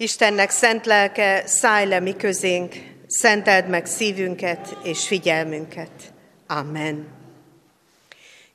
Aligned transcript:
Istennek 0.00 0.50
szent 0.50 0.86
lelke, 0.86 1.46
szállj 1.46 1.88
le 1.88 2.00
mi 2.00 2.16
közénk, 2.16 2.74
szenteld 3.06 3.68
meg 3.68 3.86
szívünket 3.86 4.76
és 4.82 5.06
figyelmünket. 5.06 5.90
Amen. 6.46 7.08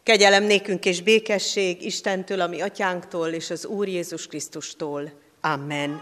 Kegyelem 0.04 0.44
nékünk 0.44 0.86
és 0.86 1.02
békesség 1.02 1.82
Istentől, 1.82 2.42
ami 2.42 2.62
atyánktól 2.62 3.28
és 3.28 3.50
az 3.50 3.66
Úr 3.66 3.88
Jézus 3.88 4.28
Krisztustól. 4.28 5.12
Amen. 5.42 6.02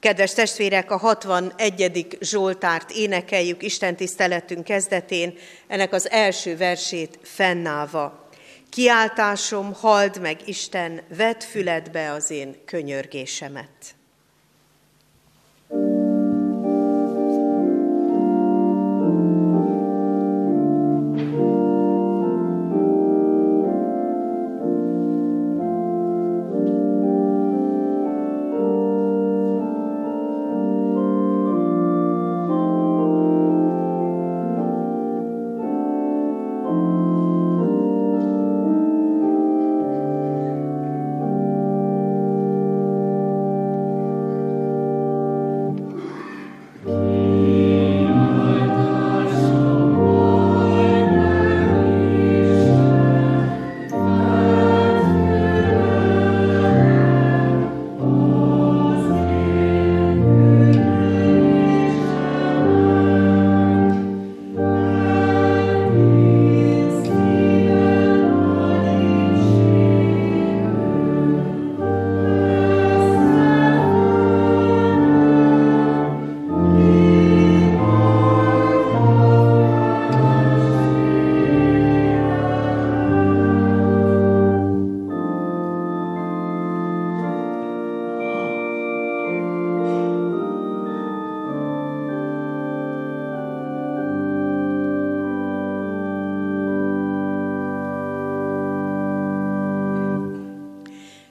Kedves 0.00 0.32
testvérek, 0.32 0.90
a 0.90 0.96
61. 0.96 2.16
Zsoltárt 2.20 2.90
énekeljük 2.90 3.62
Isten 3.62 3.96
tiszteletünk 3.96 4.64
kezdetén, 4.64 5.38
ennek 5.66 5.92
az 5.92 6.10
első 6.10 6.56
versét 6.56 7.18
fennállva. 7.22 8.28
Kiáltásom, 8.70 9.72
hald 9.72 10.20
meg 10.20 10.40
Isten, 10.44 11.00
vedd 11.16 11.40
füledbe 11.40 12.10
az 12.10 12.30
én 12.30 12.56
könyörgésemet. 12.64 13.95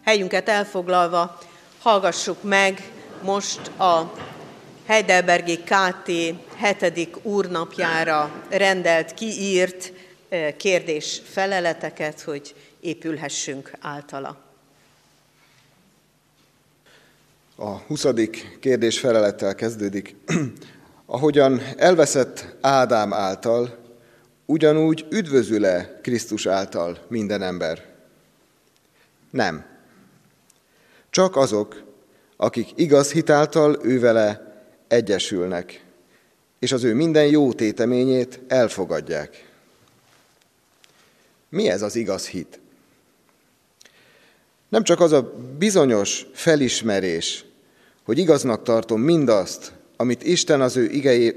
Helyünket 0.06 0.50
elfoglalva 0.50 1.38
hallgassuk 1.80 2.44
meg 2.44 2.91
most 3.22 3.68
a 3.68 4.13
Heidelbergi 4.85 5.57
KT 5.57 6.07
7. 6.80 7.09
úrnapjára 7.22 8.44
rendelt, 8.50 9.13
kiírt 9.13 9.94
kérdés-feleleteket, 10.57 12.22
hogy 12.22 12.56
épülhessünk 12.80 13.72
általa. 13.81 14.38
A 17.56 17.69
20. 17.69 18.06
kérdés 18.59 19.00
felelettel 19.00 19.56
kezdődik. 19.56 20.16
Ahogyan 21.06 21.62
elveszett 21.78 22.56
Ádám 22.62 23.13
által, 23.13 23.78
ugyanúgy 24.46 25.06
üdvözül-e 25.09 26.00
Krisztus 26.01 26.46
által 26.46 27.06
minden 27.07 27.41
ember? 27.41 27.85
Nem. 29.30 29.75
Csak 31.16 31.36
azok, 31.36 31.84
akik 32.36 32.70
igaz 32.76 33.12
hitáltal 33.12 33.80
ővele 33.84 34.56
egyesülnek, 34.88 35.86
és 36.59 36.72
az 36.72 36.84
ő 36.84 36.94
minden 36.94 37.28
jó 37.28 37.53
téteményét 37.53 38.40
elfogadják. 38.48 39.50
Mi 41.50 41.70
ez 41.70 41.81
az 41.81 41.96
igaz 41.96 42.28
hit? 42.28 42.59
Nem 44.70 44.84
csak 44.84 45.00
az 45.00 45.12
a 45.12 45.34
bizonyos 45.58 46.25
felismerés, 46.34 47.46
hogy 48.04 48.18
igaznak 48.18 48.64
tartom 48.64 49.02
mindazt, 49.02 49.72
amit 49.98 50.24
Isten 50.24 50.62
az 50.62 50.78
ő 50.78 50.90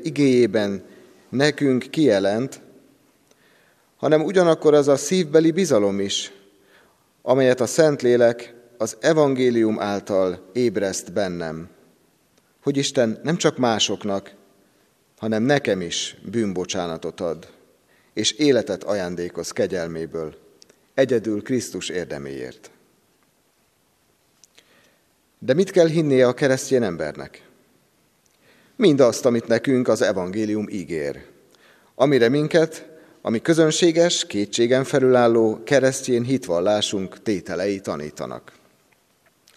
igéjében 0.02 0.84
nekünk 1.28 1.86
kijelent, 1.90 2.60
hanem 3.96 4.24
ugyanakkor 4.24 4.74
az 4.74 4.88
a 4.88 4.96
szívbeli 4.96 5.50
bizalom 5.50 6.00
is, 6.00 6.32
amelyet 7.22 7.60
a 7.60 7.66
Szentlélek 7.66 8.56
az 8.78 8.96
evangélium 9.00 9.80
által 9.80 10.50
ébreszt 10.52 11.12
bennem, 11.12 11.68
hogy 12.62 12.76
Isten 12.76 13.20
nem 13.22 13.36
csak 13.36 13.56
másoknak, 13.56 14.34
hanem 15.18 15.42
nekem 15.42 15.80
is 15.80 16.16
bűnbocsánatot 16.30 17.20
ad, 17.20 17.48
és 18.12 18.32
életet 18.32 18.84
ajándékoz 18.84 19.50
kegyelméből, 19.50 20.34
egyedül 20.94 21.42
Krisztus 21.42 21.88
érdeméért. 21.88 22.70
De 25.38 25.54
mit 25.54 25.70
kell 25.70 25.86
hinnie 25.86 26.26
a 26.26 26.34
keresztény 26.34 26.82
embernek? 26.82 27.46
Mindazt, 28.76 29.26
amit 29.26 29.46
nekünk 29.46 29.88
az 29.88 30.02
evangélium 30.02 30.68
ígér, 30.68 31.24
amire 31.94 32.28
minket, 32.28 32.88
ami 33.22 33.42
közönséges, 33.42 34.26
kétségen 34.26 34.84
felülálló 34.84 35.62
keresztény 35.64 36.24
hitvallásunk 36.24 37.22
tételei 37.22 37.80
tanítanak. 37.80 38.57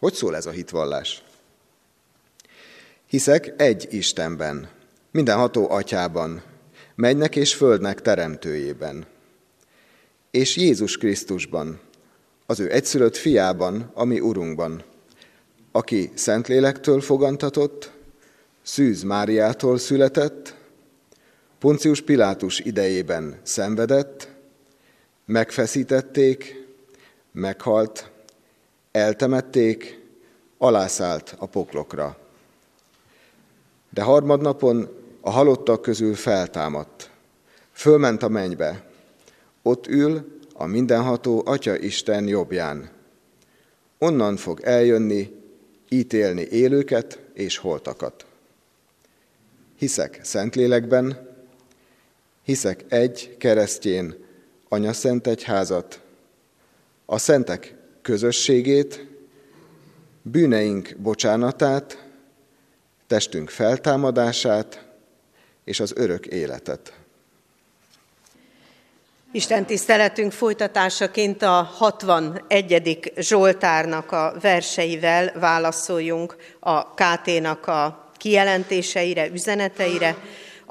Hogy 0.01 0.13
szól 0.13 0.35
ez 0.35 0.45
a 0.45 0.51
hitvallás? 0.51 1.23
Hiszek 3.05 3.53
egy 3.57 3.87
Istenben, 3.89 4.69
mindenható 5.11 5.69
atyában, 5.69 6.43
mennek 6.95 7.35
és 7.35 7.55
földnek 7.55 8.01
teremtőjében, 8.01 9.05
és 10.31 10.55
Jézus 10.55 10.97
Krisztusban, 10.97 11.79
az 12.45 12.59
ő 12.59 12.71
egyszülött 12.71 13.15
fiában, 13.15 13.91
ami 13.93 14.19
Urunkban, 14.19 14.83
aki 15.71 16.11
Szentlélektől 16.13 17.01
fogantatott, 17.01 17.91
Szűz 18.61 19.03
Máriától 19.03 19.77
született, 19.77 20.55
Poncius 21.59 22.01
Pilátus 22.01 22.59
idejében 22.59 23.39
szenvedett, 23.43 24.29
megfeszítették, 25.25 26.67
meghalt, 27.31 28.10
Eltemették, 28.91 29.99
alászállt 30.57 31.35
a 31.37 31.45
poklokra. 31.45 32.17
De 33.89 34.01
harmadnapon 34.01 34.89
a 35.21 35.29
halottak 35.29 35.81
közül 35.81 36.15
feltámadt. 36.15 37.09
Fölment 37.71 38.23
a 38.23 38.27
mennybe. 38.27 38.89
Ott 39.61 39.87
ül 39.87 40.39
a 40.53 40.65
mindenható 40.65 41.41
Atya 41.45 41.77
Isten 41.77 42.27
jobbján. 42.27 42.89
Onnan 43.97 44.35
fog 44.35 44.59
eljönni, 44.61 45.41
ítélni 45.89 46.41
élőket 46.41 47.19
és 47.33 47.57
holtakat. 47.57 48.25
Hiszek 49.77 50.19
Szentlélekben, 50.23 51.29
hiszek 52.43 52.85
egy 52.89 53.35
keresztjén 53.37 54.15
anyaszent 54.69 55.27
egyházat, 55.27 56.01
a 57.05 57.17
szentek 57.17 57.75
közösségét, 58.01 59.07
bűneink 60.21 60.95
bocsánatát, 60.97 62.05
testünk 63.07 63.49
feltámadását 63.49 64.85
és 65.63 65.79
az 65.79 65.93
örök 65.95 66.25
életet. 66.25 66.93
Isten 69.33 69.65
tiszteletünk 69.65 70.31
folytatásaként 70.31 71.41
a 71.41 71.69
61. 71.77 73.11
Zsoltárnak 73.17 74.11
a 74.11 74.33
verseivel 74.41 75.31
válaszoljunk 75.39 76.35
a 76.59 76.93
KT-nak 76.93 77.67
a 77.67 78.11
kijelentéseire, 78.17 79.27
üzeneteire, 79.27 80.15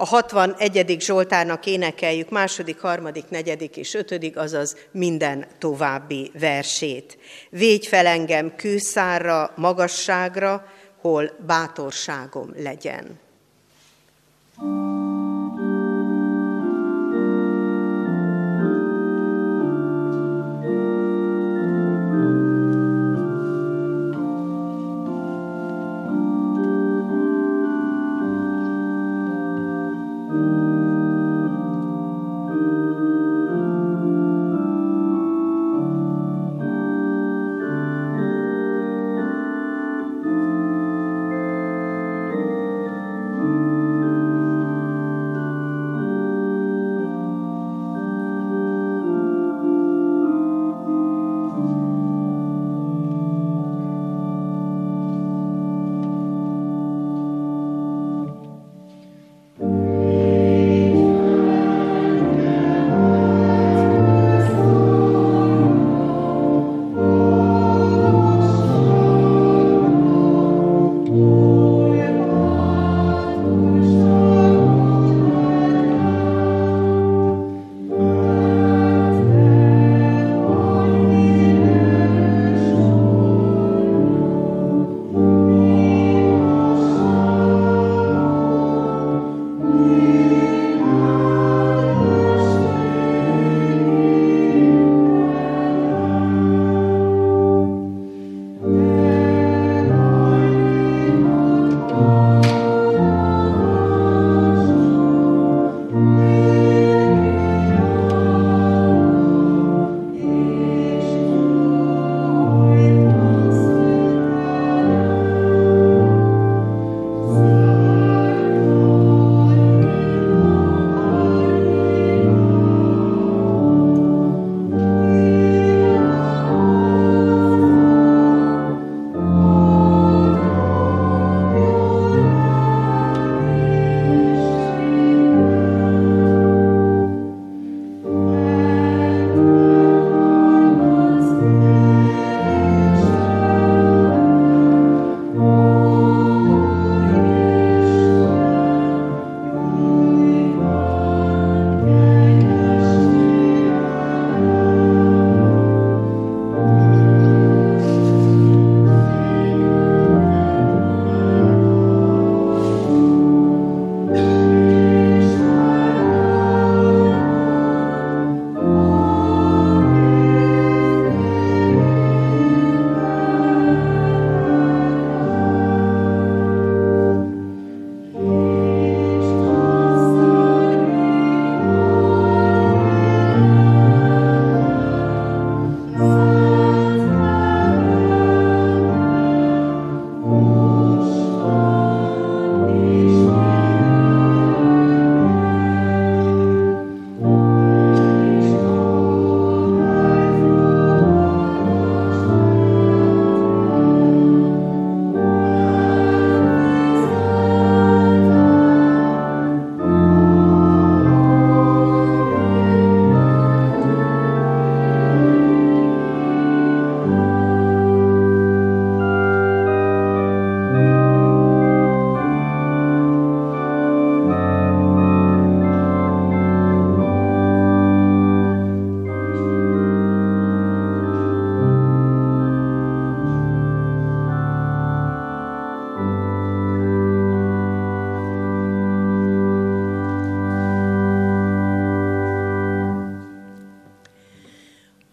a 0.01 0.05
61. 0.05 0.97
Zsoltárnak 1.01 1.67
énekeljük 1.67 2.31
második, 2.31 2.81
harmadik, 2.81 3.29
negyedik 3.29 3.77
és 3.77 3.95
ötödik, 3.95 4.37
azaz 4.37 4.77
minden 4.91 5.47
további 5.59 6.31
versét. 6.39 7.19
Védj 7.51 7.87
fel 7.87 8.07
engem 8.07 8.57
kőszárra, 8.57 9.53
magasságra, 9.57 10.67
hol 11.01 11.31
bátorságom 11.47 12.51
legyen. 12.57 13.19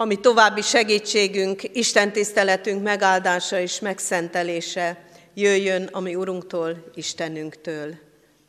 Ami 0.08 0.20
további 0.20 0.62
segítségünk, 0.62 1.62
Isten 1.74 2.12
tiszteletünk 2.12 2.84
megáldása 2.84 3.60
és 3.60 3.80
megszentelése 3.80 4.98
jöjjön, 5.34 5.90
ami 5.92 6.16
Urunktól, 6.16 6.92
Istenünktől. 6.96 7.96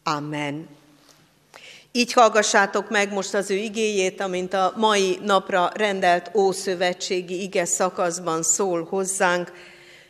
Amen. 0.02 0.68
Így 1.92 2.12
hallgassátok 2.12 2.90
meg 2.90 3.12
most 3.12 3.34
az 3.34 3.50
ő 3.50 3.54
igéjét, 3.54 4.20
amint 4.20 4.54
a 4.54 4.72
mai 4.76 5.18
napra 5.22 5.70
rendelt 5.74 6.30
Ószövetségi 6.34 7.42
ige 7.42 7.64
szakaszban 7.64 8.42
szól 8.42 8.84
hozzánk, 8.84 9.52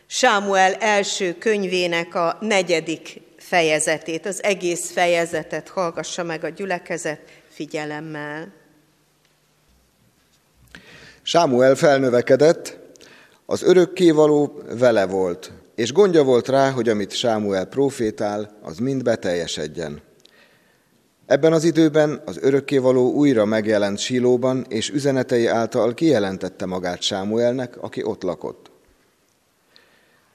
Sámuel 0.07 0.73
első 0.73 1.37
könyvének 1.37 2.15
a 2.15 2.37
negyedik 2.41 3.21
fejezetét, 3.37 4.25
az 4.25 4.43
egész 4.43 4.91
fejezetet 4.91 5.69
hallgassa 5.69 6.23
meg 6.23 6.43
a 6.43 6.49
gyülekezet 6.49 7.21
figyelemmel. 7.49 8.58
Sámuel 11.29 11.75
felnövekedett, 11.75 12.77
az 13.45 13.63
örökkévaló 13.63 14.61
vele 14.79 15.05
volt, 15.05 15.51
és 15.75 15.93
gondja 15.93 16.23
volt 16.23 16.47
rá, 16.47 16.71
hogy 16.71 16.89
amit 16.89 17.11
Sámuel 17.11 17.65
profétál, 17.65 18.57
az 18.61 18.77
mind 18.77 19.03
beteljesedjen. 19.03 20.01
Ebben 21.25 21.53
az 21.53 21.63
időben 21.63 22.21
az 22.25 22.37
örökkévaló 22.41 23.11
újra 23.11 23.45
megjelent 23.45 23.97
Silóban, 23.97 24.65
és 24.69 24.89
üzenetei 24.89 25.45
által 25.45 25.93
kijelentette 25.93 26.65
magát 26.65 27.01
Sámuelnek, 27.01 27.77
aki 27.81 28.03
ott 28.03 28.23
lakott. 28.23 28.71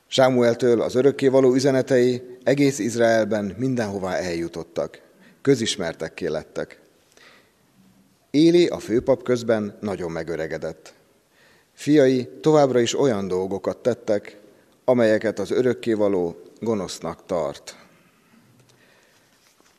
Sámueltől 0.06 0.80
az 0.80 0.94
örökkévaló 0.94 1.54
üzenetei 1.54 2.22
egész 2.44 2.78
Izraelben 2.78 3.54
mindenhová 3.58 4.14
eljutottak, 4.14 5.00
közismertekké 5.42 6.26
lettek. 6.26 6.82
Éli, 8.34 8.66
a 8.66 8.78
főpap 8.78 9.22
közben 9.22 9.76
nagyon 9.80 10.10
megöregedett. 10.10 10.94
Fiai 11.72 12.28
továbbra 12.40 12.80
is 12.80 12.98
olyan 12.98 13.28
dolgokat 13.28 13.76
tettek, 13.76 14.38
amelyeket 14.84 15.38
az 15.38 15.50
örökkévaló 15.50 16.36
gonosznak 16.60 17.26
tart. 17.26 17.76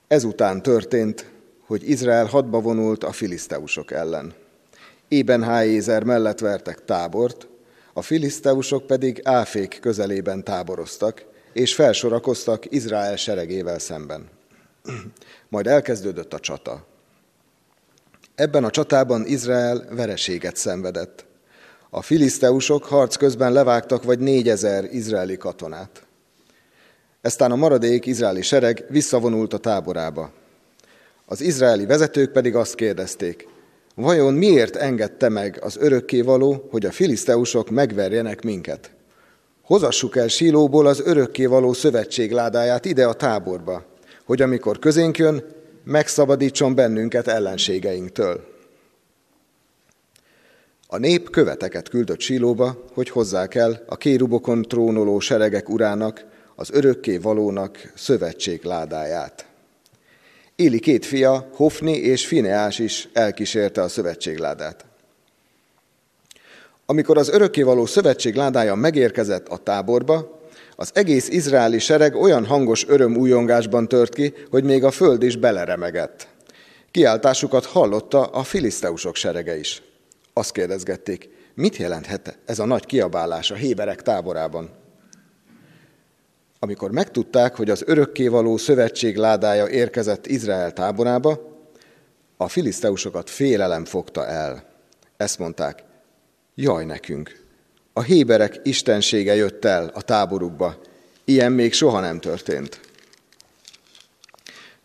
Ezután 0.08 0.62
történt, 0.62 1.32
hogy 1.66 1.90
Izrael 1.90 2.26
hadba 2.26 2.60
vonult 2.60 3.04
a 3.04 3.12
filiszteusok 3.12 3.92
ellen. 3.92 4.34
Ében 5.08 5.44
Hájézer 5.44 6.04
mellett 6.04 6.40
vertek 6.40 6.86
tábort, 6.86 7.48
a 7.94 8.02
filiszteusok 8.02 8.88
pedig 8.88 9.22
Áfék 9.24 9.78
közelében 9.82 10.44
táboroztak, 10.44 11.26
és 11.54 11.76
felsorakoztak 11.76 12.72
Izrael 12.72 13.16
seregével 13.16 13.80
szemben. 13.80 14.30
Majd 15.50 15.68
elkezdődött 15.68 16.34
a 16.34 16.40
csata. 16.40 16.94
Ebben 18.36 18.64
a 18.64 18.70
csatában 18.70 19.26
Izrael 19.26 19.88
vereséget 19.92 20.56
szenvedett. 20.56 21.26
A 21.90 22.02
filiszteusok 22.02 22.84
harc 22.84 23.16
közben 23.16 23.54
levágtak 23.54 24.04
vagy 24.04 24.20
négyezer 24.20 24.84
izraeli 24.92 25.38
katonát. 25.38 26.04
Eztán 27.22 27.52
a 27.52 27.56
maradék 27.56 28.06
izraeli 28.06 28.42
sereg 28.42 28.86
visszavonult 28.90 29.54
a 29.54 29.58
táborába. 29.58 30.32
Az 31.26 31.42
izraeli 31.42 31.86
vezetők 31.86 32.32
pedig 32.32 32.56
azt 32.56 32.76
kérdezték, 32.76 33.48
vajon 33.96 34.34
miért 34.34 34.76
engedte 34.76 35.30
meg 35.30 35.60
az 35.62 35.78
örökkévaló, 35.80 36.68
hogy 36.72 36.86
a 36.86 36.92
filiszteusok 36.92 37.70
megverjenek 37.70 38.44
minket? 38.44 38.92
Hozassuk 39.62 40.16
el 40.16 40.28
Sílóból 40.28 40.88
az 40.88 41.02
örökkévaló 41.06 41.74
szövetség 41.74 42.32
ládáját 42.32 42.86
ide 42.86 43.06
a 43.06 43.14
táborba, 43.14 43.86
hogy 44.26 44.42
amikor 44.42 44.80
közénk 44.80 45.18
jön, 45.18 45.55
megszabadítson 45.86 46.76
bennünket 46.76 47.28
ellenségeinktől. 47.28 48.54
A 50.88 50.98
nép 50.98 51.30
követeket 51.30 51.90
küldött 51.90 52.20
Sílóba, 52.20 52.84
hogy 52.94 53.10
hozzák 53.10 53.56
el 53.56 53.84
a 53.88 53.98
kérubokon 53.98 54.62
trónoló 54.62 55.20
seregek 55.20 55.70
urának, 55.70 56.26
az 56.56 56.70
örökké 56.72 57.18
valónak 57.18 57.92
szövetség 57.96 58.64
ládáját. 58.64 59.46
Éli 60.56 60.80
két 60.80 61.06
fia, 61.06 61.50
Hofni 61.54 61.98
és 61.98 62.28
Fineás 62.28 62.80
is 62.80 63.10
elkísérte 63.14 63.82
a 63.82 63.88
szövetségládát. 63.88 64.86
Amikor 66.86 67.18
az 67.18 67.30
örökkévaló 67.30 67.86
szövetség 67.86 68.36
ládája 68.36 68.76
megérkezett 68.76 69.48
a 69.48 69.58
táborba, 69.58 70.35
az 70.76 70.92
egész 70.94 71.30
izraeli 71.30 71.80
sereg 71.80 72.16
olyan 72.16 72.46
hangos 72.46 72.88
öröm 72.88 73.18
újongásban 73.18 73.88
tört 73.88 74.14
ki, 74.14 74.34
hogy 74.50 74.64
még 74.64 74.84
a 74.84 74.92
föld 74.92 75.24
is 75.24 75.38
beleremegett. 75.38 76.28
Kiáltásukat 76.92 77.66
hallotta 77.66 78.26
a 78.26 78.44
filiszteusok 78.44 79.16
serege 79.16 79.58
is. 79.58 79.82
Azt 80.34 80.52
kérdezgették, 80.52 81.30
mit 81.54 81.76
jelenthet 81.76 82.38
ez 82.46 82.60
a 82.60 82.66
nagy 82.66 82.86
kiabálás 82.86 83.52
a 83.52 83.56
héberek 83.56 84.02
táborában? 84.02 84.70
Amikor 86.60 86.92
megtudták, 86.92 87.56
hogy 87.56 87.70
az 87.70 87.84
örökkévaló 87.86 88.58
szövetség 88.58 89.16
ládája 89.16 89.68
érkezett 89.68 90.28
Izrael 90.28 90.74
táborába, 90.74 91.54
a 92.38 92.48
filiszteusokat 92.48 93.30
félelem 93.30 93.86
fogta 93.86 94.28
el. 94.28 94.64
Ezt 95.18 95.40
mondták, 95.40 95.84
jaj 96.56 96.86
nekünk, 96.86 97.45
a 97.98 98.02
héberek 98.02 98.60
istensége 98.64 99.36
jött 99.36 99.66
el 99.66 99.92
a 99.94 100.02
táborukba, 100.02 100.82
ilyen 101.26 101.52
még 101.52 101.74
soha 101.74 102.00
nem 102.00 102.20
történt. 102.20 102.80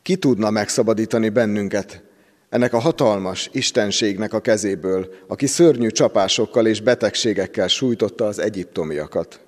Ki 0.03 0.17
tudna 0.17 0.51
megszabadítani 0.51 1.29
bennünket 1.29 2.03
ennek 2.49 2.73
a 2.73 2.79
hatalmas 2.79 3.51
istenségnek 3.53 4.33
a 4.33 4.41
kezéből, 4.41 5.15
aki 5.27 5.47
szörnyű 5.47 5.89
csapásokkal 5.89 6.67
és 6.67 6.81
betegségekkel 6.81 7.69
sújtotta 7.69 8.27
az 8.27 8.39
egyiptomiakat? 8.39 9.41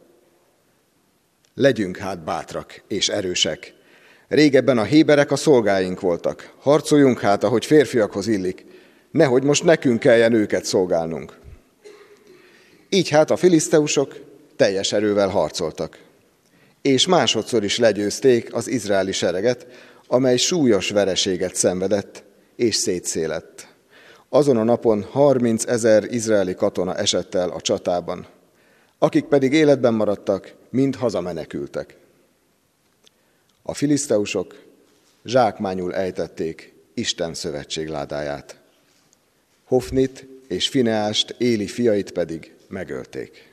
Legyünk 1.54 1.96
hát 1.96 2.24
bátrak 2.24 2.82
és 2.88 3.08
erősek. 3.08 3.74
Régebben 4.28 4.78
a 4.78 4.84
héberek 4.84 5.30
a 5.30 5.36
szolgáink 5.36 6.00
voltak. 6.00 6.52
Harcoljunk 6.58 7.20
hát, 7.20 7.44
ahogy 7.44 7.66
férfiakhoz 7.66 8.26
illik, 8.26 8.64
nehogy 9.10 9.42
most 9.42 9.64
nekünk 9.64 9.98
kelljen 9.98 10.32
őket 10.32 10.64
szolgálnunk. 10.64 11.40
Így 12.94 13.08
hát 13.08 13.30
a 13.30 13.36
filiszteusok 13.36 14.20
teljes 14.56 14.92
erővel 14.92 15.28
harcoltak. 15.28 15.98
És 16.82 17.06
másodszor 17.06 17.64
is 17.64 17.78
legyőzték 17.78 18.54
az 18.54 18.68
izraeli 18.68 19.12
sereget, 19.12 19.66
amely 20.06 20.36
súlyos 20.36 20.90
vereséget 20.90 21.54
szenvedett 21.54 22.22
és 22.56 22.74
szétszélett. 22.74 23.68
Azon 24.28 24.56
a 24.56 24.62
napon 24.62 25.02
30 25.02 25.66
ezer 25.66 26.04
izraeli 26.04 26.54
katona 26.54 26.96
esett 26.96 27.34
el 27.34 27.48
a 27.48 27.60
csatában, 27.60 28.26
akik 28.98 29.24
pedig 29.24 29.52
életben 29.52 29.94
maradtak, 29.94 30.54
mind 30.70 30.96
hazamenekültek. 30.96 31.96
A 33.62 33.74
filiszteusok 33.74 34.62
zsákmányul 35.24 35.94
ejtették 35.94 36.74
Isten 36.94 37.34
szövetségládáját. 37.34 38.56
Hofnit 39.64 40.26
és 40.48 40.68
Fineást, 40.68 41.34
Éli 41.38 41.66
fiait 41.66 42.10
pedig 42.10 42.52
megölték. 42.72 43.50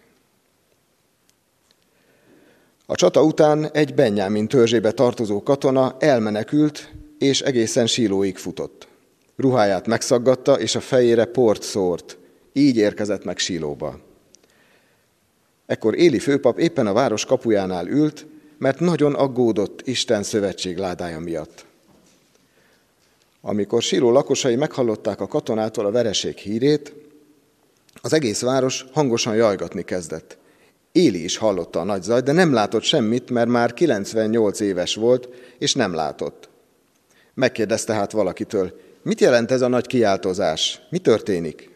A 2.85 2.95
csata 2.95 3.23
után 3.23 3.71
egy 3.71 3.93
Benyámin 3.93 4.47
törzsébe 4.47 4.91
tartozó 4.91 5.43
katona 5.43 5.95
elmenekült, 5.99 6.93
és 7.17 7.41
egészen 7.41 7.87
sílóig 7.87 8.37
futott. 8.37 8.87
Ruháját 9.35 9.87
megszaggatta, 9.87 10.59
és 10.59 10.75
a 10.75 10.79
fejére 10.79 11.25
port 11.25 11.61
szórt. 11.61 12.17
Így 12.53 12.77
érkezett 12.77 13.23
meg 13.23 13.37
sílóba. 13.37 13.99
Ekkor 15.65 15.95
Éli 15.95 16.19
főpap 16.19 16.59
éppen 16.59 16.87
a 16.87 16.93
város 16.93 17.25
kapujánál 17.25 17.87
ült, 17.87 18.25
mert 18.57 18.79
nagyon 18.79 19.15
aggódott 19.15 19.87
Isten 19.87 20.23
szövetség 20.23 20.77
ládája 20.77 21.19
miatt. 21.19 21.65
Amikor 23.41 23.81
Síró 23.81 24.11
lakosai 24.11 24.55
meghallották 24.55 25.21
a 25.21 25.27
katonától 25.27 25.85
a 25.85 25.91
vereség 25.91 26.37
hírét, 26.37 26.93
az 28.01 28.13
egész 28.13 28.41
város 28.41 28.85
hangosan 28.91 29.35
jajgatni 29.35 29.83
kezdett. 29.83 30.37
Éli 30.91 31.23
is 31.23 31.37
hallotta 31.37 31.79
a 31.79 31.83
nagy 31.83 32.03
zajt, 32.03 32.23
de 32.23 32.31
nem 32.31 32.53
látott 32.53 32.83
semmit, 32.83 33.29
mert 33.29 33.49
már 33.49 33.73
98 33.73 34.59
éves 34.59 34.95
volt, 34.95 35.29
és 35.57 35.73
nem 35.73 35.93
látott. 35.93 36.49
Megkérdezte 37.33 37.93
hát 37.93 38.11
valakitől, 38.11 38.79
mit 39.01 39.19
jelent 39.19 39.51
ez 39.51 39.61
a 39.61 39.67
nagy 39.67 39.87
kiáltozás? 39.87 40.81
Mi 40.89 40.97
történik? 40.97 41.69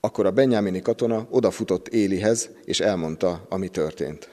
Akkor 0.00 0.26
a 0.26 0.30
benyámini 0.30 0.82
katona 0.82 1.26
odafutott 1.30 1.88
Élihez, 1.88 2.48
és 2.64 2.80
elmondta, 2.80 3.46
ami 3.48 3.68
történt. 3.68 4.28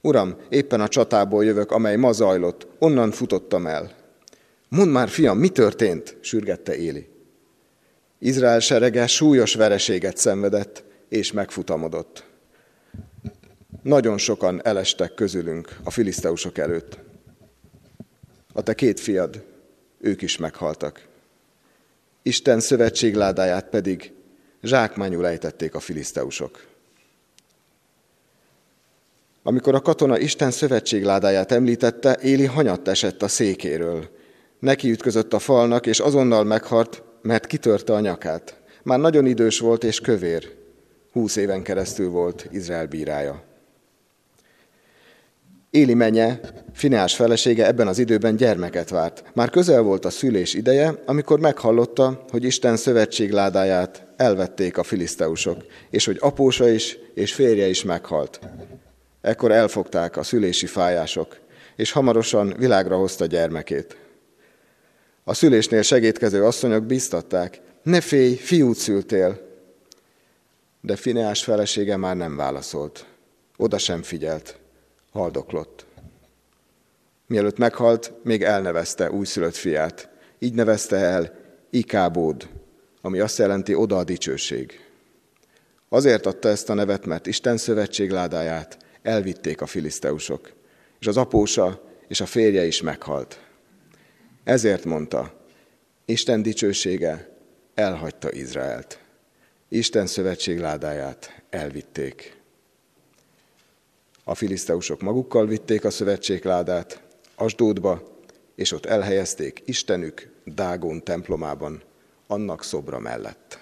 Uram, 0.00 0.36
éppen 0.48 0.80
a 0.80 0.88
csatából 0.88 1.44
jövök, 1.44 1.70
amely 1.70 1.96
ma 1.96 2.12
zajlott, 2.12 2.66
onnan 2.78 3.10
futottam 3.10 3.66
el. 3.66 3.90
Mondd 4.68 4.90
már, 4.90 5.08
fiam, 5.08 5.38
mi 5.38 5.48
történt? 5.48 6.16
sürgette 6.20 6.76
Éli. 6.76 7.15
Izrael 8.18 8.60
serege 8.60 9.06
súlyos 9.06 9.54
vereséget 9.54 10.16
szenvedett, 10.16 10.84
és 11.08 11.32
megfutamodott. 11.32 12.24
Nagyon 13.82 14.18
sokan 14.18 14.60
elestek 14.64 15.14
közülünk 15.14 15.76
a 15.84 15.90
filiszteusok 15.90 16.58
előtt. 16.58 16.98
A 18.52 18.62
te 18.62 18.74
két 18.74 19.00
fiad, 19.00 19.44
ők 20.00 20.22
is 20.22 20.36
meghaltak. 20.36 21.06
Isten 22.22 22.60
szövetségládáját 22.60 23.68
pedig 23.68 24.12
zsákmányul 24.62 25.26
ejtették 25.26 25.74
a 25.74 25.80
filiszteusok. 25.80 26.66
Amikor 29.42 29.74
a 29.74 29.80
katona 29.80 30.18
Isten 30.18 30.50
szövetségládáját 30.50 31.52
említette, 31.52 32.14
Éli 32.14 32.44
hanyatt 32.44 32.88
esett 32.88 33.22
a 33.22 33.28
székéről. 33.28 34.08
Neki 34.58 34.90
ütközött 34.90 35.32
a 35.32 35.38
falnak, 35.38 35.86
és 35.86 36.00
azonnal 36.00 36.44
meghart, 36.44 37.02
mert 37.26 37.46
kitörte 37.46 37.92
a 37.92 38.00
nyakát. 38.00 38.56
Már 38.82 38.98
nagyon 38.98 39.26
idős 39.26 39.58
volt 39.58 39.84
és 39.84 40.00
kövér. 40.00 40.54
Húsz 41.12 41.36
éven 41.36 41.62
keresztül 41.62 42.10
volt 42.10 42.48
Izrael 42.50 42.86
bírája. 42.86 43.42
Éli 45.70 45.94
menye, 45.94 46.40
Fineás 46.72 47.14
felesége 47.14 47.66
ebben 47.66 47.86
az 47.86 47.98
időben 47.98 48.36
gyermeket 48.36 48.88
várt. 48.88 49.24
Már 49.34 49.50
közel 49.50 49.82
volt 49.82 50.04
a 50.04 50.10
szülés 50.10 50.54
ideje, 50.54 51.02
amikor 51.06 51.40
meghallotta, 51.40 52.24
hogy 52.30 52.44
Isten 52.44 52.76
szövetségládáját 52.76 54.06
elvették 54.16 54.78
a 54.78 54.82
filiszteusok, 54.82 55.64
és 55.90 56.04
hogy 56.04 56.16
apósa 56.20 56.68
is 56.68 56.98
és 57.14 57.34
férje 57.34 57.66
is 57.66 57.84
meghalt. 57.84 58.40
Ekkor 59.20 59.52
elfogták 59.52 60.16
a 60.16 60.22
szülési 60.22 60.66
fájások, 60.66 61.36
és 61.76 61.92
hamarosan 61.92 62.54
világra 62.58 62.96
hozta 62.96 63.26
gyermekét. 63.26 63.96
A 65.28 65.34
szülésnél 65.34 65.82
segítkező 65.82 66.44
asszonyok 66.44 66.84
biztatták, 66.84 67.60
ne 67.82 68.00
félj, 68.00 68.34
fiút 68.34 68.76
szültél. 68.76 69.40
De 70.80 70.96
Fineás 70.96 71.44
felesége 71.44 71.96
már 71.96 72.16
nem 72.16 72.36
válaszolt. 72.36 73.06
Oda 73.56 73.78
sem 73.78 74.02
figyelt. 74.02 74.58
Haldoklott. 75.12 75.86
Mielőtt 77.26 77.58
meghalt, 77.58 78.12
még 78.22 78.42
elnevezte 78.42 79.10
újszülött 79.10 79.54
fiát. 79.54 80.08
Így 80.38 80.54
nevezte 80.54 80.96
el 80.96 81.32
Ikábód, 81.70 82.48
ami 83.00 83.18
azt 83.18 83.38
jelenti 83.38 83.74
oda 83.74 83.96
a 83.96 84.04
dicsőség. 84.04 84.80
Azért 85.88 86.26
adta 86.26 86.48
ezt 86.48 86.70
a 86.70 86.74
nevet, 86.74 87.06
mert 87.06 87.26
Isten 87.26 87.56
szövetség 87.56 88.10
ládáját 88.10 88.76
elvitték 89.02 89.60
a 89.60 89.66
filiszteusok, 89.66 90.52
és 91.00 91.06
az 91.06 91.16
apósa 91.16 91.82
és 92.08 92.20
a 92.20 92.26
férje 92.26 92.64
is 92.64 92.82
meghalt. 92.82 93.45
Ezért 94.46 94.84
mondta, 94.84 95.32
Isten 96.04 96.42
dicsősége 96.42 97.28
elhagyta 97.74 98.32
Izraelt. 98.32 99.00
Isten 99.68 100.06
szövetség 100.06 100.58
ládáját 100.58 101.42
elvitték. 101.50 102.40
A 104.24 104.34
filiszteusok 104.34 105.00
magukkal 105.00 105.46
vitték 105.46 105.84
a 105.84 105.90
szövetségládát 105.90 107.02
Asdódba, 107.34 108.02
és 108.54 108.72
ott 108.72 108.86
elhelyezték 108.86 109.62
Istenük 109.64 110.32
Dágón 110.44 111.02
templomában, 111.04 111.82
annak 112.26 112.64
szobra 112.64 112.98
mellett. 112.98 113.58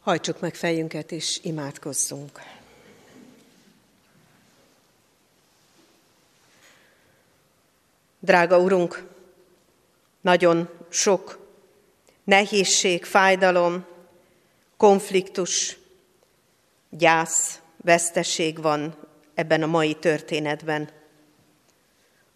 Hajtsuk 0.00 0.40
meg 0.40 0.54
fejünket 0.54 1.12
és 1.12 1.40
imádkozzunk. 1.42 2.40
Drága 8.24 8.58
Urunk, 8.58 9.06
nagyon 10.20 10.68
sok 10.88 11.38
nehézség, 12.24 13.04
fájdalom, 13.04 13.84
konfliktus, 14.76 15.78
gyász, 16.90 17.60
veszteség 17.76 18.62
van 18.62 18.94
ebben 19.34 19.62
a 19.62 19.66
mai 19.66 19.94
történetben. 19.94 20.88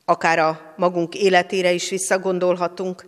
Akár 0.04 0.38
a 0.38 0.74
magunk 0.76 1.14
életére 1.14 1.72
is 1.72 1.88
visszagondolhatunk, 1.88 3.06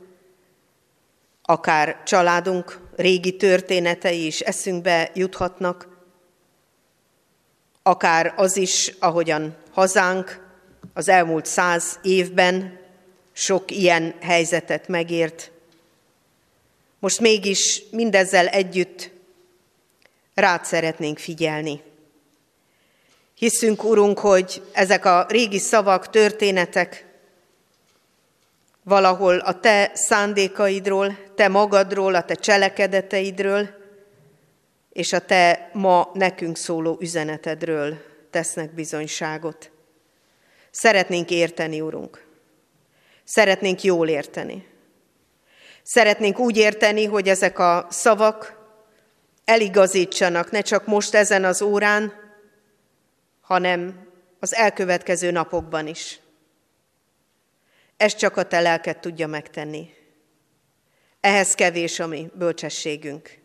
akár 1.42 2.02
családunk 2.02 2.80
régi 2.96 3.36
történetei 3.36 4.26
is 4.26 4.40
eszünkbe 4.40 5.10
juthatnak, 5.14 5.88
akár 7.82 8.34
az 8.36 8.56
is, 8.56 8.94
ahogyan 8.98 9.56
hazánk 9.70 10.39
az 11.00 11.08
elmúlt 11.08 11.46
száz 11.46 11.98
évben 12.02 12.78
sok 13.32 13.70
ilyen 13.70 14.14
helyzetet 14.20 14.88
megért. 14.88 15.50
Most 16.98 17.20
mégis 17.20 17.82
mindezzel 17.90 18.46
együtt 18.46 19.10
rád 20.34 20.64
szeretnénk 20.64 21.18
figyelni. 21.18 21.82
Hiszünk, 23.34 23.84
Urunk, 23.84 24.18
hogy 24.18 24.62
ezek 24.72 25.04
a 25.04 25.26
régi 25.28 25.58
szavak, 25.58 26.10
történetek 26.10 27.06
valahol 28.82 29.38
a 29.38 29.60
te 29.60 29.90
szándékaidról, 29.94 31.18
te 31.34 31.48
magadról, 31.48 32.14
a 32.14 32.24
te 32.24 32.34
cselekedeteidről, 32.34 33.68
és 34.92 35.12
a 35.12 35.20
te 35.20 35.70
ma 35.72 36.10
nekünk 36.14 36.56
szóló 36.56 36.96
üzenetedről 37.00 37.96
tesznek 38.30 38.74
bizonyságot. 38.74 39.70
Szeretnénk 40.70 41.30
érteni, 41.30 41.80
Urunk. 41.80 42.26
Szeretnénk 43.24 43.82
jól 43.82 44.08
érteni. 44.08 44.68
Szeretnénk 45.82 46.38
úgy 46.38 46.56
érteni, 46.56 47.04
hogy 47.04 47.28
ezek 47.28 47.58
a 47.58 47.86
szavak 47.90 48.58
eligazítsanak 49.44 50.50
ne 50.50 50.60
csak 50.60 50.86
most 50.86 51.14
ezen 51.14 51.44
az 51.44 51.62
órán, 51.62 52.12
hanem 53.40 54.08
az 54.38 54.54
elkövetkező 54.54 55.30
napokban 55.30 55.86
is. 55.86 56.20
Ezt 57.96 58.18
csak 58.18 58.36
a 58.36 58.42
te 58.42 58.60
lelked 58.60 58.98
tudja 58.98 59.26
megtenni. 59.26 59.90
Ehhez 61.20 61.54
kevés 61.54 62.00
a 62.00 62.06
mi 62.06 62.30
bölcsességünk. 62.34 63.38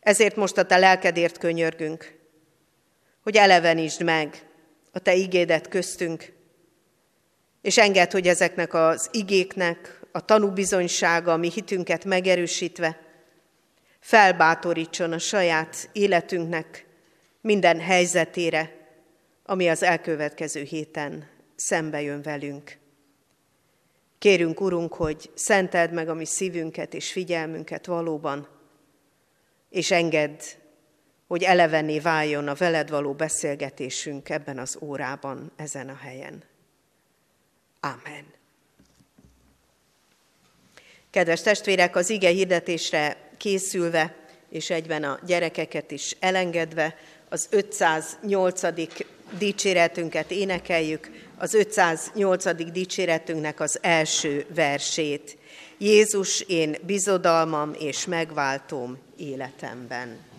Ezért 0.00 0.36
most 0.36 0.56
a 0.56 0.64
te 0.64 0.76
lelkedért 0.76 1.38
könyörgünk, 1.38 2.18
hogy 3.22 3.36
elevenítsd 3.36 4.02
meg 4.02 4.46
a 4.92 4.98
te 4.98 5.14
igédet 5.14 5.68
köztünk, 5.68 6.32
és 7.64 7.78
enged, 7.78 8.12
hogy 8.12 8.28
ezeknek 8.28 8.74
az 8.74 9.08
igéknek 9.12 10.00
a 10.12 10.24
tanúbizonysága, 10.24 11.32
a 11.32 11.36
mi 11.36 11.50
hitünket 11.50 12.04
megerősítve, 12.04 13.00
felbátorítson 14.00 15.12
a 15.12 15.18
saját 15.18 15.88
életünknek 15.92 16.86
minden 17.40 17.80
helyzetére, 17.80 18.72
ami 19.44 19.68
az 19.68 19.82
elkövetkező 19.82 20.62
héten 20.62 21.28
szembe 21.56 22.02
jön 22.02 22.22
velünk. 22.22 22.78
Kérünk, 24.18 24.60
Urunk, 24.60 24.94
hogy 24.94 25.30
szenteld 25.34 25.92
meg 25.92 26.08
a 26.08 26.14
mi 26.14 26.26
szívünket 26.26 26.94
és 26.94 27.12
figyelmünket 27.12 27.86
valóban, 27.86 28.48
és 29.70 29.90
engedd, 29.90 30.40
hogy 31.26 31.42
elevenné 31.42 31.98
váljon 31.98 32.48
a 32.48 32.54
veled 32.54 32.90
való 32.90 33.12
beszélgetésünk 33.12 34.28
ebben 34.28 34.58
az 34.58 34.78
órában, 34.80 35.52
ezen 35.56 35.88
a 35.88 35.96
helyen. 35.96 36.52
Amen. 37.84 38.24
Kedves 41.10 41.42
testvérek, 41.42 41.96
az 41.96 42.10
ige 42.10 42.28
hirdetésre 42.28 43.16
készülve, 43.36 44.14
és 44.50 44.70
egyben 44.70 45.04
a 45.04 45.18
gyerekeket 45.26 45.90
is 45.90 46.16
elengedve, 46.20 46.96
az 47.28 47.48
508. 47.50 48.60
dicséretünket 49.38 50.30
énekeljük, 50.30 51.10
az 51.36 51.54
508. 51.54 52.72
dicséretünknek 52.72 53.60
az 53.60 53.78
első 53.82 54.46
versét. 54.54 55.36
Jézus, 55.78 56.40
én 56.40 56.76
bizodalmam 56.82 57.74
és 57.78 58.06
megváltom 58.06 58.98
életemben. 59.16 60.33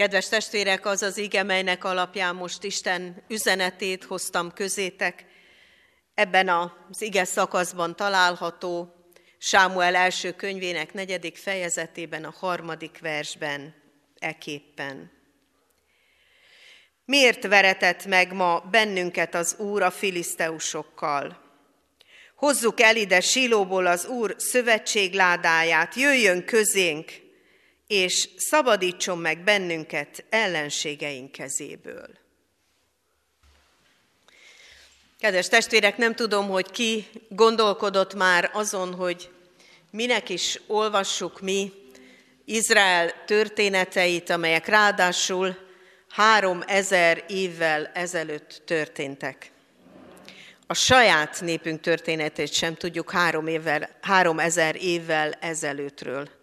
Kedves 0.00 0.28
testvérek, 0.28 0.86
az 0.86 1.02
az 1.02 1.16
ige, 1.16 1.42
melynek 1.42 1.84
alapján 1.84 2.34
most 2.34 2.64
Isten 2.64 3.24
üzenetét 3.28 4.04
hoztam 4.04 4.52
közétek, 4.52 5.24
ebben 6.14 6.48
az 6.48 7.02
ige 7.02 7.24
szakaszban 7.24 7.96
található, 7.96 8.94
Sámuel 9.38 9.94
első 9.94 10.32
könyvének 10.32 10.92
negyedik 10.92 11.36
fejezetében, 11.36 12.24
a 12.24 12.34
harmadik 12.38 12.98
versben, 13.00 13.74
eképpen. 14.18 15.10
Miért 17.04 17.46
veretett 17.46 18.06
meg 18.06 18.32
ma 18.32 18.60
bennünket 18.70 19.34
az 19.34 19.56
Úr 19.58 19.82
a 19.82 19.90
filiszteusokkal? 19.90 21.40
Hozzuk 22.36 22.80
el 22.80 22.96
ide 22.96 23.20
Silóból 23.20 23.86
az 23.86 24.06
Úr 24.06 24.34
szövetségládáját, 24.38 25.94
jöjjön 25.94 26.44
közénk, 26.44 27.28
és 27.90 28.28
szabadítson 28.36 29.18
meg 29.18 29.44
bennünket 29.44 30.24
ellenségeink 30.28 31.32
kezéből. 31.32 32.08
Kedves 35.18 35.48
testvérek, 35.48 35.96
nem 35.96 36.14
tudom, 36.14 36.48
hogy 36.48 36.70
ki 36.70 37.06
gondolkodott 37.28 38.14
már 38.14 38.50
azon, 38.52 38.94
hogy 38.94 39.30
minek 39.90 40.28
is 40.28 40.60
olvassuk 40.66 41.40
mi 41.40 41.72
Izrael 42.44 43.24
történeteit, 43.26 44.30
amelyek 44.30 44.66
ráadásul 44.66 45.56
három 46.08 46.62
ezer 46.66 47.24
évvel 47.28 47.90
ezelőtt 47.94 48.62
történtek. 48.64 49.50
A 50.66 50.74
saját 50.74 51.40
népünk 51.40 51.80
történetét 51.80 52.52
sem 52.52 52.74
tudjuk 52.74 53.10
három, 53.10 53.46
évvel, 53.46 53.90
három 54.00 54.38
ezer 54.38 54.76
évvel 54.80 55.32
ezelőttről. 55.32 56.39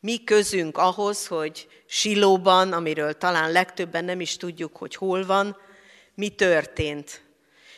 Mi 0.00 0.24
közünk 0.24 0.76
ahhoz, 0.76 1.26
hogy 1.26 1.68
Silóban, 1.86 2.72
amiről 2.72 3.12
talán 3.12 3.52
legtöbben 3.52 4.04
nem 4.04 4.20
is 4.20 4.36
tudjuk, 4.36 4.76
hogy 4.76 4.94
hol 4.94 5.26
van, 5.26 5.56
mi 6.14 6.28
történt. 6.28 7.22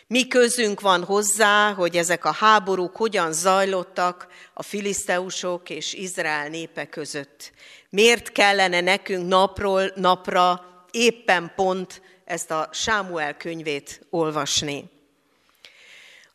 Mi 0.06 0.26
közünk 0.26 0.80
van 0.80 1.04
hozzá, 1.04 1.72
hogy 1.72 1.96
ezek 1.96 2.24
a 2.24 2.32
háborúk 2.32 2.96
hogyan 2.96 3.32
zajlottak 3.32 4.26
a 4.54 4.62
filiszteusok 4.62 5.70
és 5.70 5.92
Izrael 5.92 6.48
népe 6.48 6.86
között. 6.86 7.52
Miért 7.90 8.32
kellene 8.32 8.80
nekünk 8.80 9.28
napról 9.28 9.92
napra 9.94 10.64
éppen 10.90 11.52
pont 11.56 12.02
ezt 12.24 12.50
a 12.50 12.68
Sámuel 12.72 13.36
könyvét 13.36 14.06
olvasni? 14.10 14.90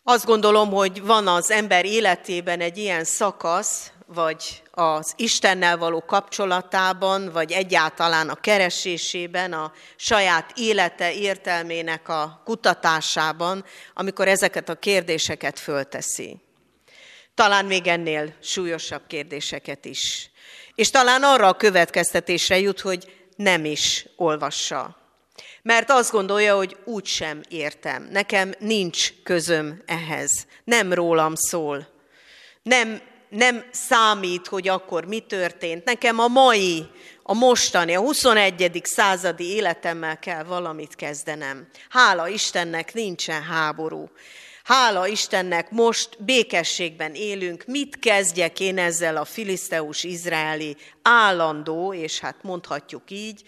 Azt 0.04 0.26
gondolom, 0.26 0.70
hogy 0.70 1.02
van 1.02 1.28
az 1.28 1.52
ember 1.52 1.86
életében 1.86 2.60
egy 2.60 2.78
ilyen 2.78 3.04
szakasz, 3.04 3.92
vagy 4.06 4.62
az 4.72 5.14
Istennel 5.16 5.78
való 5.78 6.02
kapcsolatában, 6.02 7.32
vagy 7.32 7.52
egyáltalán 7.52 8.30
a 8.30 8.36
keresésében, 8.36 9.54
a 9.54 9.72
saját 9.96 10.52
élete 10.56 11.14
értelmének 11.14 12.10
a 12.10 12.42
kutatásában, 12.46 13.66
amikor 13.94 14.28
ezeket 14.28 14.70
a 14.70 14.76
kérdéseket 14.76 15.60
fölteszi. 15.60 16.40
Talán 17.34 17.66
még 17.66 17.88
ennél 17.88 18.34
súlyosabb 18.42 19.02
kérdéseket 19.08 19.86
is. 19.86 20.30
És 20.76 20.90
talán 20.90 21.24
arra 21.24 21.48
a 21.48 21.56
következtetésre 21.56 22.60
jut, 22.60 22.80
hogy 22.80 23.28
nem 23.36 23.66
is 23.66 24.06
olvassa. 24.16 24.98
Mert 25.62 25.90
azt 25.90 26.12
gondolja, 26.12 26.56
hogy 26.56 26.78
úgysem 26.84 27.42
értem, 27.50 28.08
nekem 28.12 28.54
nincs 28.60 29.14
közöm 29.24 29.84
ehhez, 29.86 30.48
nem 30.64 30.94
rólam 30.94 31.36
szól, 31.36 31.88
nem 32.64 33.02
nem 33.36 33.66
számít, 33.72 34.48
hogy 34.48 34.68
akkor 34.68 35.06
mi 35.06 35.20
történt. 35.20 35.86
Nekem 35.86 36.20
a 36.20 36.28
mai, 36.28 36.86
a 37.24 37.34
mostani, 37.34 37.96
a 37.96 38.00
21. 38.00 38.82
századi 38.84 39.46
életemmel 39.54 40.20
kell 40.20 40.44
valamit 40.44 40.96
kezdenem. 40.96 41.68
Hála 41.90 42.28
Istennek 42.28 42.94
nincsen 42.94 43.44
háború. 43.44 44.10
Hála 44.64 45.08
Istennek 45.08 45.72
most 45.72 46.24
békességben 46.24 47.14
élünk. 47.14 47.64
Mit 47.68 48.00
kezdjek 48.00 48.60
én 48.60 48.78
ezzel 48.78 49.18
a 49.18 49.26
filiszteus-izraeli 49.26 50.78
állandó, 51.02 51.94
és 51.94 52.20
hát 52.20 52.36
mondhatjuk 52.42 53.04
így, 53.12 53.44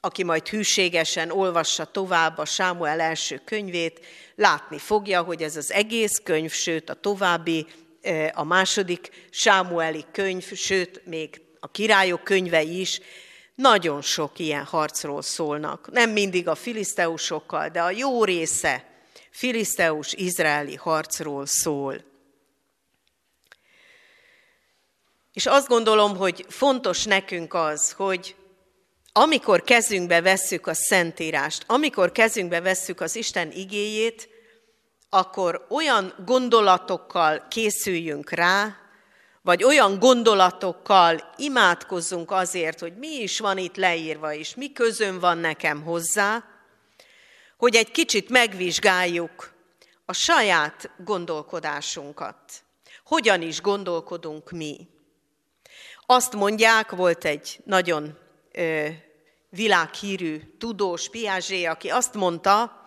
aki 0.00 0.24
majd 0.24 0.48
hűségesen 0.48 1.30
olvassa 1.30 1.84
tovább 1.84 2.38
a 2.38 2.44
Sámuel 2.44 3.00
első 3.00 3.40
könyvét, 3.44 4.00
látni 4.36 4.78
fogja, 4.78 5.22
hogy 5.22 5.42
ez 5.42 5.56
az 5.56 5.72
egész 5.72 6.20
könyv, 6.24 6.52
sőt 6.52 6.90
a 6.90 6.94
további 6.94 7.66
a 8.32 8.44
második 8.44 9.28
Sámueli 9.30 10.04
könyv, 10.12 10.54
sőt, 10.54 11.06
még 11.06 11.40
a 11.60 11.70
királyok 11.70 12.24
könyvei 12.24 12.80
is 12.80 13.00
nagyon 13.54 14.02
sok 14.02 14.38
ilyen 14.38 14.64
harcról 14.64 15.22
szólnak. 15.22 15.90
Nem 15.92 16.10
mindig 16.10 16.48
a 16.48 16.54
filiszteusokkal, 16.54 17.68
de 17.68 17.82
a 17.82 17.90
jó 17.90 18.24
része 18.24 18.84
filiszteus-izraeli 19.30 20.74
harcról 20.74 21.46
szól. 21.46 22.04
És 25.32 25.46
azt 25.46 25.68
gondolom, 25.68 26.16
hogy 26.16 26.44
fontos 26.48 27.04
nekünk 27.04 27.54
az, 27.54 27.92
hogy 27.92 28.36
amikor 29.12 29.62
kezünkbe 29.62 30.20
vesszük 30.20 30.66
a 30.66 30.74
Szentírást, 30.74 31.64
amikor 31.66 32.12
kezünkbe 32.12 32.60
vesszük 32.60 33.00
az 33.00 33.16
Isten 33.16 33.50
igéjét, 33.50 34.28
akkor 35.10 35.66
olyan 35.68 36.12
gondolatokkal 36.24 37.46
készüljünk 37.48 38.30
rá, 38.30 38.76
vagy 39.42 39.64
olyan 39.64 39.98
gondolatokkal 39.98 41.32
imádkozzunk 41.36 42.30
azért, 42.30 42.80
hogy 42.80 42.96
mi 42.96 43.08
is 43.08 43.38
van 43.38 43.58
itt 43.58 43.76
leírva, 43.76 44.34
és 44.34 44.54
mi 44.54 44.72
közön 44.72 45.18
van 45.18 45.38
nekem 45.38 45.82
hozzá, 45.82 46.44
hogy 47.56 47.74
egy 47.74 47.90
kicsit 47.90 48.28
megvizsgáljuk 48.28 49.52
a 50.04 50.12
saját 50.12 50.90
gondolkodásunkat. 51.04 52.38
Hogyan 53.04 53.42
is 53.42 53.60
gondolkodunk 53.60 54.50
mi? 54.50 54.88
Azt 56.06 56.32
mondják, 56.32 56.90
volt 56.90 57.24
egy 57.24 57.60
nagyon 57.64 58.18
ö, 58.52 58.86
világhírű 59.48 60.56
tudós, 60.58 61.08
Piazsé, 61.08 61.64
aki 61.64 61.88
azt 61.88 62.14
mondta, 62.14 62.85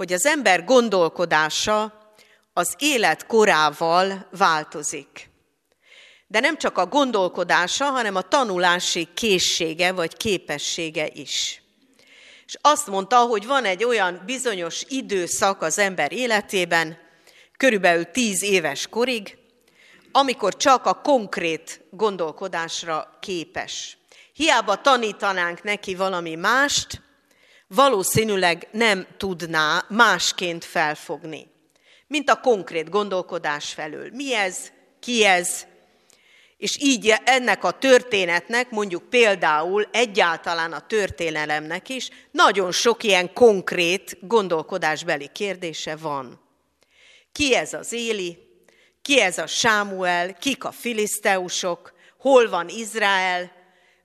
hogy 0.00 0.12
az 0.12 0.26
ember 0.26 0.64
gondolkodása 0.64 1.92
az 2.52 2.74
élet 2.78 3.26
korával 3.26 4.28
változik. 4.30 5.30
De 6.26 6.40
nem 6.40 6.58
csak 6.58 6.78
a 6.78 6.86
gondolkodása, 6.86 7.84
hanem 7.84 8.14
a 8.14 8.22
tanulási 8.22 9.08
készsége 9.14 9.92
vagy 9.92 10.16
képessége 10.16 11.08
is. 11.12 11.62
És 12.46 12.56
azt 12.60 12.86
mondta, 12.86 13.16
hogy 13.16 13.46
van 13.46 13.64
egy 13.64 13.84
olyan 13.84 14.22
bizonyos 14.26 14.84
időszak 14.88 15.62
az 15.62 15.78
ember 15.78 16.12
életében, 16.12 16.98
körülbelül 17.56 18.04
tíz 18.04 18.42
éves 18.42 18.86
korig, 18.86 19.38
amikor 20.12 20.56
csak 20.56 20.86
a 20.86 21.00
konkrét 21.00 21.84
gondolkodásra 21.90 23.18
képes. 23.20 23.98
Hiába 24.32 24.80
tanítanánk 24.80 25.62
neki 25.62 25.94
valami 25.94 26.34
mást, 26.34 27.09
valószínűleg 27.74 28.68
nem 28.70 29.06
tudná 29.16 29.84
másként 29.88 30.64
felfogni, 30.64 31.46
mint 32.06 32.30
a 32.30 32.40
konkrét 32.40 32.88
gondolkodás 32.88 33.72
felől. 33.72 34.10
Mi 34.12 34.34
ez, 34.34 34.70
ki 35.00 35.24
ez, 35.24 35.66
és 36.56 36.76
így 36.80 37.14
ennek 37.24 37.64
a 37.64 37.70
történetnek, 37.70 38.70
mondjuk 38.70 39.02
például 39.02 39.88
egyáltalán 39.92 40.72
a 40.72 40.86
történelemnek 40.86 41.88
is 41.88 42.08
nagyon 42.30 42.72
sok 42.72 43.02
ilyen 43.02 43.32
konkrét 43.32 44.18
gondolkodásbeli 44.20 45.30
kérdése 45.32 45.96
van. 45.96 46.40
Ki 47.32 47.54
ez 47.54 47.72
az 47.72 47.92
Éli? 47.92 48.38
Ki 49.02 49.20
ez 49.20 49.38
a 49.38 49.46
Sámuel? 49.46 50.34
Kik 50.34 50.64
a 50.64 50.72
filiszteusok? 50.72 51.92
Hol 52.18 52.48
van 52.48 52.68
Izrael? 52.68 53.52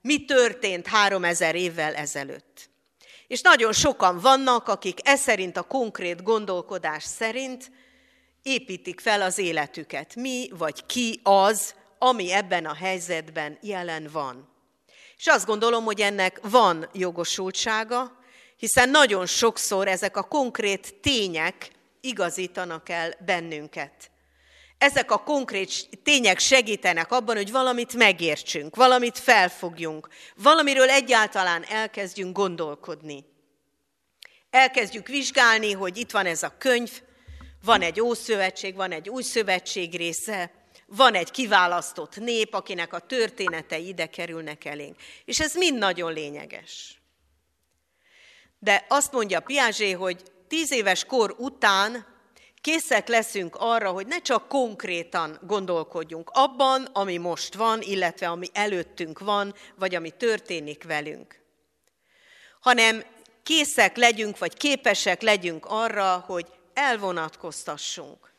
Mi 0.02 0.26
történt 0.26 0.88
három 0.88 1.24
ezer 1.24 1.56
évvel 1.56 1.94
ezelőtt? 1.94 2.70
És 3.28 3.42
nagyon 3.42 3.74
sokan 3.74 4.20
vannak, 4.20 4.68
akik 4.68 5.00
e 5.04 5.16
szerint 5.16 5.58
a 5.58 5.64
konkrét 5.64 6.24
gondolkodás 6.24 7.04
szerint 7.04 7.72
építik 8.44 9.00
fel 9.00 9.22
az 9.22 9.38
életüket. 9.38 10.16
Mi 10.16 10.50
vagy 10.58 10.86
ki 10.86 11.20
az, 11.24 11.76
ami 12.00 12.32
ebben 12.32 12.66
a 12.66 12.74
helyzetben 12.74 13.58
jelen 13.62 14.10
van. 14.12 14.50
És 15.18 15.28
azt 15.28 15.46
gondolom, 15.46 15.84
hogy 15.84 16.02
ennek 16.02 16.40
van 16.42 16.90
jogosultsága, 16.94 18.18
hiszen 18.58 18.90
nagyon 18.90 19.26
sokszor 19.26 19.88
ezek 19.88 20.18
a 20.18 20.24
konkrét 20.24 20.96
tények 21.02 21.72
igazítanak 22.02 22.90
el 22.90 23.16
bennünket. 23.26 24.12
Ezek 24.78 25.12
a 25.12 25.24
konkrét 25.24 25.90
tények 26.04 26.40
segítenek 26.40 27.12
abban, 27.12 27.36
hogy 27.36 27.52
valamit 27.52 27.94
megértsünk, 27.94 28.76
valamit 28.76 29.20
felfogjunk, 29.20 30.08
valamiről 30.36 30.90
egyáltalán 30.90 31.64
elkezdjünk 31.64 32.36
gondolkodni. 32.36 33.26
Elkezdjük 34.50 35.08
vizsgálni, 35.08 35.72
hogy 35.72 35.98
itt 35.98 36.12
van 36.12 36.26
ez 36.26 36.44
a 36.44 36.56
könyv, 36.58 37.02
van 37.64 37.82
egy 37.82 38.02
ószövetség, 38.02 38.76
van 38.76 38.92
egy 38.92 39.10
új 39.10 39.24
szövetség 39.24 39.96
része, 39.96 40.52
van 40.86 41.14
egy 41.14 41.32
kiválasztott 41.32 42.16
nép, 42.16 42.54
akinek 42.54 42.94
a 42.94 43.00
történetei 43.00 43.88
ide 43.88 44.06
kerülnek 44.06 44.66
elénk. 44.66 44.96
És 45.26 45.40
ez 45.40 45.56
mind 45.56 45.78
nagyon 45.78 46.14
lényeges. 46.14 47.02
De 48.60 48.86
azt 48.88 49.12
mondja 49.12 49.40
Piazsé, 49.40 49.92
hogy 49.92 50.24
tíz 50.48 50.72
éves 50.72 51.06
kor 51.06 51.36
után 51.38 52.15
készek 52.66 53.08
leszünk 53.08 53.56
arra, 53.56 53.92
hogy 53.92 54.08
ne 54.08 54.20
csak 54.22 54.48
konkrétan 54.48 55.40
gondolkodjunk 55.42 56.30
abban, 56.34 56.84
ami 56.84 57.18
most 57.18 57.54
van, 57.54 57.82
illetve 57.82 58.30
ami 58.30 58.48
előttünk 58.54 59.20
van, 59.20 59.56
vagy 59.76 59.96
ami 59.96 60.10
történik 60.10 60.84
velünk, 60.84 61.40
hanem 62.60 63.04
készek 63.44 63.98
legyünk, 63.98 64.38
vagy 64.38 64.58
képesek 64.58 65.22
legyünk 65.22 65.66
arra, 65.66 66.24
hogy 66.28 66.46
elvonatkoztassunk. 66.74 68.34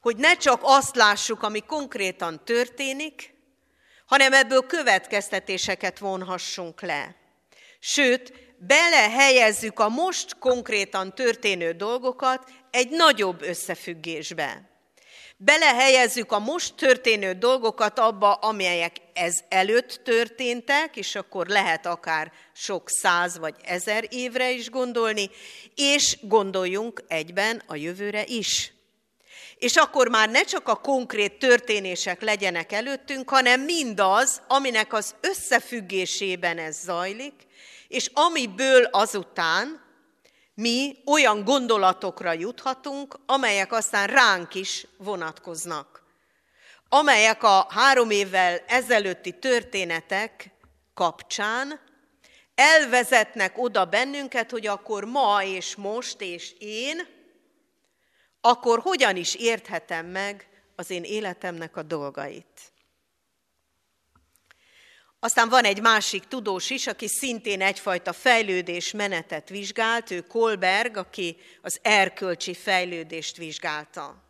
Hogy 0.00 0.16
ne 0.16 0.36
csak 0.36 0.60
azt 0.62 0.96
lássuk, 0.96 1.42
ami 1.42 1.60
konkrétan 1.60 2.44
történik, 2.44 3.34
hanem 4.06 4.32
ebből 4.32 4.66
következtetéseket 4.66 5.98
vonhassunk 5.98 6.80
le. 6.80 7.16
Sőt, 7.78 8.32
belehelyezzük 8.58 9.78
a 9.80 9.88
most 9.88 10.38
konkrétan 10.38 11.14
történő 11.14 11.72
dolgokat 11.72 12.50
egy 12.72 12.88
nagyobb 12.88 13.42
összefüggésbe. 13.42 14.70
Belehelyezzük 15.36 16.32
a 16.32 16.38
most 16.38 16.74
történő 16.74 17.32
dolgokat 17.32 17.98
abba, 17.98 18.32
amelyek 18.32 18.96
ez 19.12 19.38
előtt 19.48 20.00
történtek, 20.04 20.96
és 20.96 21.14
akkor 21.14 21.46
lehet 21.46 21.86
akár 21.86 22.32
sok 22.52 22.88
száz 22.88 23.38
vagy 23.38 23.54
ezer 23.64 24.04
évre 24.10 24.50
is 24.50 24.70
gondolni, 24.70 25.30
és 25.74 26.18
gondoljunk 26.20 27.04
egyben 27.08 27.62
a 27.66 27.76
jövőre 27.76 28.24
is. 28.26 28.72
És 29.56 29.76
akkor 29.76 30.08
már 30.08 30.30
ne 30.30 30.42
csak 30.42 30.68
a 30.68 30.74
konkrét 30.74 31.38
történések 31.38 32.22
legyenek 32.22 32.72
előttünk, 32.72 33.30
hanem 33.30 33.60
mindaz, 33.60 34.42
aminek 34.48 34.92
az 34.92 35.14
összefüggésében 35.20 36.58
ez 36.58 36.76
zajlik, 36.80 37.34
és 37.88 38.10
amiből 38.12 38.84
azután 38.84 39.81
mi 40.54 41.02
olyan 41.06 41.44
gondolatokra 41.44 42.32
juthatunk, 42.32 43.18
amelyek 43.26 43.72
aztán 43.72 44.06
ránk 44.06 44.54
is 44.54 44.86
vonatkoznak. 44.98 46.02
Amelyek 46.88 47.42
a 47.42 47.66
három 47.70 48.10
évvel 48.10 48.58
ezelőtti 48.66 49.38
történetek 49.38 50.50
kapcsán 50.94 51.80
elvezetnek 52.54 53.58
oda 53.58 53.84
bennünket, 53.84 54.50
hogy 54.50 54.66
akkor 54.66 55.04
ma 55.04 55.42
és 55.44 55.76
most 55.76 56.20
és 56.20 56.54
én, 56.58 57.06
akkor 58.40 58.78
hogyan 58.78 59.16
is 59.16 59.34
érthetem 59.34 60.06
meg 60.06 60.48
az 60.76 60.90
én 60.90 61.04
életemnek 61.04 61.76
a 61.76 61.82
dolgait. 61.82 62.71
Aztán 65.24 65.48
van 65.48 65.64
egy 65.64 65.80
másik 65.80 66.24
tudós 66.24 66.70
is, 66.70 66.86
aki 66.86 67.08
szintén 67.08 67.62
egyfajta 67.62 68.12
fejlődés 68.12 68.90
menetet 68.92 69.48
vizsgált, 69.48 70.10
ő 70.10 70.20
Kolberg, 70.20 70.96
aki 70.96 71.36
az 71.60 71.78
erkölcsi 71.82 72.54
fejlődést 72.54 73.36
vizsgálta. 73.36 74.22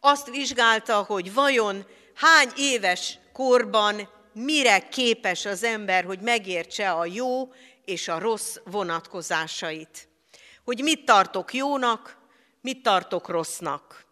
Azt 0.00 0.30
vizsgálta, 0.30 1.02
hogy 1.02 1.34
vajon 1.34 1.86
hány 2.14 2.52
éves 2.56 3.18
korban 3.32 4.08
mire 4.32 4.88
képes 4.88 5.44
az 5.44 5.62
ember, 5.62 6.04
hogy 6.04 6.20
megértse 6.20 6.90
a 6.90 7.04
jó 7.04 7.52
és 7.84 8.08
a 8.08 8.18
rossz 8.18 8.56
vonatkozásait. 8.64 10.08
Hogy 10.64 10.82
mit 10.82 11.04
tartok 11.04 11.54
jónak, 11.54 12.16
mit 12.60 12.82
tartok 12.82 13.28
rossznak. 13.28 14.06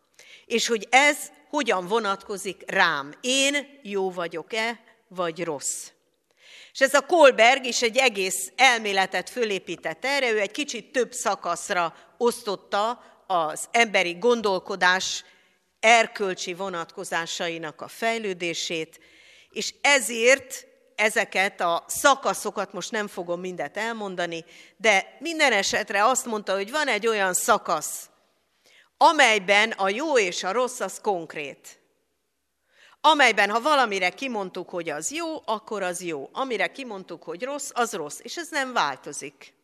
És 0.47 0.67
hogy 0.67 0.87
ez 0.91 1.19
hogyan 1.49 1.87
vonatkozik 1.87 2.63
rám. 2.67 3.15
Én 3.21 3.81
jó 3.83 4.11
vagyok-e, 4.11 4.81
vagy 5.09 5.45
rossz. 5.45 5.89
És 6.73 6.81
ez 6.81 6.95
a 6.95 7.07
Kolberg 7.07 7.65
is 7.65 7.83
egy 7.83 7.97
egész 7.97 8.53
elméletet 8.57 9.31
fölépített 9.31 10.05
erre, 10.05 10.31
ő 10.31 10.41
egy 10.41 10.51
kicsit 10.51 10.93
több 10.93 11.13
szakaszra 11.13 11.95
osztotta 12.17 13.03
az 13.27 13.69
emberi 13.71 14.13
gondolkodás 14.13 15.25
erkölcsi 15.81 16.55
vonatkozásainak 16.55 17.81
a 17.81 17.89
fejlődését, 17.89 19.01
és 19.51 19.75
ezért 19.81 20.67
ezeket 20.95 21.61
a 21.61 21.85
szakaszokat 21.87 22.73
most 22.73 22.91
nem 22.91 23.09
fogom 23.09 23.41
mindet 23.41 23.77
elmondani, 23.77 24.45
de 24.77 25.17
minden 25.19 25.53
esetre 25.53 26.05
azt 26.05 26.27
mondta, 26.27 26.55
hogy 26.55 26.71
van 26.71 26.89
egy 26.89 27.07
olyan 27.07 27.33
szakasz, 27.33 28.09
amelyben 28.97 29.71
a 29.71 29.89
jó 29.89 30.19
és 30.19 30.45
a 30.45 30.53
rossz 30.53 30.81
az 30.81 31.01
konkrét 31.01 31.78
amelyben 33.11 33.51
ha 33.51 33.61
valamire 33.61 34.11
kimondtuk, 34.11 34.69
hogy 34.69 34.89
az 34.89 35.11
jó, 35.11 35.43
akkor 35.45 35.83
az 35.83 36.03
jó. 36.03 36.29
Amire 36.33 36.73
kimondtuk, 36.73 37.23
hogy 37.23 37.43
rossz, 37.43 37.71
az 37.75 37.93
rossz, 37.93 38.19
és 38.23 38.37
ez 38.37 38.49
nem 38.49 38.73
változik. 38.73 39.55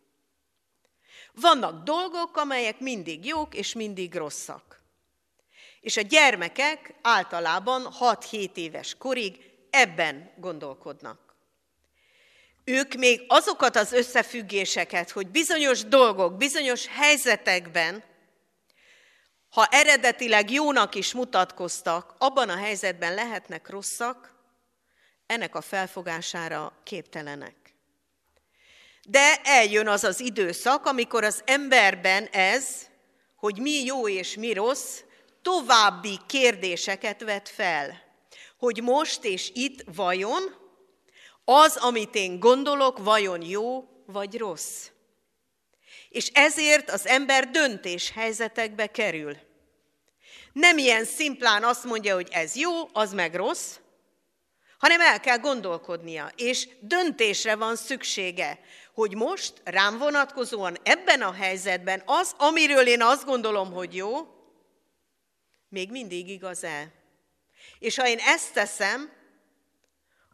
Vannak 1.33 1.85
dolgok, 1.85 2.37
amelyek 2.37 2.80
mindig 2.80 3.26
jók 3.26 3.54
és 3.54 3.72
mindig 3.72 4.14
rosszak. 4.14 4.83
És 5.80 5.96
a 5.96 6.00
gyermekek 6.00 6.94
általában 7.02 7.88
6-7 8.00 8.57
éves 8.57 8.94
korig 8.98 9.50
ebben 9.70 10.33
gondolkodnak. 10.37 11.18
Ők 12.64 12.94
még 12.94 13.24
azokat 13.28 13.76
az 13.76 13.92
összefüggéseket, 13.92 15.11
hogy 15.11 15.28
bizonyos 15.28 15.85
dolgok, 15.85 16.37
bizonyos 16.37 16.87
helyzetekben 16.87 18.02
ha 19.54 19.66
eredetileg 19.70 20.50
jónak 20.50 20.94
is 20.94 21.12
mutatkoztak, 21.12 22.14
abban 22.18 22.48
a 22.48 22.56
helyzetben 22.56 23.14
lehetnek 23.14 23.68
rosszak, 23.68 24.34
ennek 25.26 25.54
a 25.54 25.60
felfogására 25.60 26.72
képtelenek. 26.82 27.54
De 29.02 29.40
eljön 29.42 29.88
az 29.88 30.04
az 30.04 30.20
időszak, 30.20 30.86
amikor 30.86 31.24
az 31.24 31.42
emberben 31.44 32.24
ez, 32.24 32.66
hogy 33.36 33.58
mi 33.58 33.84
jó 33.84 34.08
és 34.08 34.34
mi 34.34 34.52
rossz, 34.52 35.00
további 35.42 36.18
kérdéseket 36.26 37.20
vet 37.20 37.48
fel. 37.48 38.02
Hogy 38.58 38.82
most 38.82 39.24
és 39.24 39.50
itt 39.54 39.84
vajon 39.94 40.42
az, 41.44 41.76
amit 41.76 42.14
én 42.14 42.40
gondolok, 42.40 42.98
vajon 42.98 43.42
jó 43.42 43.84
vagy 44.06 44.38
rossz. 44.38 44.88
És 46.14 46.31
ezért 46.33 46.90
az 46.90 47.07
ember 47.07 47.50
döntéshelyzetekbe 47.50 48.87
kerül. 48.87 49.37
Nem 50.53 50.79
ilyen 50.79 51.05
szimplán 51.05 51.64
azt 51.64 51.85
mondja, 51.85 52.14
hogy 52.14 52.29
ez 52.31 52.57
jó, 52.57 52.88
az 52.92 53.12
meg 53.12 53.35
rossz, 53.35 53.77
hanem 54.79 55.00
el 55.00 55.20
kell 55.20 55.38
gondolkodnia, 55.38 56.31
és 56.37 56.68
döntésre 56.81 57.57
van 57.57 57.77
szüksége, 57.77 58.61
hogy 58.92 59.14
most 59.14 59.53
rám 59.64 59.98
vonatkozóan 59.98 60.77
ebben 60.83 61.22
a 61.22 61.33
helyzetben 61.33 62.03
az, 62.07 62.35
amiről 62.38 62.87
én 62.87 63.03
azt 63.03 63.24
gondolom, 63.24 63.72
hogy 63.72 63.94
jó, 63.94 64.27
még 65.68 65.90
mindig 65.90 66.29
igaz-e? 66.29 66.92
És 67.79 67.96
ha 67.96 68.09
én 68.09 68.18
ezt 68.18 68.53
teszem, 68.53 69.12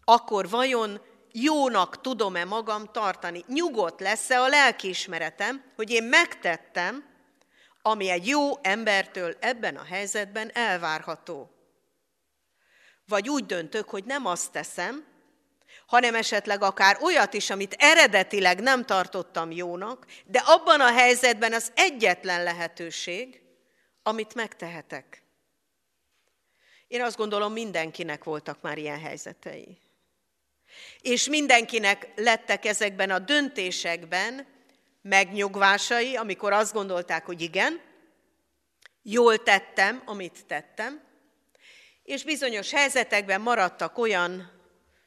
akkor 0.04 0.48
vajon 0.48 1.00
jónak 1.32 2.00
tudom-e 2.00 2.44
magam 2.44 2.86
tartani? 2.92 3.44
Nyugodt 3.46 4.00
lesz-e 4.00 4.40
a 4.40 4.48
lelkiismeretem, 4.48 5.64
hogy 5.76 5.90
én 5.90 6.04
megtettem, 6.04 7.04
ami 7.82 8.08
egy 8.08 8.26
jó 8.26 8.58
embertől 8.62 9.36
ebben 9.40 9.76
a 9.76 9.84
helyzetben 9.84 10.50
elvárható? 10.54 11.50
Vagy 13.06 13.28
úgy 13.28 13.46
döntök, 13.46 13.88
hogy 13.88 14.04
nem 14.04 14.26
azt 14.26 14.52
teszem, 14.52 15.06
hanem 15.86 16.14
esetleg 16.14 16.62
akár 16.62 16.98
olyat 17.02 17.34
is, 17.34 17.50
amit 17.50 17.76
eredetileg 17.78 18.60
nem 18.60 18.84
tartottam 18.84 19.50
jónak, 19.50 20.06
de 20.24 20.38
abban 20.38 20.80
a 20.80 20.92
helyzetben 20.92 21.52
az 21.52 21.72
egyetlen 21.74 22.42
lehetőség, 22.42 23.42
amit 24.02 24.34
megtehetek. 24.34 25.22
Én 26.88 27.02
azt 27.02 27.16
gondolom, 27.16 27.52
mindenkinek 27.52 28.24
voltak 28.24 28.60
már 28.60 28.78
ilyen 28.78 29.00
helyzetei. 29.00 29.78
És 31.00 31.28
mindenkinek 31.28 32.08
lettek 32.16 32.64
ezekben 32.64 33.10
a 33.10 33.18
döntésekben 33.18 34.46
megnyugvásai, 35.02 36.16
amikor 36.16 36.52
azt 36.52 36.72
gondolták, 36.72 37.24
hogy 37.24 37.40
igen, 37.40 37.80
jól 39.02 39.42
tettem, 39.42 40.02
amit 40.04 40.46
tettem, 40.46 41.00
és 42.02 42.24
bizonyos 42.24 42.70
helyzetekben 42.70 43.40
maradtak 43.40 43.98
olyan 43.98 44.50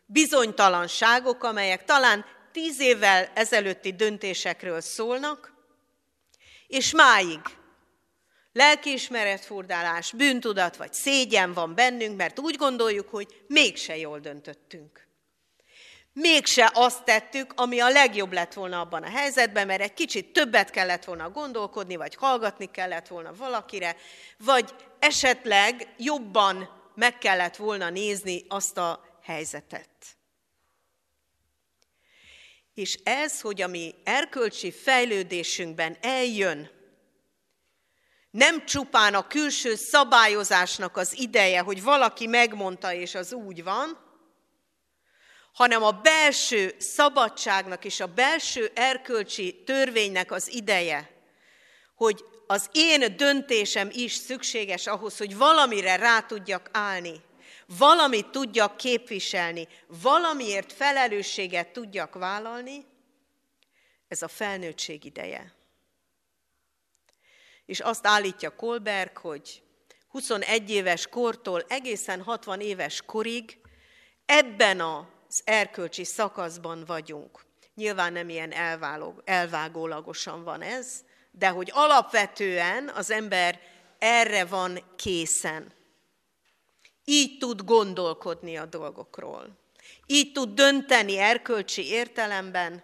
bizonytalanságok, 0.06 1.43
amelyek 1.43 1.84
talán 1.84 2.26
tíz 2.52 2.80
évvel 2.80 3.32
ezelőtti 3.34 3.93
döntésekről 3.93 4.82
szólnak, 4.82 5.54
és 6.67 6.91
máig 6.91 7.39
lelkiismeretfurdálás, 8.54 10.12
bűntudat 10.12 10.78
vagy 10.78 10.93
szégyen 10.93 11.54
van 11.54 11.76
bennünk, 11.76 12.17
mert 12.17 12.39
úgy 12.39 12.56
gondoljuk, 12.56 13.10
hogy 13.10 13.43
mégse 13.47 13.97
jól 13.97 14.19
döntöttünk. 14.19 15.08
Mégse 16.13 16.71
azt 16.73 17.04
tettük, 17.04 17.54
ami 17.56 17.80
a 17.80 17.89
legjobb 17.89 18.34
lett 18.34 18.54
volna 18.54 18.80
abban 18.80 19.04
a 19.04 19.10
helyzetben, 19.10 19.67
mert 19.67 19.82
egy 19.82 19.93
kicsit 19.93 20.34
többet 20.34 20.69
kellett 20.69 21.04
volna 21.04 21.30
gondolkodni, 21.30 21.95
vagy 21.95 22.15
hallgatni 22.15 22.71
kellett 22.71 23.08
volna 23.08 23.34
valakire, 23.34 23.95
vagy 24.38 24.76
esetleg 24.99 25.93
jobban 25.97 26.69
meg 26.95 27.17
kellett 27.17 27.56
volna 27.56 27.89
nézni 27.89 28.45
azt 28.47 28.78
a 28.78 29.19
helyzetet. 29.23 29.89
És 32.73 32.99
ez, 33.04 33.41
hogy 33.41 33.62
a 33.62 33.67
mi 33.67 33.95
erkölcsi 34.04 34.71
fejlődésünkben 34.71 35.97
eljön, 36.02 36.69
nem 38.32 38.65
csupán 38.65 39.13
a 39.13 39.28
külső 39.28 39.76
szabályozásnak 39.76 40.97
az 40.97 41.19
ideje, 41.19 41.60
hogy 41.60 41.84
valaki 41.84 42.28
megmondta, 42.28 42.93
és 42.93 43.15
az 43.15 43.34
úgy 43.34 43.63
van, 43.63 43.97
hanem 45.54 45.84
a 45.84 45.92
belső 45.92 46.76
szabadságnak 46.80 47.86
és 47.86 48.00
a 48.00 48.08
belső 48.08 48.72
erkölcsi 48.76 49.63
törvénynek 49.66 50.32
az 50.32 50.54
ideje, 50.54 51.12
hogy 51.96 52.26
az 52.48 52.70
én 52.72 53.18
döntésem 53.18 53.89
is 53.92 54.13
szükséges 54.13 54.88
ahhoz, 54.88 55.18
hogy 55.18 55.38
valamire 55.38 55.96
rá 55.96 56.20
tudjak 56.20 56.70
állni, 56.72 57.22
valamit 57.78 58.28
tudjak 58.28 58.78
képviselni, 58.78 59.68
valamiért 60.02 60.74
felelősséget 60.74 61.68
tudjak 61.68 62.13
vállalni, 62.13 62.86
ez 64.08 64.22
a 64.22 64.28
felnőttség 64.28 65.06
ideje. 65.06 65.54
És 67.66 67.80
azt 67.80 68.08
állítja 68.08 68.56
Kolberg, 68.56 69.18
hogy 69.18 69.62
21 70.08 70.70
éves 70.70 71.08
kortól 71.08 71.66
egészen 71.68 72.22
60 72.22 72.60
éves 72.60 73.02
korig 73.06 73.58
ebben 74.26 74.82
az 74.82 75.12
erkölcsi 75.46 76.04
szakaszban 76.04 76.84
vagyunk. 76.86 77.46
Nyilván 77.76 78.13
nem 78.13 78.30
ilyen 78.30 78.54
elvágólagosan 79.26 80.43
van 80.43 80.62
ez, 80.62 81.04
de 81.32 81.50
hogy 81.50 81.69
alapvetően 81.74 82.89
az 82.89 83.12
ember 83.12 83.60
erre 84.00 84.46
van 84.46 84.80
készen. 84.96 85.74
Így 87.06 87.38
tud 87.38 87.62
gondolkodni 87.62 88.58
a 88.58 88.65
dolgokról. 88.65 89.58
Így 90.06 90.32
tud 90.32 90.54
dönteni 90.54 91.17
erkölcsi 91.17 91.88
értelemben, 91.88 92.84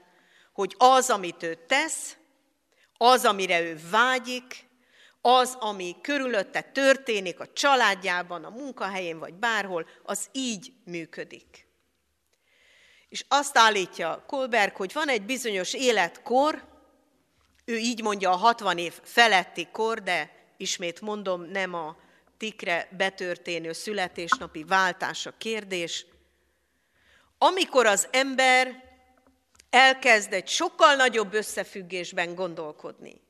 hogy 0.53 0.75
az, 0.77 1.09
amit 1.09 1.43
ő 1.43 1.65
tesz, 1.67 2.17
az, 2.97 3.25
amire 3.25 3.61
ő 3.61 3.79
vágyik, 3.91 4.67
az, 5.21 5.57
ami 5.59 5.95
körülötte 6.01 6.61
történik 6.61 7.39
a 7.39 7.53
családjában, 7.53 8.43
a 8.43 8.49
munkahelyén 8.49 9.19
vagy 9.19 9.33
bárhol, 9.33 9.87
az 10.03 10.27
így 10.31 10.73
működik. 10.85 11.68
És 13.09 13.25
azt 13.27 13.57
állítja 13.57 14.23
Kolberg, 14.27 14.75
hogy 14.75 14.93
van 14.93 15.09
egy 15.09 15.21
bizonyos 15.21 15.73
életkor, 15.73 16.63
ő 17.65 17.77
így 17.77 18.01
mondja 18.01 18.31
a 18.31 18.35
60 18.35 18.77
év 18.77 18.93
feletti 19.03 19.67
kor, 19.71 20.03
de 20.03 20.31
ismét 20.57 21.01
mondom, 21.01 21.41
nem 21.41 21.73
a 21.73 21.97
tikre 22.37 22.87
betörténő 22.97 23.71
születésnapi 23.71 24.63
váltás 24.63 25.25
a 25.25 25.33
kérdés, 25.37 26.05
amikor 27.37 27.85
az 27.85 28.07
ember 28.11 28.83
elkezd 29.69 30.33
egy 30.33 30.47
sokkal 30.47 30.95
nagyobb 30.95 31.33
összefüggésben 31.33 32.35
gondolkodni. 32.35 33.21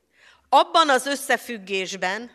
Abban 0.49 0.89
az 0.89 1.05
összefüggésben, 1.05 2.31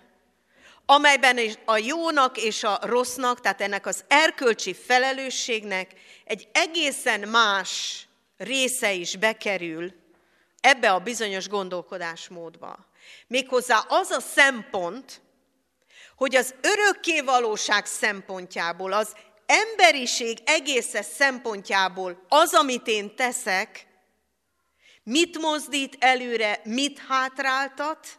amelyben 0.86 1.38
a 1.64 1.76
jónak 1.76 2.38
és 2.38 2.62
a 2.62 2.78
rossznak, 2.82 3.40
tehát 3.40 3.60
ennek 3.60 3.86
az 3.86 4.04
erkölcsi 4.08 4.74
felelősségnek 4.74 5.92
egy 6.24 6.48
egészen 6.52 7.28
más 7.28 8.02
része 8.36 8.92
is 8.92 9.16
bekerül 9.16 9.92
ebbe 10.60 10.92
a 10.92 10.98
bizonyos 10.98 11.48
gondolkodásmódba. 11.48 12.86
Méghozzá 13.26 13.78
az 13.88 14.10
a 14.10 14.20
szempont, 14.20 15.20
hogy 16.16 16.36
az 16.36 16.54
örökké 16.60 17.20
valóság 17.20 17.86
szempontjából, 17.86 18.92
az 18.92 19.12
emberiség 19.46 20.38
egészes 20.44 21.06
szempontjából 21.06 22.24
az, 22.28 22.54
amit 22.54 22.86
én 22.86 23.16
teszek, 23.16 23.86
mit 25.02 25.38
mozdít 25.38 25.96
előre, 25.98 26.60
mit 26.64 26.98
hátráltat, 27.08 28.18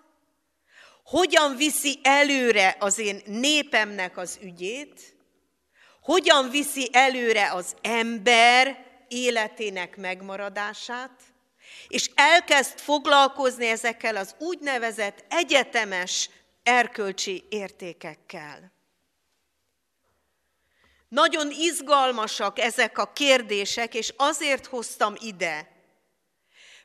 hogyan 1.05 1.55
viszi 1.55 1.99
előre 2.03 2.75
az 2.79 2.97
én 2.97 3.21
népemnek 3.25 4.17
az 4.17 4.39
ügyét, 4.41 5.15
hogyan 6.01 6.49
viszi 6.49 6.89
előre 6.91 7.51
az 7.51 7.75
ember 7.81 8.85
életének 9.07 9.97
megmaradását, 9.97 11.21
és 11.87 12.09
elkezd 12.15 12.79
foglalkozni 12.79 13.65
ezekkel 13.65 14.15
az 14.15 14.35
úgynevezett 14.39 15.25
egyetemes 15.29 16.29
erkölcsi 16.63 17.43
értékekkel. 17.49 18.73
Nagyon 21.09 21.51
izgalmasak 21.51 22.59
ezek 22.59 22.97
a 22.97 23.11
kérdések, 23.13 23.93
és 23.93 24.13
azért 24.17 24.65
hoztam 24.65 25.13
ide, 25.19 25.74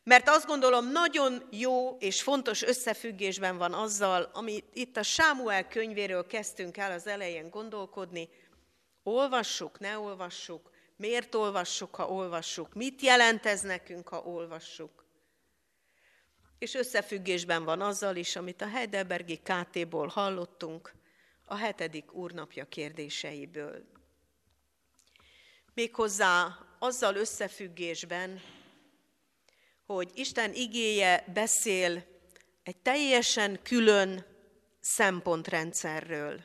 mert 0.05 0.29
azt 0.29 0.47
gondolom, 0.47 0.91
nagyon 0.91 1.43
jó 1.51 1.97
és 1.99 2.23
fontos 2.23 2.63
összefüggésben 2.63 3.57
van 3.57 3.75
azzal, 3.75 4.31
amit 4.33 4.65
itt 4.73 4.97
a 4.97 5.03
Sámuel 5.03 5.69
könyvéről 5.69 6.27
kezdtünk 6.27 6.77
el 6.77 6.93
az 6.93 7.07
elején 7.07 7.51
gondolkodni. 7.51 8.29
Olvassuk, 9.03 9.79
ne 9.79 9.99
olvassuk, 9.99 10.71
miért 10.97 11.35
olvassuk, 11.35 11.95
ha 11.95 12.09
olvassuk, 12.09 12.75
mit 12.75 13.01
jelent 13.03 13.47
ez 13.47 13.61
nekünk, 13.61 14.09
ha 14.09 14.23
olvassuk. 14.23 15.05
És 16.59 16.75
összefüggésben 16.75 17.65
van 17.65 17.81
azzal 17.81 18.17
is, 18.17 18.37
amit 18.37 18.63
a 18.63 18.69
Heidelbergi 18.69 19.41
KT-ból 19.43 20.07
hallottunk, 20.07 20.93
a 21.45 21.57
hetedik 21.57 22.13
úrnapja 22.13 22.65
kérdéseiből. 22.65 23.85
Méghozzá 25.75 26.59
azzal 26.79 27.15
összefüggésben, 27.15 28.41
hogy 29.95 30.11
Isten 30.15 30.53
igéje 30.55 31.25
beszél 31.35 32.07
egy 32.63 32.77
teljesen 32.77 33.63
külön 33.63 34.27
szempontrendszerről. 34.81 36.45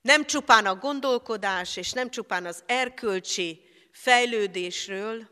Nem 0.00 0.24
csupán 0.24 0.66
a 0.66 0.74
gondolkodás, 0.74 1.76
és 1.76 1.92
nem 1.92 2.10
csupán 2.10 2.46
az 2.46 2.62
erkölcsi 2.66 3.62
fejlődésről, 3.90 5.28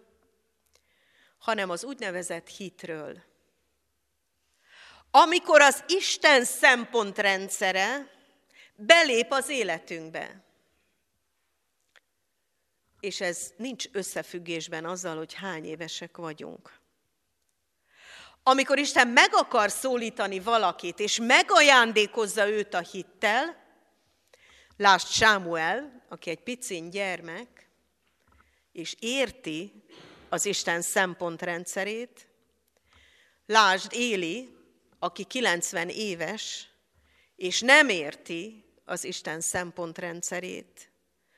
hanem 1.38 1.70
az 1.70 1.84
úgynevezett 1.84 2.48
hitről. 2.48 3.22
Amikor 5.10 5.60
az 5.60 5.84
Isten 5.86 6.44
szempontrendszere 6.44 8.10
belép 8.74 9.32
az 9.32 9.48
életünkbe. 9.48 10.44
És 13.00 13.20
ez 13.20 13.52
nincs 13.56 13.84
összefüggésben 13.92 14.84
azzal, 14.84 15.16
hogy 15.16 15.34
hány 15.34 15.64
évesek 15.64 16.16
vagyunk. 16.16 16.84
Amikor 18.48 18.78
Isten 18.78 19.08
meg 19.08 19.34
akar 19.34 19.70
szólítani 19.70 20.40
valakit, 20.40 21.00
és 21.00 21.18
megajándékozza 21.22 22.48
őt 22.48 22.74
a 22.74 22.78
hittel, 22.78 23.56
lásd 24.76 25.06
Sámuel, 25.08 26.04
aki 26.08 26.30
egy 26.30 26.42
picin 26.42 26.90
gyermek, 26.90 27.68
és 28.72 28.96
érti 28.98 29.84
az 30.28 30.46
Isten 30.46 30.82
szempontrendszerét, 30.82 32.28
lásd 33.46 33.92
Éli, 33.92 34.56
aki 34.98 35.24
90 35.24 35.88
éves, 35.88 36.68
és 37.36 37.60
nem 37.60 37.88
érti 37.88 38.64
az 38.84 39.04
Isten 39.04 39.40
szempontrendszerét, 39.40 40.90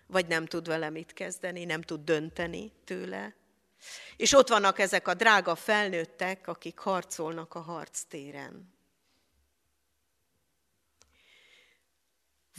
vagy 0.06 0.26
nem 0.26 0.46
tud 0.46 0.66
vele 0.66 0.90
mit 0.90 1.12
kezdeni, 1.12 1.64
nem 1.64 1.82
tud 1.82 2.04
dönteni 2.04 2.72
tőle, 2.84 3.37
és 4.16 4.32
ott 4.32 4.48
vannak 4.48 4.78
ezek 4.78 5.08
a 5.08 5.14
drága 5.14 5.54
felnőttek, 5.54 6.46
akik 6.46 6.78
harcolnak 6.78 7.54
a 7.54 7.60
harctéren. 7.60 8.76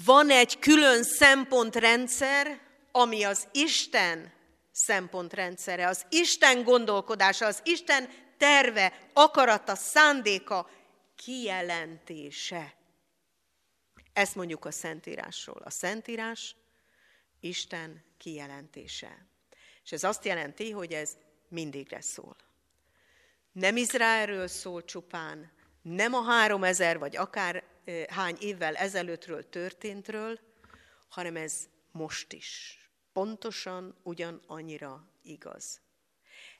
Van 0.05 0.29
egy 0.29 0.59
külön 0.59 1.03
szempontrendszer, 1.03 2.59
ami 2.91 3.23
az 3.23 3.47
Isten 3.51 4.33
szempontrendszere, 4.71 5.87
az 5.87 6.05
Isten 6.09 6.63
gondolkodása, 6.63 7.45
az 7.45 7.61
Isten 7.63 8.09
terve, 8.37 9.09
akarata, 9.13 9.75
szándéka, 9.75 10.69
kijelentése. 11.15 12.73
Ezt 14.13 14.35
mondjuk 14.35 14.65
a 14.65 14.71
Szentírásról. 14.71 15.61
A 15.63 15.69
Szentírás 15.69 16.55
Isten 17.39 18.03
kijelentése. 18.17 19.27
És 19.83 19.91
ez 19.91 20.03
azt 20.03 20.25
jelenti, 20.25 20.71
hogy 20.71 20.93
ez 20.93 21.17
mindigre 21.49 22.01
szól. 22.01 22.35
Nem 23.51 23.77
Izraelről 23.77 24.47
szól 24.47 24.83
csupán, 24.83 25.51
nem 25.81 26.13
a 26.13 26.21
három 26.21 26.63
ezer 26.63 26.99
vagy 26.99 27.15
akár 27.15 27.63
hány 28.09 28.37
évvel 28.39 28.75
ezelőttről 28.75 29.49
történtről, 29.49 30.39
hanem 31.09 31.35
ez 31.35 31.67
most 31.91 32.33
is. 32.33 32.77
Pontosan 33.13 33.95
ugyan 34.03 34.41
annyira 34.47 35.09
igaz. 35.21 35.81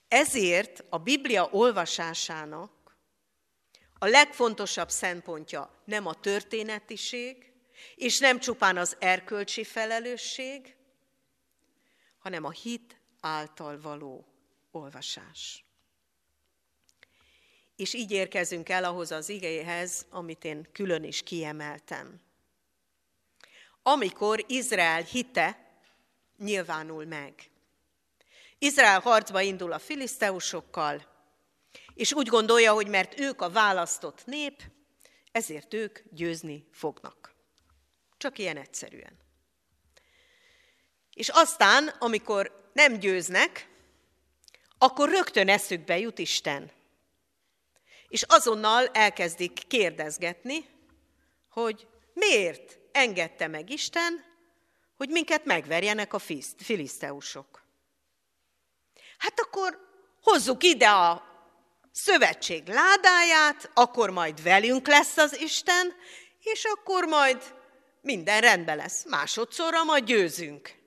Ezért 0.08 0.84
a 0.90 0.98
Biblia 0.98 1.50
olvasásának 1.52 2.98
a 4.00 4.06
legfontosabb 4.06 4.90
szempontja 4.90 5.82
nem 5.86 6.06
a 6.06 6.14
történetiség, 6.14 7.52
és 7.96 8.20
nem 8.20 8.40
csupán 8.40 8.78
az 8.78 8.96
erkölcsi 9.00 9.64
felelősség, 9.64 10.76
hanem 12.20 12.44
a 12.44 12.52
hit 12.52 13.02
által 13.20 13.82
való 13.82 14.26
olvasás. 14.72 15.64
és 17.76 17.94
így 17.94 18.12
érkezünk 18.12 18.70
el 18.70 18.84
ahhoz 18.84 19.12
az 19.12 19.30
igéhez, 19.30 20.06
amit 20.10 20.44
én 20.44 20.68
külön 20.72 21.04
is 21.04 21.24
kiemeltem. 21.24 22.22
Amikor 23.84 24.46
Izrael 24.48 25.02
hite 25.02 25.80
nyilvánul 26.38 27.06
meg. 27.06 27.50
Izrael 28.58 29.00
harcba 29.00 29.42
indul 29.42 29.72
a 29.72 29.80
filiszteusokkal, 29.80 31.06
és 31.94 32.14
úgy 32.14 32.28
gondolja, 32.28 32.74
hogy 32.74 32.88
mert 32.88 33.20
ők 33.20 33.42
a 33.42 33.50
választott 33.50 34.26
nép, 34.26 34.64
ezért 35.32 35.74
ők 35.74 36.00
győzni 36.12 36.68
fognak. 36.72 37.36
Csak 38.18 38.38
ilyen 38.38 38.58
egyszerűen. 38.58 39.18
És 41.14 41.30
aztán, 41.30 41.88
amikor 41.88 42.70
nem 42.74 43.00
győznek, 43.00 43.70
akkor 44.80 45.10
rögtön 45.10 45.50
eszükbe 45.50 45.98
jut 46.00 46.20
Isten. 46.20 46.72
És 48.08 48.24
azonnal 48.28 48.88
elkezdik 48.88 49.68
kérdezgetni, 49.68 50.66
hogy 51.50 51.88
miért 52.14 52.80
engedte 52.92 53.48
meg 53.48 53.70
Isten, 53.70 54.26
hogy 54.98 55.10
minket 55.10 55.46
megverjenek 55.46 56.14
a 56.14 56.20
filiszteusok. 56.58 57.64
Hát 59.18 59.40
akkor 59.40 59.80
hozzuk 60.22 60.64
ide 60.64 60.90
a 60.90 61.24
szövetség 61.92 62.68
ládáját, 62.68 63.72
akkor 63.74 64.10
majd 64.10 64.44
velünk 64.44 64.88
lesz 64.88 65.18
az 65.18 65.40
Isten, 65.40 65.94
és 66.40 66.64
akkor 66.64 67.06
majd 67.06 67.56
minden 68.02 68.42
rendben 68.42 68.78
lesz. 68.78 69.06
Másodszorra 69.06 69.84
majd 69.84 70.04
győzünk. 70.04 70.79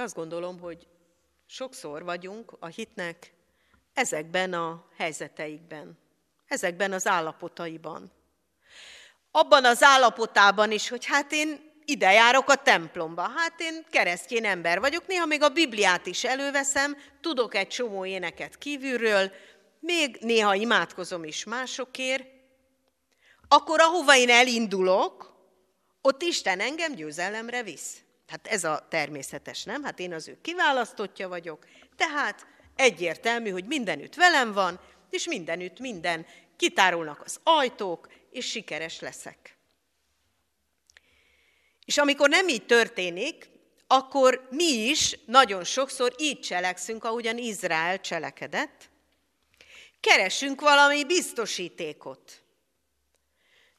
Azt 0.00 0.14
gondolom, 0.14 0.60
hogy 0.60 0.86
sokszor 1.46 2.04
vagyunk 2.04 2.56
a 2.58 2.66
hitnek 2.66 3.32
ezekben 3.94 4.52
a 4.52 4.84
helyzeteikben, 4.96 5.98
ezekben 6.46 6.92
az 6.92 7.06
állapotaiban. 7.06 8.12
Abban 9.30 9.64
az 9.64 9.82
állapotában 9.82 10.70
is, 10.70 10.88
hogy 10.88 11.04
hát 11.04 11.32
én 11.32 11.72
ide 11.84 12.12
járok 12.12 12.48
a 12.48 12.54
templomba, 12.54 13.22
hát 13.22 13.60
én 13.60 13.84
keresztény 13.90 14.46
ember 14.46 14.80
vagyok, 14.80 15.06
néha 15.06 15.26
még 15.26 15.42
a 15.42 15.48
Bibliát 15.48 16.06
is 16.06 16.24
előveszem, 16.24 16.96
tudok 17.20 17.54
egy 17.54 17.68
csomó 17.68 18.04
éneket 18.04 18.58
kívülről, 18.58 19.32
még 19.80 20.18
néha 20.20 20.54
imádkozom 20.54 21.24
is 21.24 21.44
másokért, 21.44 22.24
akkor 23.48 23.80
ahova 23.80 24.16
én 24.16 24.30
elindulok, 24.30 25.34
ott 26.02 26.22
Isten 26.22 26.60
engem 26.60 26.94
győzelemre 26.94 27.62
visz. 27.62 27.96
Hát 28.30 28.46
ez 28.46 28.64
a 28.64 28.86
természetes, 28.88 29.64
nem? 29.64 29.82
Hát 29.82 29.98
én 29.98 30.12
az 30.12 30.28
ő 30.28 30.38
kiválasztottja 30.42 31.28
vagyok, 31.28 31.66
tehát 31.96 32.46
egyértelmű, 32.76 33.50
hogy 33.50 33.64
mindenütt 33.64 34.14
velem 34.14 34.52
van, 34.52 34.80
és 35.10 35.26
mindenütt 35.26 35.78
minden, 35.78 36.26
kitárulnak 36.56 37.22
az 37.24 37.40
ajtók, 37.42 38.12
és 38.30 38.46
sikeres 38.46 39.00
leszek. 39.00 39.56
És 41.84 41.98
amikor 41.98 42.28
nem 42.28 42.48
így 42.48 42.66
történik, 42.66 43.50
akkor 43.86 44.46
mi 44.50 44.88
is 44.88 45.18
nagyon 45.26 45.64
sokszor 45.64 46.14
így 46.18 46.40
cselekszünk, 46.40 47.04
ahogyan 47.04 47.38
Izrael 47.38 48.00
cselekedett. 48.00 48.90
Keresünk 50.00 50.60
valami 50.60 51.04
biztosítékot. 51.04 52.42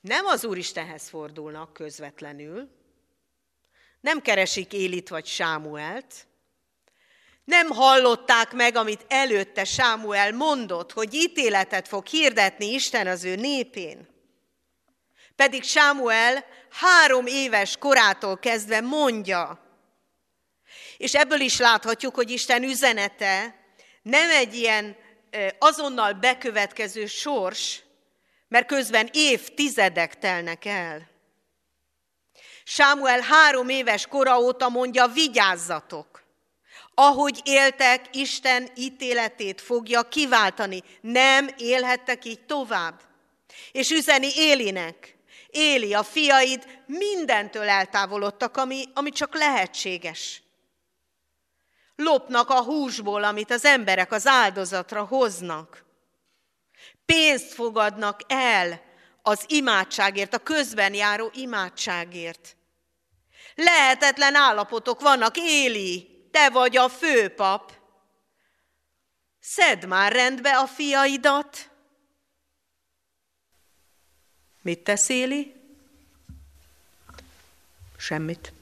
Nem 0.02 0.26
az 0.26 0.46
Úristenhez 0.46 1.10
fordulnak 1.10 1.74
közvetlenül, 1.74 2.81
nem 4.02 4.22
keresik 4.22 4.74
Élit 4.74 5.10
vagy 5.10 5.26
Sámuelt, 5.26 6.28
nem 7.44 7.70
hallották 7.70 8.52
meg, 8.52 8.76
amit 8.76 9.06
előtte 9.08 9.64
Sámuel 9.64 10.32
mondott, 10.32 10.92
hogy 10.92 11.14
ítéletet 11.14 11.88
fog 11.88 12.06
hirdetni 12.06 12.74
Isten 12.74 13.08
az 13.08 13.24
ő 13.24 13.36
népén. 13.36 14.10
Pedig 15.36 15.64
Sámuel 15.64 16.46
három 16.70 17.26
éves 17.26 17.78
korától 17.78 18.38
kezdve 18.38 18.82
mondja. 18.82 19.60
És 20.98 21.16
ebből 21.16 21.40
is 21.40 21.58
láthatjuk, 21.58 22.16
hogy 22.16 22.30
Isten 22.30 22.64
üzenete 22.64 23.56
nem 24.02 24.30
egy 24.30 24.56
ilyen 24.56 24.96
azonnal 25.60 26.14
bekövetkező 26.14 27.06
sors, 27.06 27.82
mert 28.48 28.68
közben 28.68 29.10
évtizedek 29.14 30.18
telnek 30.18 30.66
el. 30.66 31.11
Sámuel 32.74 33.20
három 33.20 33.70
éves 33.70 34.08
kora 34.08 34.40
óta 34.40 34.70
mondja, 34.70 35.08
vigyázzatok! 35.08 36.24
Ahogy 36.94 37.42
éltek, 37.44 38.06
Isten 38.12 38.70
ítéletét 38.76 39.62
fogja 39.62 40.02
kiváltani. 40.02 40.84
Nem 41.02 41.50
élhettek 41.58 42.26
így 42.26 42.46
tovább. 42.46 43.02
És 43.72 43.90
üzeni 43.90 44.28
Élinek, 44.36 45.18
Éli, 45.50 45.94
a 45.94 46.04
fiaid 46.04 46.84
mindentől 46.86 47.70
eltávolodtak, 47.70 48.58
ami, 48.58 48.84
ami 48.94 49.10
csak 49.10 49.36
lehetséges. 49.36 50.42
Lopnak 51.96 52.50
a 52.50 52.64
húsból, 52.64 53.24
amit 53.24 53.52
az 53.52 53.66
emberek 53.66 54.12
az 54.12 54.28
áldozatra 54.28 55.04
hoznak. 55.04 55.86
Pénzt 57.06 57.54
fogadnak 57.54 58.22
el 58.28 58.82
az 59.22 59.46
imádságért, 59.48 60.34
a 60.34 60.40
közben 60.40 60.94
járó 60.94 61.32
imádságért. 61.34 62.56
Lehetetlen 63.56 64.36
állapotok 64.36 65.02
vannak, 65.02 65.38
Éli, 65.38 66.28
te 66.32 66.50
vagy 66.50 66.78
a 66.78 66.90
főpap. 66.90 67.74
Szedd 69.40 69.88
már 69.88 70.12
rendbe 70.12 70.58
a 70.58 70.68
fiaidat. 70.68 71.70
Mit 74.62 74.80
tesz 74.80 75.10
Éli? 75.10 75.56
Semmit. 77.98 78.54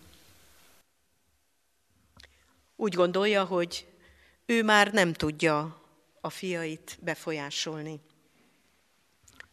Úgy 2.76 2.94
gondolja, 2.94 3.46
hogy 3.46 3.88
ő 4.46 4.64
már 4.64 4.92
nem 4.92 5.14
tudja 5.14 5.82
a 6.22 6.30
fiait 6.30 6.98
befolyásolni. 7.02 8.00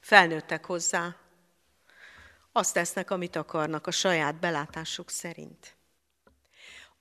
Felnőttek 0.01 0.65
hozzá, 0.65 1.17
azt 2.57 2.73
tesznek, 2.73 3.11
amit 3.11 3.37
akarnak 3.37 3.87
a 3.87 3.91
saját 3.91 4.35
belátásuk 4.35 5.11
szerint. 5.11 5.77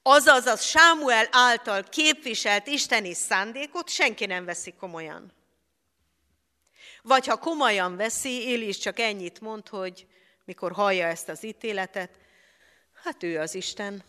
Azaz 0.01 0.45
a 0.45 0.57
Sámuel 0.57 1.27
által 1.31 1.83
képviselt 1.83 2.67
isteni 2.67 3.13
szándékot 3.13 3.89
senki 3.89 4.25
nem 4.25 4.45
veszi 4.45 4.73
komolyan. 4.73 5.33
Vagy 7.01 7.27
ha 7.27 7.37
komolyan 7.37 7.95
veszi, 7.95 8.29
Éli 8.29 8.67
is 8.67 8.77
csak 8.77 8.99
ennyit 8.99 9.41
mond, 9.41 9.67
hogy 9.67 10.07
mikor 10.45 10.71
hallja 10.71 11.07
ezt 11.07 11.29
az 11.29 11.43
ítéletet, 11.43 12.19
hát 13.03 13.23
ő 13.23 13.39
az 13.39 13.55
Isten, 13.55 14.03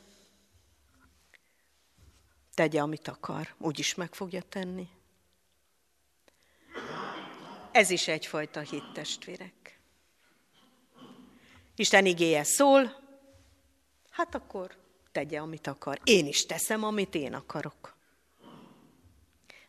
tegye, 2.54 2.80
amit 2.80 3.08
akar, 3.08 3.54
úgyis 3.58 3.94
meg 3.94 4.14
fogja 4.14 4.42
tenni. 4.42 4.88
Ez 7.72 7.90
is 7.90 8.08
egyfajta 8.08 8.60
hit, 8.60 8.92
testvérek. 8.92 9.65
Isten 11.76 12.06
igéje 12.06 12.44
szól, 12.44 13.04
hát 14.10 14.34
akkor 14.34 14.76
tegye, 15.12 15.40
amit 15.40 15.66
akar. 15.66 16.00
Én 16.04 16.26
is 16.26 16.46
teszem, 16.46 16.84
amit 16.84 17.14
én 17.14 17.34
akarok. 17.34 17.96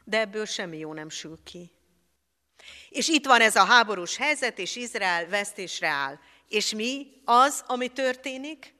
De 0.04 0.20
ebből 0.20 0.46
semmi 0.46 0.78
jó 0.78 0.94
nem 0.94 1.10
sül 1.10 1.38
ki. 1.44 1.72
És 2.90 3.08
itt 3.08 3.26
van 3.26 3.42
ez 3.42 3.56
a 3.56 3.64
háborús 3.64 4.18
helyzet, 4.18 4.60
és 4.60 4.76
Izrael 4.76 5.28
vesztésre 5.28 5.88
áll. 5.88 6.20
És 6.48 6.74
mi 6.74 7.08
az, 7.26 7.64
ami 7.68 7.88
történik? 7.88 8.76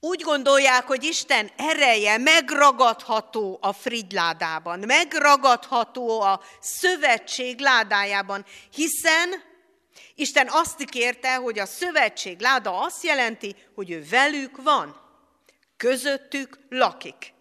Úgy 0.00 0.20
gondolják, 0.20 0.86
hogy 0.86 1.04
Isten 1.04 1.50
ereje 1.56 2.18
megragadható 2.18 3.58
a 3.60 3.72
frigyládában, 3.72 4.78
megragadható 4.78 6.20
a 6.20 6.40
szövetség 6.60 7.60
ládájában, 7.60 8.44
hiszen 8.70 9.42
Isten 10.14 10.48
azt 10.50 10.84
kérte, 10.84 11.34
hogy 11.34 11.58
a 11.58 11.66
szövetség 11.66 12.40
láda 12.40 12.80
azt 12.80 13.02
jelenti, 13.02 13.56
hogy 13.74 13.90
ő 13.90 14.06
velük 14.10 14.62
van, 14.62 15.00
közöttük 15.76 16.58
lakik. 16.68 17.32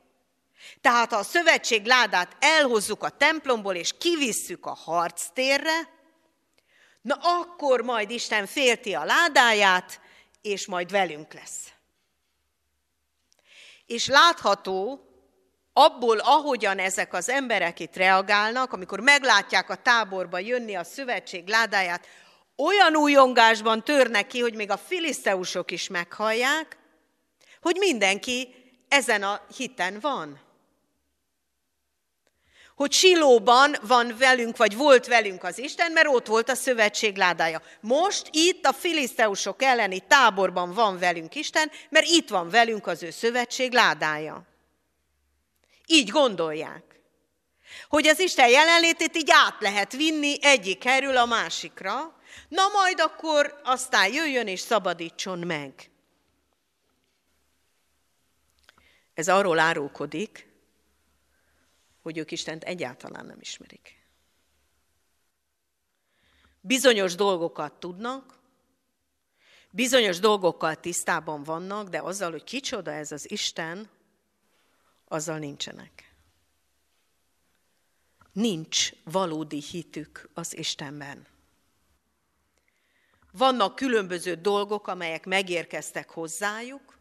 Tehát 0.81 1.11
ha 1.11 1.17
a 1.17 1.23
szövetség 1.23 1.85
ládát 1.85 2.35
elhozzuk 2.39 3.03
a 3.03 3.09
templomból 3.09 3.75
és 3.75 3.97
kivisszük 3.97 4.65
a 4.65 4.73
harctérre, 4.73 5.99
na 7.01 7.15
akkor 7.15 7.81
majd 7.81 8.09
Isten 8.09 8.45
félti 8.45 8.93
a 8.93 9.03
ládáját, 9.03 9.99
és 10.41 10.65
majd 10.65 10.91
velünk 10.91 11.33
lesz. 11.33 11.71
És 13.85 14.07
látható, 14.07 15.05
abból, 15.73 16.17
ahogyan 16.17 16.79
ezek 16.79 17.13
az 17.13 17.29
emberek 17.29 17.79
itt 17.79 17.95
reagálnak, 17.95 18.73
amikor 18.73 18.99
meglátják 18.99 19.69
a 19.69 19.75
táborba 19.75 20.39
jönni 20.39 20.75
a 20.75 20.83
szövetség 20.83 21.47
ládáját, 21.47 22.07
olyan 22.65 22.95
újongásban 22.95 23.83
törnek 23.83 24.27
ki, 24.27 24.39
hogy 24.39 24.55
még 24.55 24.71
a 24.71 24.77
filiszteusok 24.77 25.71
is 25.71 25.87
meghallják, 25.87 26.77
hogy 27.61 27.75
mindenki 27.79 28.55
ezen 28.87 29.23
a 29.23 29.41
hiten 29.55 29.99
van. 29.99 30.49
hogy 32.75 32.91
Silóban 32.91 33.75
van 33.81 34.15
velünk, 34.17 34.57
vagy 34.57 34.75
volt 34.75 35.07
velünk 35.07 35.43
az 35.43 35.57
Isten, 35.57 35.91
mert 35.91 36.07
ott 36.07 36.27
volt 36.27 36.49
a 36.49 36.55
szövetség 36.55 37.17
ládája. 37.17 37.61
Most 37.79 38.29
itt 38.31 38.65
a 38.65 38.73
filiszteusok 38.73 39.61
elleni 39.61 39.99
táborban 39.99 40.73
van 40.73 40.99
velünk 40.99 41.35
Isten, 41.35 41.71
mert 41.89 42.05
itt 42.05 42.29
van 42.29 42.49
velünk 42.49 42.87
az 42.87 43.03
ő 43.03 43.09
szövetség 43.09 43.71
ládája. 43.71 44.43
Így 45.85 46.09
gondolják. 46.09 46.83
Hogy 47.89 48.07
az 48.07 48.19
Isten 48.19 48.49
jelenlétét 48.49 49.17
így 49.17 49.29
át 49.31 49.55
lehet 49.59 49.91
vinni 49.91 50.37
egyik 50.41 50.85
erről 50.85 51.17
a 51.17 51.25
másikra, 51.25 52.20
na 52.47 52.67
majd 52.67 52.99
akkor 52.99 53.61
aztán 53.63 54.13
jöjjön 54.13 54.47
és 54.47 54.59
szabadítson 54.59 55.39
meg. 55.39 55.89
Ez 59.13 59.27
arról 59.27 59.59
árulkodik, 59.59 60.47
hogy 62.01 62.17
ők 62.17 62.31
Istent 62.31 62.63
egyáltalán 62.63 63.25
nem 63.25 63.39
ismerik. 63.39 64.05
Bizonyos 66.61 67.15
dolgokat 67.15 67.73
tudnak, 67.73 68.39
bizonyos 69.69 70.19
dolgokkal 70.19 70.75
tisztában 70.75 71.43
vannak, 71.43 71.89
de 71.89 72.01
azzal, 72.01 72.31
hogy 72.31 72.43
kicsoda 72.43 72.91
ez 72.91 73.11
az 73.11 73.31
Isten, 73.31 73.89
azzal 75.07 75.37
nincsenek. 75.37 76.15
Nincs 78.31 78.91
valódi 79.03 79.61
hitük 79.61 80.29
az 80.33 80.57
Istenben. 80.57 81.27
Vannak 83.31 83.75
különböző 83.75 84.33
dolgok, 84.33 84.87
amelyek 84.87 85.25
megérkeztek 85.25 86.09
hozzájuk, 86.09 86.99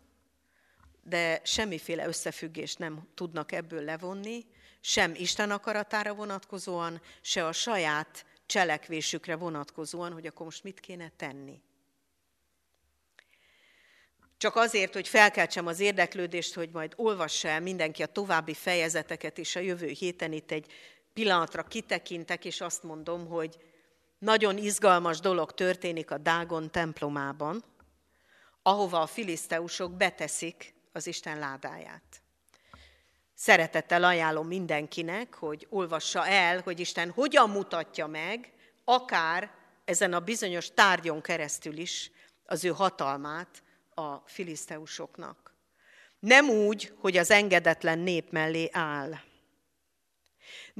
de 1.03 1.41
semmiféle 1.45 2.07
összefüggést 2.07 2.79
nem 2.79 3.09
tudnak 3.15 3.53
ebből 3.53 3.85
levonni, 3.85 4.47
sem 4.81 5.15
Isten 5.15 5.51
akaratára 5.51 6.15
vonatkozóan, 6.15 7.01
se 7.21 7.47
a 7.47 7.53
saját 7.53 8.25
cselekvésükre 8.47 9.37
vonatkozóan, 9.37 10.13
hogy 10.13 10.27
akkor 10.27 10.45
most 10.45 10.63
mit 10.63 10.81
kéne 10.81 11.13
tenni. 11.17 11.63
Csak 14.37 14.57
azért, 14.57 14.93
hogy 14.93 15.09
felkeltsem 15.09 15.67
az 15.67 15.81
érdeklődést, 15.81 16.55
hogy 16.55 16.71
majd 16.73 16.93
olvassa 16.97 17.49
el 17.49 17.61
mindenki 17.61 18.03
a 18.03 18.07
további 18.07 18.55
fejezeteket, 18.55 19.39
és 19.39 19.57
a 19.57 19.61
jövő 19.61 19.89
héten 19.89 20.33
itt 20.33 20.51
egy 20.51 20.73
pillanatra 21.13 21.63
kitekintek, 21.63 22.45
és 22.45 22.61
azt 22.61 22.83
mondom, 22.83 23.27
hogy 23.27 23.57
nagyon 24.21 24.57
izgalmas 24.57 25.21
dolog 25.21 25.53
történik 25.53 26.11
a 26.11 26.19
Dágon 26.19 26.71
templomában, 26.71 27.65
ahova 28.63 29.01
a 29.01 29.07
filiszteusok 29.07 29.93
beteszik 29.93 30.75
az 30.93 31.07
Isten 31.07 31.39
ládáját. 31.39 32.23
Szeretettel 33.35 34.05
ajánlom 34.05 34.47
mindenkinek, 34.47 35.35
hogy 35.35 35.67
olvassa 35.71 36.27
el, 36.27 36.61
hogy 36.61 36.81
Isten 36.81 37.11
hogyan 37.11 37.51
mutatja 37.51 38.07
meg, 38.07 38.53
akár 38.85 39.51
ezen 39.85 40.13
a 40.13 40.21
bizonyos 40.21 40.71
tárgyon 40.75 41.21
keresztül 41.21 41.77
is 41.77 42.11
az 42.45 42.65
ő 42.65 42.69
hatalmát 42.69 43.63
a 43.95 44.17
filiszteusoknak. 44.17 45.55
Nem 46.19 46.49
úgy, 46.49 46.93
hogy 46.99 47.17
az 47.17 47.31
engedetlen 47.31 47.99
nép 47.99 48.31
mellé 48.31 48.69
áll. 48.73 49.13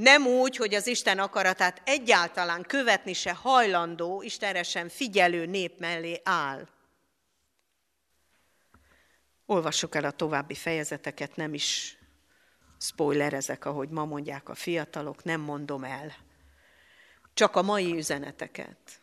Nem 0.01 0.27
úgy, 0.27 0.57
hogy 0.57 0.75
az 0.75 0.87
Isten 0.87 1.19
akaratát 1.19 1.83
egyáltalán 1.85 2.63
követni 2.63 3.13
se 3.13 3.33
hajlandó, 3.33 4.23
Istenre 4.23 4.63
sem 4.63 4.89
figyelő 4.89 5.47
nép 5.47 5.79
mellé 5.79 6.21
áll. 6.25 6.69
Olvassuk 9.47 9.95
el 9.95 10.05
a 10.05 10.11
további 10.11 10.55
fejezeteket, 10.55 11.37
nem 11.37 11.55
is 11.55 11.99
spoilerezek, 12.79 13.65
ahogy 13.65 13.89
ma 13.89 14.05
mondják 14.05 14.49
a 14.49 14.55
fiatalok, 14.55 15.25
nem 15.25 15.41
mondom 15.41 15.85
el. 15.85 16.17
Csak 17.35 17.57
a 17.57 17.63
mai 17.63 17.97
üzeneteket. 17.97 19.01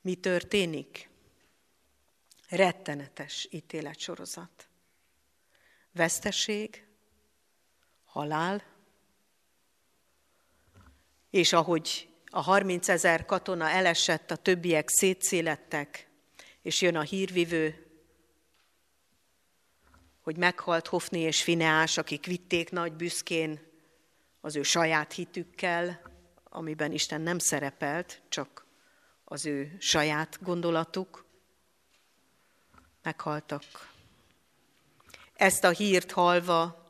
Mi 0.00 0.14
történik? 0.14 1.08
Rettenetes 2.48 3.48
ítéletsorozat. 3.50 4.68
Veszteség, 5.92 6.83
halál, 8.14 8.62
és 11.30 11.52
ahogy 11.52 12.08
a 12.26 12.40
30 12.40 12.88
ezer 12.88 13.24
katona 13.24 13.68
elesett, 13.68 14.30
a 14.30 14.36
többiek 14.36 14.88
szétszélettek, 14.88 16.08
és 16.62 16.80
jön 16.80 16.96
a 16.96 17.00
hírvivő, 17.00 17.86
hogy 20.20 20.36
meghalt 20.36 20.86
Hofni 20.86 21.18
és 21.18 21.42
Fineás, 21.42 21.96
akik 21.96 22.26
vitték 22.26 22.70
nagy 22.70 22.92
büszkén 22.92 23.60
az 24.40 24.56
ő 24.56 24.62
saját 24.62 25.12
hitükkel, 25.12 26.00
amiben 26.44 26.92
Isten 26.92 27.20
nem 27.20 27.38
szerepelt, 27.38 28.22
csak 28.28 28.66
az 29.24 29.46
ő 29.46 29.76
saját 29.78 30.38
gondolatuk. 30.42 31.24
Meghaltak. 33.02 33.64
Ezt 35.34 35.64
a 35.64 35.70
hírt 35.70 36.12
halva 36.12 36.83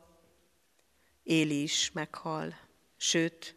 Éli 1.25 1.61
is 1.61 1.91
meghal, 1.91 2.55
sőt, 2.97 3.55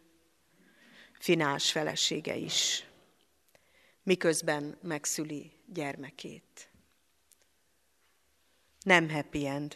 Finás 1.19 1.71
felesége 1.71 2.35
is, 2.35 2.85
miközben 4.03 4.77
megszüli 4.81 5.51
gyermekét 5.65 6.69
nem 8.83 9.09
happy 9.09 9.47
end. 9.47 9.75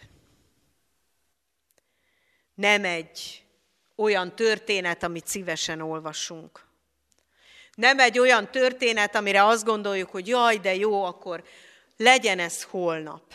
Nem 2.56 2.86
egy 2.86 3.46
olyan 3.96 4.36
történet, 4.36 5.04
amit 5.04 5.28
szívesen 5.28 5.82
olvasunk. 5.82 6.66
Nem 7.76 8.00
egy 8.00 8.20
olyan 8.20 8.52
történet, 8.52 9.16
amire 9.16 9.46
azt 9.46 9.66
gondoljuk, 9.66 10.10
hogy 10.10 10.28
jaj, 10.28 10.58
de 10.58 10.76
jó, 10.76 11.04
akkor 11.04 11.44
legyen 11.98 12.40
ez 12.40 12.64
holnap. 12.64 13.34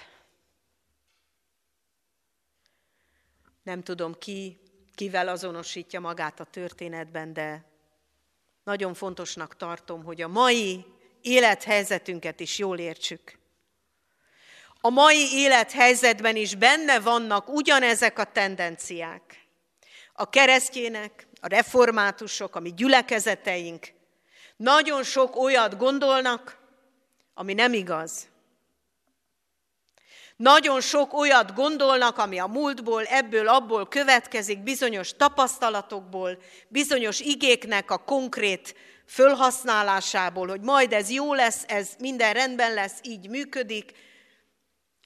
Nem 3.69 3.83
tudom 3.83 4.19
ki, 4.19 4.61
kivel 4.95 5.29
azonosítja 5.29 6.01
magát 6.01 6.41
a 6.41 6.45
történetben, 6.45 7.33
de 7.33 7.65
nagyon 8.65 8.95
fontosnak 8.95 9.57
tartom, 9.57 10.05
hogy 10.05 10.23
a 10.23 10.29
mai 10.29 10.85
élethelyzetünket 11.23 12.41
is 12.41 12.59
jól 12.59 12.79
értsük 12.79 13.39
a 14.81 14.91
mai 14.91 15.33
élethelyzetben 15.33 16.37
is 16.37 16.55
benne 16.55 17.01
vannak 17.01 17.49
ugyanezek 17.49 18.19
a 18.19 18.25
tendenciák. 18.25 19.47
A 20.13 20.31
keresztjének, 20.31 21.27
a 21.41 21.49
reformátusok, 21.49 22.57
a 22.57 22.61
mi 22.61 22.75
gyülekezeteink 22.75 23.87
nagyon 24.57 25.03
sok 25.03 25.37
olyat 25.37 25.77
gondolnak, 25.77 26.59
ami 27.35 27.55
nem 27.55 27.73
igaz. 27.73 28.29
Nagyon 30.39 30.81
sok 30.81 31.13
olyat 31.13 31.55
gondolnak, 31.55 32.19
ami 32.19 32.39
a 32.39 32.47
múltból, 32.47 33.05
ebből, 33.05 33.49
abból 33.49 33.89
következik, 33.89 34.63
bizonyos 34.63 35.17
tapasztalatokból, 35.17 36.39
bizonyos 36.69 37.21
igéknek 37.21 37.91
a 37.91 37.99
konkrét 37.99 38.75
fölhasználásából, 39.07 40.49
hogy 40.49 40.61
majd 40.61 40.93
ez 40.93 41.11
jó 41.11 41.35
lesz, 41.35 41.65
ez 41.67 41.91
minden 41.99 42.33
rendben 42.33 42.75
lesz, 42.75 42.99
így 43.03 43.29
működik, 43.29 43.93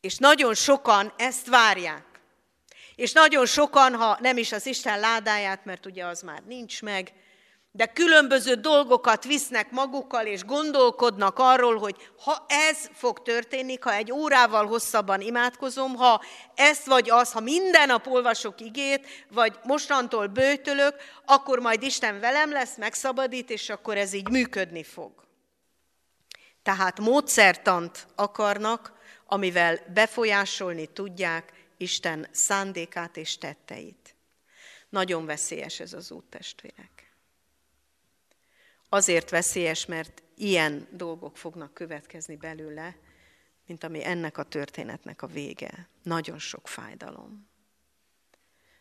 és 0.00 0.16
nagyon 0.16 0.54
sokan 0.54 1.12
ezt 1.16 1.46
várják. 1.46 2.04
És 2.94 3.12
nagyon 3.12 3.46
sokan, 3.46 3.94
ha 3.94 4.18
nem 4.20 4.36
is 4.36 4.52
az 4.52 4.66
Isten 4.66 5.00
ládáját, 5.00 5.64
mert 5.64 5.86
ugye 5.86 6.04
az 6.04 6.22
már 6.22 6.42
nincs 6.46 6.82
meg, 6.82 7.12
de 7.74 7.86
különböző 7.86 8.54
dolgokat 8.54 9.24
visznek 9.24 9.70
magukkal, 9.70 10.26
és 10.26 10.44
gondolkodnak 10.44 11.38
arról, 11.38 11.78
hogy 11.78 12.10
ha 12.24 12.44
ez 12.48 12.88
fog 12.92 13.22
történni, 13.22 13.78
ha 13.80 13.94
egy 13.94 14.12
órával 14.12 14.66
hosszabban 14.66 15.20
imádkozom, 15.20 15.94
ha 15.94 16.22
ezt 16.54 16.86
vagy 16.86 17.10
az, 17.10 17.32
ha 17.32 17.40
minden 17.40 17.86
nap 17.86 18.06
olvasok 18.06 18.60
igét, 18.60 19.06
vagy 19.30 19.58
mostantól 19.62 20.26
bőtölök, 20.26 20.96
akkor 21.24 21.58
majd 21.58 21.82
Isten 21.82 22.20
velem 22.20 22.52
lesz, 22.52 22.76
megszabadít, 22.76 23.50
és 23.50 23.68
akkor 23.68 23.96
ez 23.96 24.12
így 24.12 24.28
működni 24.28 24.82
fog. 24.84 25.12
Tehát 26.62 27.00
módszertant 27.00 28.06
akarnak, 28.14 28.92
amivel 29.26 29.78
befolyásolni 29.94 30.86
tudják 30.86 31.52
Isten 31.76 32.28
szándékát 32.32 33.16
és 33.16 33.38
tetteit. 33.38 34.14
Nagyon 34.88 35.26
veszélyes 35.26 35.80
ez 35.80 35.92
az 35.92 36.10
út, 36.10 36.24
testvérek. 36.24 37.01
Azért 38.94 39.30
veszélyes, 39.30 39.86
mert 39.86 40.22
ilyen 40.36 40.88
dolgok 40.90 41.36
fognak 41.36 41.74
következni 41.74 42.36
belőle, 42.36 42.96
mint 43.66 43.84
ami 43.84 44.04
ennek 44.04 44.38
a 44.38 44.42
történetnek 44.42 45.22
a 45.22 45.26
vége. 45.26 45.88
Nagyon 46.02 46.38
sok 46.38 46.68
fájdalom. 46.68 47.48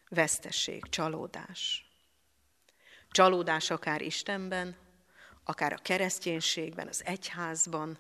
Vesztesség, 0.10 0.84
csalódás. 0.90 1.86
Csalódás 3.10 3.70
akár 3.70 4.02
Istenben, 4.02 4.76
akár 5.44 5.74
a 5.74 5.82
kereszténységben, 5.82 6.88
az 6.88 7.06
egyházban, 7.06 7.98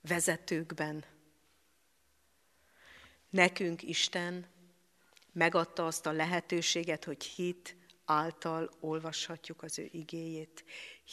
vezetőkben, 0.00 1.04
Nekünk 3.30 3.82
Isten 3.82 4.46
megadta 5.32 5.86
azt 5.86 6.06
a 6.06 6.12
lehetőséget, 6.12 7.04
hogy 7.04 7.24
hit 7.24 7.76
által 8.04 8.70
olvashatjuk 8.80 9.62
az 9.62 9.78
ő 9.78 9.88
igéjét. 9.92 10.64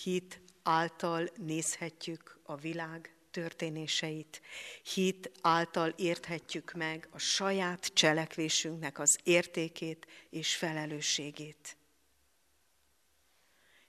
Hit 0.04 0.42
által 0.64 1.30
nézhetjük 1.36 2.40
a 2.44 2.56
világ 2.56 3.16
történéseit. 3.32 4.42
Hit 4.94 5.32
által 5.42 5.90
érthetjük 5.90 6.74
meg 6.74 7.08
a 7.12 7.18
saját 7.18 7.86
cselekvésünknek 7.94 9.00
az 9.00 9.20
értékét 9.24 10.08
és 10.30 10.56
felelősségét. 10.56 11.78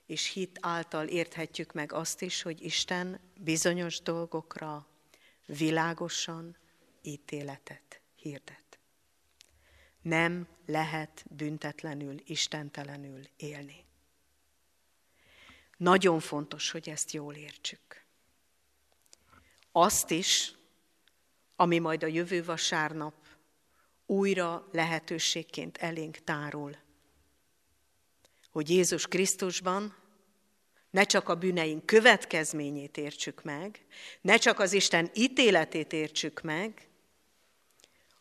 És 0.06 0.32
hit 0.32 0.58
által 0.60 1.06
érthetjük 1.06 1.72
meg 1.72 1.92
azt 1.92 2.22
is, 2.22 2.42
hogy 2.42 2.62
Isten 2.62 3.20
bizonyos 3.36 4.00
dolgokra 4.00 4.86
világosan 5.46 6.56
ítéletet 7.02 8.00
hirdet. 8.14 8.78
Nem 10.02 10.46
lehet 10.66 11.24
büntetlenül, 11.30 12.22
istentelenül 12.24 13.22
élni. 13.36 13.85
Nagyon 15.76 16.20
fontos, 16.20 16.70
hogy 16.70 16.88
ezt 16.88 17.10
jól 17.10 17.34
értsük. 17.34 18.04
Azt 19.72 20.10
is, 20.10 20.52
ami 21.56 21.78
majd 21.78 22.02
a 22.02 22.06
jövő 22.06 22.44
vasárnap 22.44 23.14
újra 24.06 24.68
lehetőségként 24.72 25.76
elénk 25.76 26.16
tárul, 26.16 26.76
hogy 28.50 28.70
Jézus 28.70 29.06
Krisztusban 29.06 29.96
ne 30.90 31.04
csak 31.04 31.28
a 31.28 31.34
bűneink 31.34 31.86
következményét 31.86 32.96
értsük 32.96 33.42
meg, 33.42 33.86
ne 34.20 34.36
csak 34.36 34.58
az 34.58 34.72
Isten 34.72 35.10
ítéletét 35.14 35.92
értsük 35.92 36.40
meg, 36.40 36.88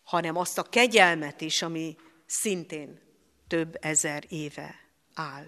hanem 0.03 0.35
azt 0.37 0.57
a 0.57 0.63
kegyelmet 0.63 1.41
is, 1.41 1.61
ami 1.61 1.95
szintén 2.25 3.01
több 3.47 3.77
ezer 3.79 4.23
éve 4.29 4.75
áll. 5.13 5.47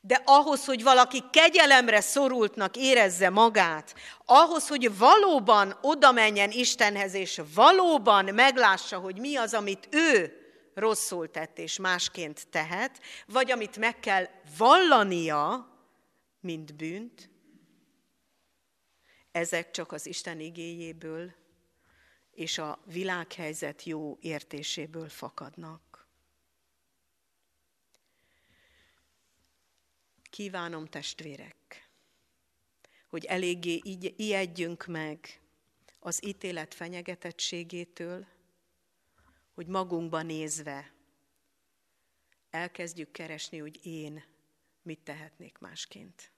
De 0.00 0.22
ahhoz, 0.24 0.64
hogy 0.64 0.82
valaki 0.82 1.22
kegyelemre 1.32 2.00
szorultnak 2.00 2.76
érezze 2.76 3.30
magát, 3.30 3.94
ahhoz, 4.24 4.68
hogy 4.68 4.98
valóban 4.98 5.78
oda 5.82 6.12
menjen 6.12 6.50
Istenhez, 6.50 7.14
és 7.14 7.40
valóban 7.54 8.24
meglássa, 8.24 8.98
hogy 8.98 9.18
mi 9.18 9.36
az, 9.36 9.54
amit 9.54 9.88
ő 9.90 10.32
rosszul 10.74 11.30
tett 11.30 11.58
és 11.58 11.78
másként 11.78 12.48
tehet, 12.48 13.00
vagy 13.26 13.50
amit 13.50 13.76
meg 13.76 14.00
kell 14.00 14.28
vallania, 14.58 15.72
mint 16.40 16.74
bűnt, 16.74 17.30
ezek 19.32 19.70
csak 19.70 19.92
az 19.92 20.06
Isten 20.06 20.40
igéjéből 20.40 21.32
és 22.38 22.58
a 22.58 22.78
világhelyzet 22.84 23.82
jó 23.82 24.18
értéséből 24.20 25.08
fakadnak. 25.08 25.87
Kívánom, 30.38 30.86
testvérek, 30.86 31.88
hogy 33.08 33.24
eléggé 33.24 33.80
így, 33.84 34.14
ijedjünk 34.16 34.86
meg 34.86 35.40
az 35.98 36.24
ítélet 36.26 36.74
fenyegetettségétől, 36.74 38.26
hogy 39.54 39.66
magunkba 39.66 40.22
nézve 40.22 40.92
elkezdjük 42.50 43.10
keresni, 43.10 43.58
hogy 43.58 43.86
én 43.86 44.24
mit 44.82 45.00
tehetnék 45.00 45.58
másként. 45.58 46.30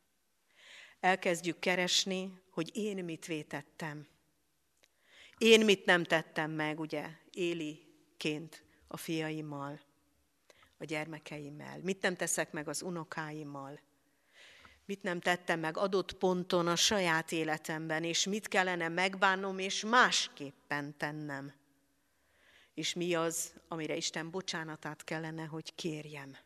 Elkezdjük 1.01 1.59
keresni, 1.59 2.41
hogy 2.51 2.77
én 2.77 3.05
mit 3.05 3.27
vétettem. 3.27 4.07
Én 5.39 5.65
mit 5.65 5.85
nem 5.85 6.05
tettem 6.05 6.51
meg, 6.51 6.81
ugye, 6.81 7.11
Éliként 7.31 8.65
a 8.87 8.97
fiaimmal, 8.97 9.81
a 10.79 10.85
gyermekeimmel. 10.85 11.79
Mit 11.83 12.03
nem 12.03 12.17
teszek 12.17 12.53
meg 12.53 12.69
az 12.69 12.83
unokáimmal. 12.83 13.89
Mit 14.85 15.03
nem 15.03 15.21
tettem 15.21 15.61
meg 15.61 15.77
adott 15.77 16.13
ponton 16.13 16.67
a 16.67 16.77
saját 16.77 17.33
életemben, 17.33 18.05
és 18.05 18.27
mit 18.27 18.49
kellene 18.49 18.89
megbánnom, 18.89 19.59
és 19.59 19.85
másképpen 19.85 20.97
tennem. 20.97 21.53
És 22.75 22.95
mi 22.95 23.15
az, 23.15 23.53
amire 23.69 23.97
Isten 23.97 24.31
bocsánatát 24.31 25.05
kellene, 25.05 25.45
hogy 25.45 25.75
kérjem. 25.75 26.37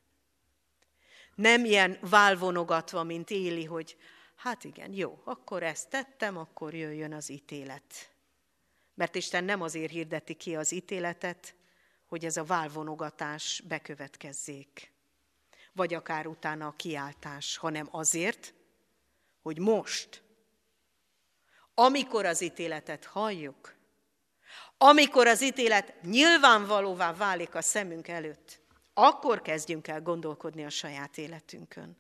Nem 1.34 1.64
ilyen 1.64 1.98
válvonogatva, 2.00 3.02
mint 3.02 3.30
Éli, 3.30 3.64
hogy 3.64 3.96
hát 4.34 4.64
igen, 4.64 4.92
jó, 4.92 5.20
akkor 5.24 5.62
ezt 5.62 5.90
tettem, 5.90 6.36
akkor 6.36 6.74
jöjjön 6.74 7.12
az 7.12 7.30
ítélet. 7.30 8.14
Mert 8.94 9.14
Isten 9.14 9.44
nem 9.44 9.62
azért 9.62 9.90
hirdeti 9.90 10.34
ki 10.34 10.56
az 10.56 10.72
ítéletet, 10.72 11.54
hogy 12.06 12.24
ez 12.24 12.36
a 12.36 12.44
válvonogatás 12.44 13.62
bekövetkezzék, 13.68 14.93
vagy 15.74 15.94
akár 15.94 16.26
utána 16.26 16.66
a 16.66 16.74
kiáltás, 16.76 17.56
hanem 17.56 17.88
azért, 17.90 18.54
hogy 19.42 19.58
most, 19.58 20.22
amikor 21.74 22.26
az 22.26 22.40
ítéletet 22.40 23.04
halljuk, 23.04 23.74
amikor 24.78 25.26
az 25.26 25.42
ítélet 25.42 26.02
nyilvánvalóvá 26.02 27.12
válik 27.12 27.54
a 27.54 27.62
szemünk 27.62 28.08
előtt, 28.08 28.60
akkor 28.94 29.42
kezdjünk 29.42 29.88
el 29.88 30.02
gondolkodni 30.02 30.64
a 30.64 30.70
saját 30.70 31.18
életünkön. 31.18 31.96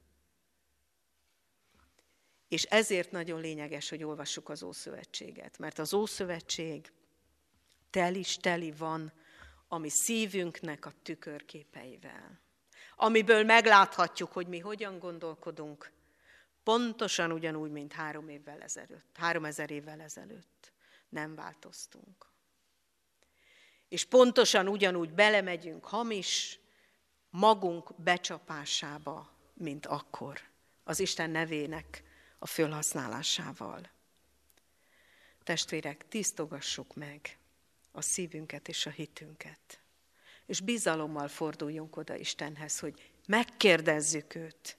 És 2.48 2.62
ezért 2.62 3.10
nagyon 3.10 3.40
lényeges, 3.40 3.88
hogy 3.88 4.04
olvassuk 4.04 4.48
az 4.48 4.62
Ószövetséget, 4.62 5.58
mert 5.58 5.78
az 5.78 5.94
Ószövetség 5.94 6.92
tel 7.90 8.14
is 8.14 8.36
teli 8.36 8.72
van 8.72 9.12
a 9.68 9.78
mi 9.78 9.88
szívünknek 9.88 10.86
a 10.86 10.92
tükörképeivel, 11.02 12.43
amiből 12.96 13.44
megláthatjuk, 13.44 14.32
hogy 14.32 14.46
mi 14.46 14.58
hogyan 14.58 14.98
gondolkodunk, 14.98 15.92
pontosan 16.62 17.32
ugyanúgy, 17.32 17.70
mint 17.70 17.92
három 17.92 18.28
évvel 18.28 18.62
ezelőtt, 18.62 19.16
három 19.18 19.44
ezer 19.44 19.70
évvel 19.70 20.00
ezelőtt. 20.00 20.72
Nem 21.08 21.34
változtunk. 21.34 22.26
És 23.88 24.04
pontosan 24.04 24.68
ugyanúgy 24.68 25.12
belemegyünk 25.12 25.84
hamis, 25.84 26.58
magunk 27.30 27.94
becsapásába, 27.96 29.30
mint 29.54 29.86
akkor, 29.86 30.40
az 30.84 31.00
Isten 31.00 31.30
nevének 31.30 32.02
a 32.38 32.46
fölhasználásával. 32.46 33.90
Testvérek, 35.42 36.08
tisztogassuk 36.08 36.94
meg 36.94 37.38
a 37.92 38.00
szívünket 38.00 38.68
és 38.68 38.86
a 38.86 38.90
hitünket. 38.90 39.83
És 40.46 40.60
bizalommal 40.60 41.28
forduljunk 41.28 41.96
oda 41.96 42.16
Istenhez, 42.16 42.78
hogy 42.78 43.12
megkérdezzük 43.26 44.34
őt. 44.34 44.78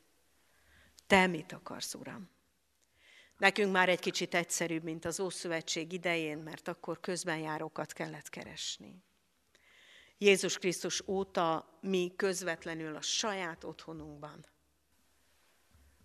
Te 1.08 1.28
mit 1.28 1.52
akarsz, 1.52 1.94
Uram? 1.94 2.30
Nekünk 3.38 3.72
már 3.72 3.90
egy 3.90 4.00
kicsit 4.00 4.34
egyszerűbb, 4.34 4.84
mint 4.84 5.06
az 5.06 5.20
Ószövetség 5.20 5.92
idején, 5.92 6.38
mert 6.38 6.68
akkor 6.68 7.00
közbenjárókat 7.00 7.94
kellett 7.94 8.30
keresni. 8.30 9.04
Jézus 10.18 10.58
Krisztus 10.58 11.08
óta 11.08 11.78
mi 11.82 12.14
közvetlenül 12.16 12.96
a 12.96 13.02
saját 13.02 13.64
otthonunkban 13.64 14.46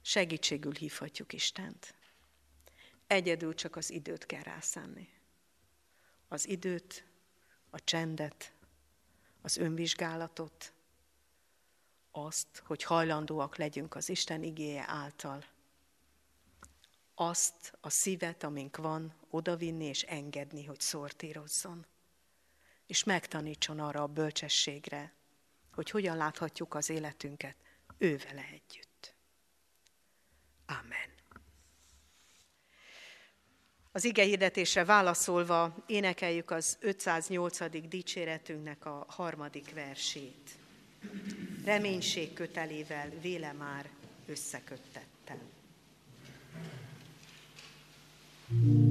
segítségül 0.03 0.73
hívhatjuk 0.73 1.33
Istent. 1.33 1.95
Egyedül 3.07 3.55
csak 3.55 3.77
az 3.77 3.91
időt 3.91 4.27
kell 4.27 4.43
rászánni. 4.43 5.09
Az 6.29 6.49
időt, 6.49 7.05
a 7.71 7.85
csendet, 7.85 8.53
az 9.43 9.57
önvizsgálatot, 9.57 10.73
azt, 12.11 12.63
hogy 12.67 12.83
hajlandóak 12.83 13.57
legyünk 13.57 13.95
az 13.95 14.09
Isten 14.09 14.43
igéje 14.43 14.85
által. 14.87 15.45
Azt 17.15 17.77
a 17.81 17.91
szívet, 17.91 18.43
amink 18.43 18.77
van, 18.77 19.15
odavinni 19.31 19.85
és 19.85 20.03
engedni, 20.03 20.65
hogy 20.65 20.81
szortírozzon. 20.81 21.87
És 22.87 23.05
megtanítson 23.05 23.79
arra 23.81 24.03
a 24.03 24.07
bölcsességre, 24.07 25.13
hogy 25.73 25.91
hogyan 25.91 26.17
láthatjuk 26.17 26.75
az 26.75 26.91
életünket 26.91 27.57
ővele 27.99 28.45
együtt. 28.53 29.15
Amen. 30.67 31.20
Az 33.93 34.05
ige 34.05 34.23
hirdetésre 34.23 34.85
válaszolva 34.85 35.75
énekeljük 35.87 36.51
az 36.51 36.77
508. 36.81 37.89
dicséretünknek 37.89 38.87
a 38.87 39.05
harmadik 39.09 39.75
versét. 39.75 40.51
Reménység 41.65 42.33
kötelével 42.33 43.09
véle 43.21 43.53
már 43.53 43.89
összeköttettem. 44.27 45.39
thank 48.51 48.65
you 48.65 48.90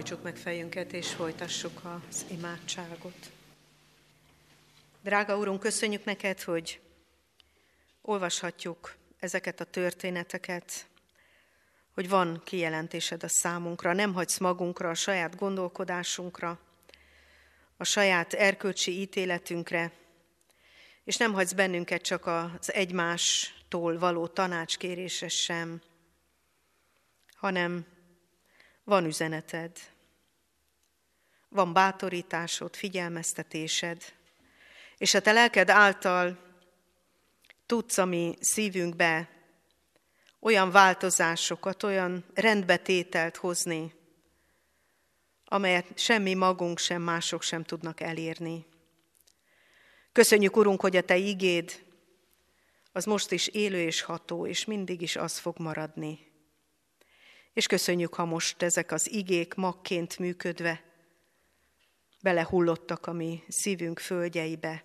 Hajtsuk 0.00 0.22
meg 0.22 0.36
fejünket, 0.36 0.92
és 0.92 1.12
folytassuk 1.12 1.80
az 1.84 2.26
imádságot. 2.30 3.30
Drága 5.02 5.38
Úrunk, 5.38 5.60
köszönjük 5.60 6.04
neked, 6.04 6.40
hogy 6.42 6.80
olvashatjuk 8.02 8.96
ezeket 9.18 9.60
a 9.60 9.64
történeteket, 9.64 10.86
hogy 11.94 12.08
van 12.08 12.42
kijelentésed 12.44 13.22
a 13.22 13.28
számunkra, 13.28 13.92
nem 13.92 14.14
hagysz 14.14 14.38
magunkra, 14.38 14.88
a 14.88 14.94
saját 14.94 15.36
gondolkodásunkra, 15.36 16.58
a 17.76 17.84
saját 17.84 18.32
erkölcsi 18.32 19.00
ítéletünkre, 19.00 19.92
és 21.04 21.16
nem 21.16 21.32
hagysz 21.32 21.52
bennünket 21.52 22.02
csak 22.02 22.26
az 22.26 22.72
egymástól 22.72 23.98
való 23.98 24.26
tanácskérésre 24.26 25.28
sem, 25.28 25.80
hanem 27.34 27.98
van 28.84 29.04
üzeneted, 29.04 29.78
van 31.48 31.72
bátorításod, 31.72 32.76
figyelmeztetésed, 32.76 34.02
és 34.98 35.14
a 35.14 35.20
te 35.20 35.32
lelked 35.32 35.68
által 35.68 36.38
tudsz 37.66 37.98
a 37.98 38.04
mi 38.04 38.36
szívünkbe 38.40 39.28
olyan 40.40 40.70
változásokat, 40.70 41.82
olyan 41.82 42.24
rendbetételt 42.34 43.36
hozni, 43.36 43.94
amelyet 45.44 45.98
semmi 45.98 46.34
magunk 46.34 46.78
sem, 46.78 47.02
mások 47.02 47.42
sem 47.42 47.64
tudnak 47.64 48.00
elérni. 48.00 48.66
Köszönjük, 50.12 50.56
Urunk, 50.56 50.80
hogy 50.80 50.96
a 50.96 51.02
Te 51.02 51.16
igéd 51.16 51.84
az 52.92 53.04
most 53.04 53.30
is 53.30 53.46
élő 53.46 53.80
és 53.80 54.00
ható, 54.00 54.46
és 54.46 54.64
mindig 54.64 55.00
is 55.00 55.16
az 55.16 55.38
fog 55.38 55.58
maradni. 55.58 56.29
És 57.52 57.66
köszönjük, 57.66 58.14
ha 58.14 58.24
most 58.24 58.62
ezek 58.62 58.92
az 58.92 59.12
igék 59.12 59.54
magként 59.54 60.18
működve 60.18 60.84
belehullottak 62.22 63.06
a 63.06 63.12
mi 63.12 63.42
szívünk 63.48 63.98
földjeibe. 63.98 64.84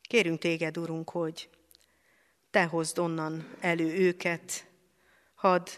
Kérünk 0.00 0.38
téged, 0.38 0.78
Urunk, 0.78 1.10
hogy 1.10 1.48
te 2.50 2.64
hozd 2.64 2.98
onnan 2.98 3.56
elő 3.60 3.98
őket, 3.98 4.66
hadd 5.34 5.68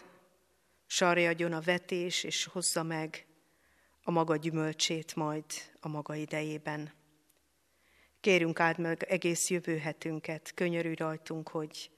sarjadjon 0.85 1.53
a 1.53 1.61
vetés, 1.61 2.23
és 2.23 2.45
hozza 2.45 2.83
meg 2.83 3.25
a 4.03 4.11
maga 4.11 4.35
gyümölcsét 4.35 5.15
majd 5.15 5.45
a 5.79 5.87
maga 5.87 6.15
idejében. 6.15 6.93
Kérünk 8.19 8.59
áld 8.59 8.77
meg 8.77 9.03
egész 9.03 9.49
jövő 9.49 9.81
könyörülj 10.55 10.95
rajtunk, 10.95 11.49
hogy 11.49 11.91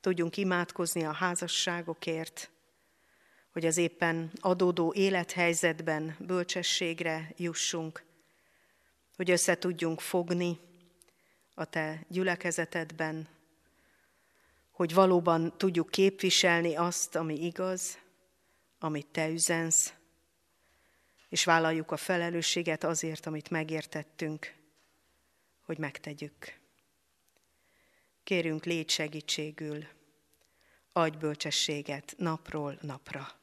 tudjunk 0.00 0.36
imádkozni 0.36 1.04
a 1.04 1.12
házasságokért, 1.12 2.50
hogy 3.54 3.66
az 3.66 3.76
éppen 3.76 4.30
adódó 4.40 4.92
élethelyzetben 4.96 6.16
bölcsességre 6.18 7.32
jussunk, 7.36 8.04
hogy 9.16 9.30
össze 9.30 9.58
tudjunk 9.58 10.00
fogni 10.00 10.58
a 11.54 11.64
Te 11.64 12.04
gyülekezetedben, 12.08 13.28
hogy 14.70 14.94
valóban 14.94 15.58
tudjuk 15.58 15.90
képviselni 15.90 16.74
azt, 16.74 17.14
ami 17.14 17.44
igaz, 17.44 17.98
amit 18.78 19.06
Te 19.06 19.28
üzensz, 19.28 19.94
és 21.28 21.44
vállaljuk 21.44 21.90
a 21.90 21.96
felelősséget 21.96 22.84
azért, 22.84 23.26
amit 23.26 23.50
megértettünk, 23.50 24.54
hogy 25.62 25.78
megtegyük. 25.78 26.58
Kérünk, 28.24 28.64
légy 28.64 28.90
segítségül, 28.90 29.84
adj 30.92 31.16
bölcsességet 31.16 32.14
napról 32.16 32.78
napra. 32.80 33.42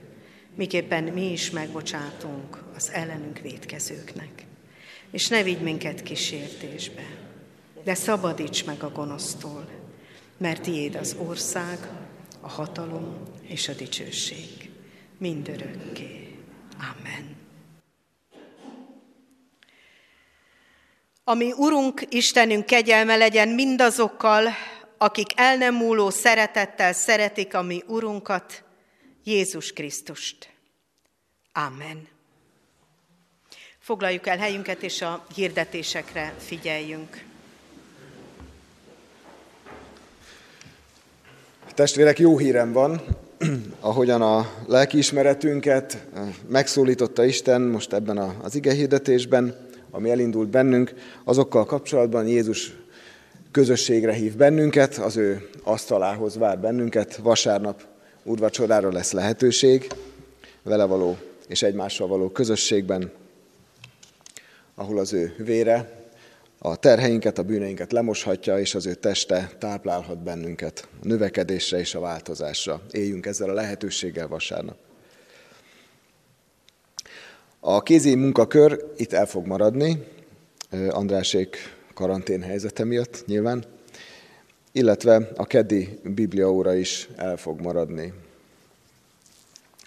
miképpen 0.55 1.03
mi 1.03 1.31
is 1.31 1.49
megbocsátunk 1.49 2.57
az 2.75 2.91
ellenünk 2.91 3.39
védkezőknek. 3.39 4.45
És 5.11 5.27
ne 5.27 5.43
vigy 5.43 5.61
minket 5.61 6.03
kísértésbe, 6.03 7.05
de 7.83 7.93
szabadíts 7.93 8.65
meg 8.65 8.83
a 8.83 8.91
gonosztól, 8.91 9.69
mert 10.37 10.61
tiéd 10.61 10.95
az 10.95 11.15
ország, 11.19 11.77
a 12.41 12.49
hatalom 12.49 13.17
és 13.41 13.67
a 13.67 13.73
dicsőség 13.73 14.69
mindörökké. 15.17 16.37
Amen. 16.77 17.39
Ami 21.23 21.51
Urunk, 21.51 22.01
Istenünk 22.09 22.65
kegyelme 22.65 23.15
legyen 23.15 23.47
mindazokkal, 23.47 24.49
akik 24.97 25.27
el 25.35 25.57
nem 25.57 25.75
múló 25.75 26.09
szeretettel 26.09 26.93
szeretik 26.93 27.53
a 27.53 27.61
mi 27.61 27.83
Urunkat, 27.87 28.63
Jézus 29.23 29.73
Krisztust. 29.73 30.49
Amen. 31.53 32.07
Foglaljuk 33.79 34.27
el 34.27 34.37
helyünket, 34.37 34.83
és 34.83 35.01
a 35.01 35.25
hirdetésekre 35.35 36.33
figyeljünk. 36.37 37.23
Testvérek, 41.73 42.19
jó 42.19 42.37
hírem 42.37 42.71
van, 42.71 43.01
ahogyan 43.79 44.21
a 44.21 44.49
lelkiismeretünket 44.67 46.05
megszólította 46.47 47.23
Isten 47.23 47.61
most 47.61 47.93
ebben 47.93 48.17
az 48.17 48.55
ige 48.55 48.73
hirdetésben, 48.73 49.69
ami 49.91 50.09
elindult 50.09 50.49
bennünk, 50.49 50.93
azokkal 51.23 51.65
kapcsolatban 51.65 52.27
Jézus 52.27 52.73
közösségre 53.51 54.13
hív 54.13 54.35
bennünket, 54.35 54.97
az 54.97 55.17
ő 55.17 55.49
asztalához 55.63 56.37
vár 56.37 56.59
bennünket, 56.59 57.15
vasárnap 57.15 57.90
úrvacsorára 58.23 58.91
lesz 58.91 59.11
lehetőség, 59.11 59.91
vele 60.63 60.85
való 60.85 61.17
és 61.47 61.61
egymással 61.61 62.07
való 62.07 62.29
közösségben, 62.29 63.11
ahol 64.75 64.99
az 64.99 65.13
ő 65.13 65.35
vére 65.37 65.99
a 66.57 66.75
terheinket, 66.75 67.37
a 67.37 67.43
bűneinket 67.43 67.91
lemoshatja, 67.91 68.59
és 68.59 68.75
az 68.75 68.85
ő 68.85 68.93
teste 68.93 69.51
táplálhat 69.59 70.23
bennünket 70.23 70.87
a 71.03 71.07
növekedésre 71.07 71.79
és 71.79 71.95
a 71.95 71.99
változásra. 71.99 72.81
Éljünk 72.91 73.25
ezzel 73.25 73.49
a 73.49 73.53
lehetőséggel 73.53 74.27
vasárnap. 74.27 74.77
A 77.59 77.81
kézi 77.81 78.15
munkakör 78.15 78.85
itt 78.97 79.13
el 79.13 79.25
fog 79.25 79.47
maradni, 79.47 80.03
Andrásék 80.89 81.57
karantén 81.93 82.41
helyzete 82.41 82.83
miatt 82.83 83.23
nyilván, 83.25 83.65
illetve 84.71 85.31
a 85.35 85.45
keddi 85.45 85.99
bibliaóra 86.03 86.73
is 86.73 87.09
el 87.15 87.37
fog 87.37 87.61
maradni. 87.61 88.13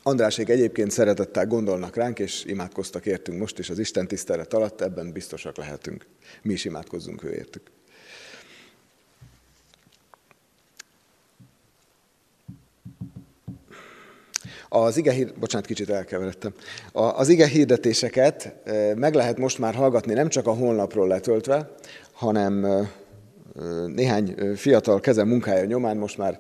Andrásék 0.02 0.48
egyébként 0.48 0.90
szeretettel 0.90 1.46
gondolnak 1.46 1.96
ránk, 1.96 2.18
és 2.18 2.44
imádkoztak 2.44 3.06
értünk 3.06 3.38
most 3.38 3.58
is 3.58 3.70
az 3.70 3.78
Isten 3.78 4.06
tisztelet 4.06 4.54
alatt, 4.54 4.80
ebben 4.80 5.12
biztosak 5.12 5.56
lehetünk. 5.56 6.06
Mi 6.42 6.52
is 6.52 6.64
imádkozzunk 6.64 7.24
ő 7.24 7.32
értük. 7.32 7.62
Az 14.68 14.96
ige 14.96 15.12
hír... 15.12 15.32
Bocsánat, 15.38 15.66
kicsit 15.66 15.90
elkeveredtem. 15.90 16.54
Az 16.92 17.28
ige 17.28 17.46
hirdetéseket 17.46 18.54
eh, 18.64 18.94
meg 18.94 19.14
lehet 19.14 19.38
most 19.38 19.58
már 19.58 19.74
hallgatni 19.74 20.14
nem 20.14 20.28
csak 20.28 20.46
a 20.46 20.52
honlapról 20.52 21.08
letöltve, 21.08 21.74
hanem 22.12 22.64
eh, 22.64 22.88
néhány 23.86 24.34
fiatal 24.54 25.00
keze 25.00 25.24
munkája 25.24 25.64
nyomán 25.64 25.96
most 25.96 26.18
már 26.18 26.38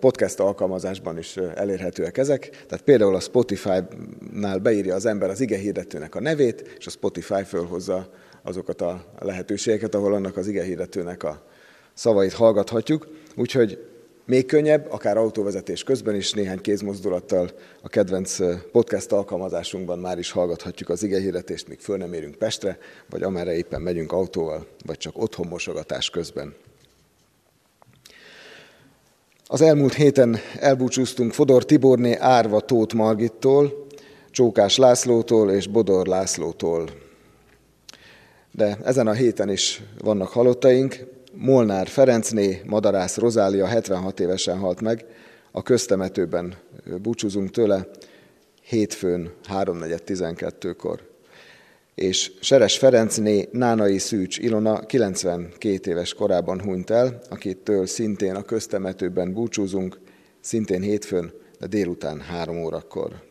podcast 0.00 0.40
alkalmazásban 0.40 1.18
is 1.18 1.36
elérhetőek 1.36 2.18
ezek. 2.18 2.50
Tehát 2.50 2.84
például 2.84 3.14
a 3.14 3.20
Spotify-nál 3.20 4.58
beírja 4.58 4.94
az 4.94 5.06
ember 5.06 5.30
az 5.30 5.40
ige 5.40 5.56
hirdetőnek 5.56 6.14
a 6.14 6.20
nevét, 6.20 6.74
és 6.78 6.86
a 6.86 6.90
Spotify 6.90 7.42
fölhozza 7.44 8.08
azokat 8.42 8.80
a 8.80 9.04
lehetőségeket, 9.18 9.94
ahol 9.94 10.14
annak 10.14 10.36
az 10.36 10.46
ige 10.46 10.62
hirdetőnek 10.62 11.22
a 11.22 11.42
szavait 11.94 12.32
hallgathatjuk. 12.32 13.08
Úgyhogy 13.36 13.86
még 14.28 14.46
könnyebb, 14.46 14.86
akár 14.90 15.16
autóvezetés 15.16 15.82
közben 15.82 16.14
is 16.14 16.32
néhány 16.32 16.60
kézmozdulattal 16.60 17.50
a 17.82 17.88
kedvenc 17.88 18.36
podcast 18.72 19.12
alkalmazásunkban 19.12 19.98
már 19.98 20.18
is 20.18 20.30
hallgathatjuk 20.30 20.88
az 20.88 21.02
igehirdetést, 21.02 21.68
míg 21.68 21.78
föl 21.78 21.96
nem 21.96 22.12
érünk 22.12 22.34
Pestre, 22.34 22.78
vagy 23.10 23.22
amerre 23.22 23.56
éppen 23.56 23.80
megyünk 23.80 24.12
autóval, 24.12 24.66
vagy 24.86 24.98
csak 24.98 25.18
otthon 25.18 25.46
mosogatás 25.46 26.10
közben. 26.10 26.54
Az 29.46 29.60
elmúlt 29.60 29.94
héten 29.94 30.36
elbúcsúztunk 30.60 31.32
Fodor 31.32 31.64
Tiborné 31.64 32.14
Árva 32.14 32.60
Tóth 32.60 32.94
Margittól, 32.94 33.86
Csókás 34.30 34.76
Lászlótól 34.76 35.50
és 35.50 35.66
Bodor 35.66 36.06
Lászlótól. 36.06 36.90
De 38.50 38.78
ezen 38.84 39.06
a 39.06 39.12
héten 39.12 39.50
is 39.50 39.82
vannak 39.98 40.28
halottaink. 40.28 41.16
Molnár 41.32 41.88
Ferencné, 41.88 42.62
Madarász 42.66 43.16
Rozália 43.16 43.66
76 43.66 44.20
évesen 44.20 44.58
halt 44.58 44.80
meg, 44.80 45.04
a 45.50 45.62
köztemetőben 45.62 46.54
búcsúzunk 47.02 47.50
tőle, 47.50 47.88
hétfőn 48.62 49.32
3.4.12-kor. 49.48 51.08
És 51.94 52.32
Seres 52.40 52.78
Ferencné 52.78 53.48
Nánai 53.52 53.98
Szűcs 53.98 54.38
Ilona 54.38 54.86
92 54.86 55.90
éves 55.90 56.14
korában 56.14 56.60
hunyt 56.60 56.90
el, 56.90 57.20
akittől 57.30 57.86
szintén 57.86 58.34
a 58.34 58.42
köztemetőben 58.42 59.32
búcsúzunk, 59.32 59.98
szintén 60.40 60.82
hétfőn, 60.82 61.32
de 61.58 61.66
délután 61.66 62.20
három 62.20 62.64
órakor. 62.64 63.22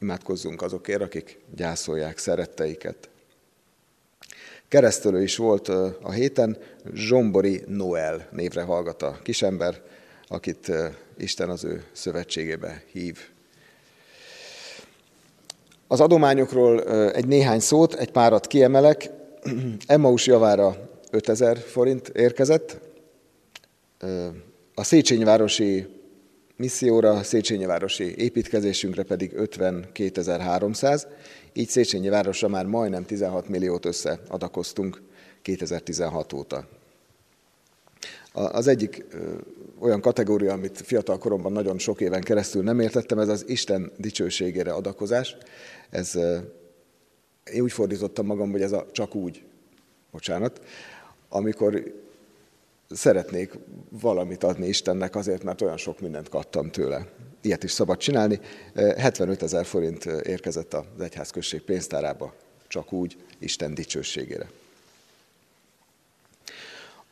Imádkozzunk 0.00 0.62
azokért, 0.62 1.02
akik 1.02 1.38
gyászolják 1.54 2.18
szeretteiket. 2.18 3.08
Keresztelő 4.68 5.22
is 5.22 5.36
volt 5.36 5.68
a 6.02 6.10
héten, 6.10 6.56
Zsombori 6.94 7.62
Noel 7.66 8.28
névre 8.30 8.62
hallgat 8.62 9.02
a 9.02 9.18
kisember, 9.22 9.80
akit 10.28 10.72
Isten 11.18 11.50
az 11.50 11.64
ő 11.64 11.84
szövetségébe 11.92 12.82
hív. 12.92 13.18
Az 15.86 16.00
adományokról 16.00 16.82
egy 17.12 17.26
néhány 17.26 17.60
szót, 17.60 17.94
egy 17.94 18.10
párat 18.10 18.46
kiemelek. 18.46 19.10
Emmaus 19.86 20.26
javára 20.26 20.76
5000 21.10 21.58
forint 21.58 22.08
érkezett. 22.08 22.78
A 24.74 24.84
Széchenyi-városi 24.84 25.86
misszióra, 26.56 27.22
Széchenyi-városi 27.22 28.14
építkezésünkre 28.16 29.02
pedig 29.02 29.32
52.300. 29.36 31.02
Így 31.56 31.68
Széchenyi 31.68 32.08
városra 32.08 32.48
már 32.48 32.66
majdnem 32.66 33.04
16 33.04 33.48
milliót 33.48 33.84
összeadakoztunk 33.84 35.02
2016 35.42 36.32
óta. 36.32 36.68
Az 38.32 38.66
egyik 38.66 39.04
olyan 39.78 40.00
kategória, 40.00 40.52
amit 40.52 40.80
fiatal 40.80 41.18
koromban 41.18 41.52
nagyon 41.52 41.78
sok 41.78 42.00
éven 42.00 42.20
keresztül 42.20 42.62
nem 42.62 42.80
értettem, 42.80 43.18
ez 43.18 43.28
az 43.28 43.44
Isten 43.48 43.92
dicsőségére 43.96 44.72
adakozás. 44.72 45.36
Ez, 45.90 46.14
én 47.52 47.62
úgy 47.62 47.72
fordítottam 47.72 48.26
magam, 48.26 48.50
hogy 48.50 48.62
ez 48.62 48.72
a 48.72 48.86
csak 48.92 49.14
úgy, 49.14 49.44
bocsánat, 50.10 50.60
amikor 51.28 51.94
szeretnék 52.90 53.58
valamit 54.00 54.44
adni 54.44 54.66
Istennek 54.66 55.16
azért, 55.16 55.42
mert 55.42 55.60
olyan 55.60 55.76
sok 55.76 56.00
mindent 56.00 56.28
kaptam 56.28 56.70
tőle. 56.70 57.06
Ilyet 57.46 57.64
is 57.64 57.70
szabad 57.70 57.96
csinálni. 57.96 58.40
75 58.74 59.42
ezer 59.42 59.64
forint 59.64 60.04
érkezett 60.04 60.74
az 60.74 61.00
egyházközség 61.00 61.60
pénztárába, 61.60 62.34
csak 62.68 62.92
úgy 62.92 63.16
Isten 63.38 63.74
dicsőségére. 63.74 64.50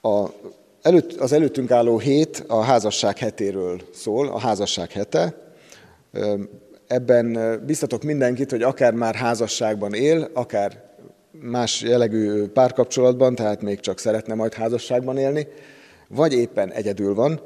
A 0.02 0.28
előtt, 0.82 1.12
az 1.12 1.32
előttünk 1.32 1.70
álló 1.70 1.98
hét 1.98 2.44
a 2.46 2.60
házasság 2.60 3.18
hetéről 3.18 3.80
szól, 3.94 4.28
a 4.28 4.38
házasság 4.38 4.90
hete. 4.90 5.34
Ebben 6.86 7.60
biztatok 7.66 8.02
mindenkit, 8.02 8.50
hogy 8.50 8.62
akár 8.62 8.92
már 8.92 9.14
házasságban 9.14 9.94
él, 9.94 10.30
akár 10.32 10.82
más 11.30 11.82
jellegű 11.82 12.46
párkapcsolatban, 12.46 13.34
tehát 13.34 13.62
még 13.62 13.80
csak 13.80 13.98
szeretne 13.98 14.34
majd 14.34 14.54
házasságban 14.54 15.18
élni, 15.18 15.46
vagy 16.08 16.32
éppen 16.32 16.72
egyedül 16.72 17.14
van, 17.14 17.40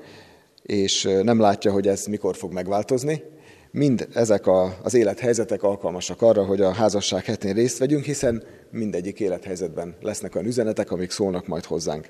és 0.69 1.09
nem 1.23 1.41
látja, 1.41 1.73
hogy 1.73 1.89
ez 1.89 2.07
mikor 2.07 2.37
fog 2.37 2.53
megváltozni. 2.53 3.23
Mind 3.71 4.09
ezek 4.15 4.47
a, 4.47 4.77
az 4.83 4.95
élethelyzetek 4.95 5.63
alkalmasak 5.63 6.23
arra, 6.23 6.45
hogy 6.45 6.61
a 6.61 6.73
házasság 6.73 7.25
hetén 7.25 7.55
részt 7.55 7.79
vegyünk, 7.79 8.05
hiszen 8.05 8.43
mindegyik 8.71 9.21
élethelyzetben 9.21 9.97
lesznek 10.01 10.35
olyan 10.35 10.47
üzenetek, 10.47 10.91
amik 10.91 11.11
szólnak 11.11 11.47
majd 11.47 11.65
hozzánk. 11.65 12.09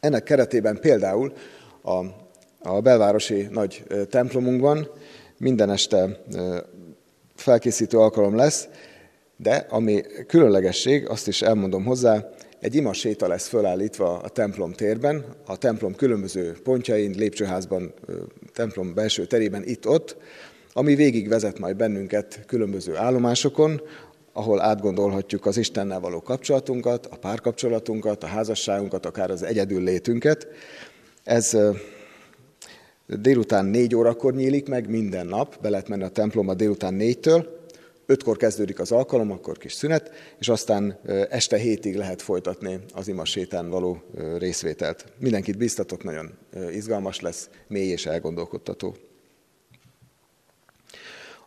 Ennek 0.00 0.22
keretében 0.22 0.80
például 0.80 1.32
a, 1.82 2.04
a 2.58 2.80
belvárosi 2.80 3.48
nagy 3.50 3.82
templomunkban 4.10 4.90
minden 5.38 5.70
este 5.70 6.20
felkészítő 7.34 7.98
alkalom 7.98 8.36
lesz, 8.36 8.68
de 9.36 9.66
ami 9.68 10.02
különlegesség, 10.26 11.08
azt 11.08 11.28
is 11.28 11.42
elmondom 11.42 11.84
hozzá, 11.84 12.28
egy 12.66 12.74
ima 12.74 12.92
séta 12.92 13.28
lesz 13.28 13.48
fölállítva 13.48 14.18
a 14.18 14.28
templom 14.28 14.72
térben, 14.72 15.24
a 15.46 15.56
templom 15.56 15.94
különböző 15.94 16.56
pontjain, 16.62 17.14
lépcsőházban, 17.16 17.92
templom 18.52 18.94
belső 18.94 19.26
terében, 19.26 19.62
itt-ott, 19.64 20.16
ami 20.72 20.94
végig 20.94 21.28
vezet 21.28 21.58
majd 21.58 21.76
bennünket 21.76 22.44
különböző 22.46 22.96
állomásokon, 22.96 23.80
ahol 24.32 24.60
átgondolhatjuk 24.60 25.46
az 25.46 25.56
Istennel 25.56 26.00
való 26.00 26.20
kapcsolatunkat, 26.20 27.06
a 27.06 27.16
párkapcsolatunkat, 27.16 28.22
a 28.22 28.26
házasságunkat, 28.26 29.06
akár 29.06 29.30
az 29.30 29.42
egyedül 29.42 29.82
létünket. 29.82 30.46
Ez 31.24 31.58
délután 33.06 33.64
négy 33.64 33.94
órakor 33.94 34.34
nyílik 34.34 34.68
meg 34.68 34.90
minden 34.90 35.26
nap, 35.26 35.60
be 35.62 35.68
lehet 35.68 35.88
menni 35.88 36.02
a 36.02 36.08
templomba 36.08 36.54
délután 36.54 36.94
négytől, 36.94 37.55
ötkor 38.06 38.36
kezdődik 38.36 38.80
az 38.80 38.92
alkalom, 38.92 39.30
akkor 39.30 39.58
kis 39.58 39.72
szünet, 39.72 40.10
és 40.38 40.48
aztán 40.48 40.98
este 41.30 41.56
hétig 41.56 41.96
lehet 41.96 42.22
folytatni 42.22 42.78
az 42.94 43.08
ima 43.08 43.24
sétán 43.24 43.70
való 43.70 44.02
részvételt. 44.38 45.04
Mindenkit 45.18 45.56
biztatok, 45.56 46.04
nagyon 46.04 46.38
izgalmas 46.70 47.20
lesz, 47.20 47.48
mély 47.68 47.88
és 47.88 48.06
elgondolkodtató. 48.06 48.96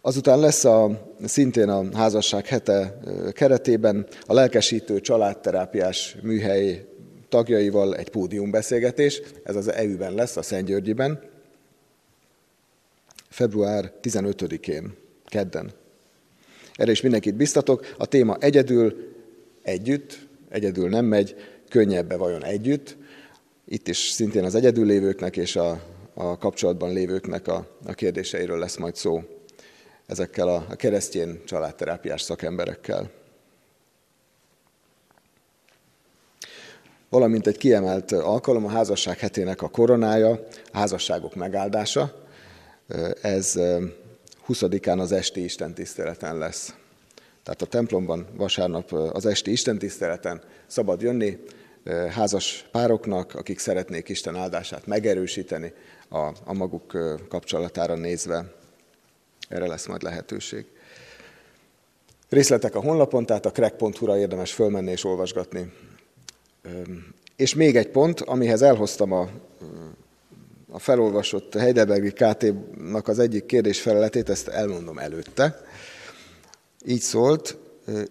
Azután 0.01 0.39
lesz 0.39 0.65
a, 0.65 1.07
szintén 1.25 1.69
a 1.69 1.97
házasság 1.97 2.45
hete 2.45 2.99
keretében 3.31 4.07
a 4.25 4.33
lelkesítő 4.33 5.01
családterápiás 5.01 6.17
műhely 6.21 6.85
tagjaival 7.29 7.95
egy 7.95 8.09
pódiumbeszélgetés, 8.09 9.21
ez 9.43 9.55
az 9.55 9.71
EU-ben 9.71 10.13
lesz, 10.13 10.37
a 10.37 10.41
Szentgyörgyiben, 10.41 11.21
február 13.29 13.93
15-én, 14.01 14.93
kedden. 15.25 15.71
Erre 16.79 16.91
is 16.91 17.01
mindenkit 17.01 17.35
biztatok. 17.35 17.93
A 17.97 18.05
téma 18.05 18.37
egyedül, 18.39 19.13
együtt, 19.61 20.19
egyedül 20.49 20.89
nem 20.89 21.05
megy, 21.05 21.35
könnyebbe 21.69 22.15
vajon 22.15 22.43
együtt. 22.43 22.97
Itt 23.65 23.87
is 23.87 23.97
szintén 23.97 24.43
az 24.43 24.55
egyedül 24.55 24.85
lévőknek 24.85 25.37
és 25.37 25.55
a, 25.55 25.81
a 26.13 26.37
kapcsolatban 26.37 26.93
lévőknek 26.93 27.47
a, 27.47 27.67
a 27.85 27.93
kérdéseiről 27.93 28.59
lesz 28.59 28.77
majd 28.77 28.95
szó 28.95 29.23
ezekkel 30.05 30.47
a, 30.47 30.65
a 30.69 30.75
keresztjén 30.75 31.41
családterápiás 31.45 32.21
szakemberekkel. 32.21 33.11
Valamint 37.09 37.47
egy 37.47 37.57
kiemelt 37.57 38.11
alkalom 38.11 38.65
a 38.65 38.69
házasság 38.69 39.17
hetének 39.17 39.61
a 39.61 39.69
koronája, 39.69 40.29
a 40.71 40.77
házasságok 40.77 41.35
megáldása. 41.35 42.25
Ez 43.21 43.59
20-án 44.49 44.99
az 44.99 45.11
esti 45.11 45.43
istentiszteleten 45.43 46.37
lesz. 46.37 46.73
Tehát 47.43 47.61
a 47.61 47.65
templomban 47.65 48.27
vasárnap 48.35 48.91
az 48.91 49.25
esti 49.25 49.51
istentiszteleten 49.51 50.41
szabad 50.67 51.01
jönni 51.01 51.37
házas 52.09 52.65
pároknak, 52.71 53.35
akik 53.35 53.59
szeretnék 53.59 54.09
Isten 54.09 54.35
áldását 54.35 54.85
megerősíteni 54.85 55.73
a, 56.09 56.17
a 56.43 56.53
maguk 56.53 56.97
kapcsolatára 57.29 57.95
nézve. 57.95 58.53
Erre 59.49 59.67
lesz 59.67 59.87
majd 59.87 60.03
lehetőség. 60.03 60.65
Részletek 62.29 62.75
a 62.75 62.81
honlapon, 62.81 63.25
tehát 63.25 63.45
a 63.45 63.51
crack.hu-ra 63.51 64.17
érdemes 64.17 64.53
fölmenni 64.53 64.91
és 64.91 65.03
olvasgatni. 65.03 65.73
És 67.35 67.55
még 67.55 67.75
egy 67.75 67.89
pont, 67.89 68.21
amihez 68.21 68.61
elhoztam 68.61 69.11
a, 69.11 69.29
a 70.71 70.79
felolvasott 70.79 71.53
Heidelbergi 71.53 72.11
KT-nak 72.11 73.07
az 73.07 73.19
egyik 73.19 73.45
kérdés 73.45 73.81
feleletét, 73.81 74.29
ezt 74.29 74.47
elmondom 74.47 74.97
előtte. 74.97 75.61
Így 76.85 77.01
szólt, 77.01 77.57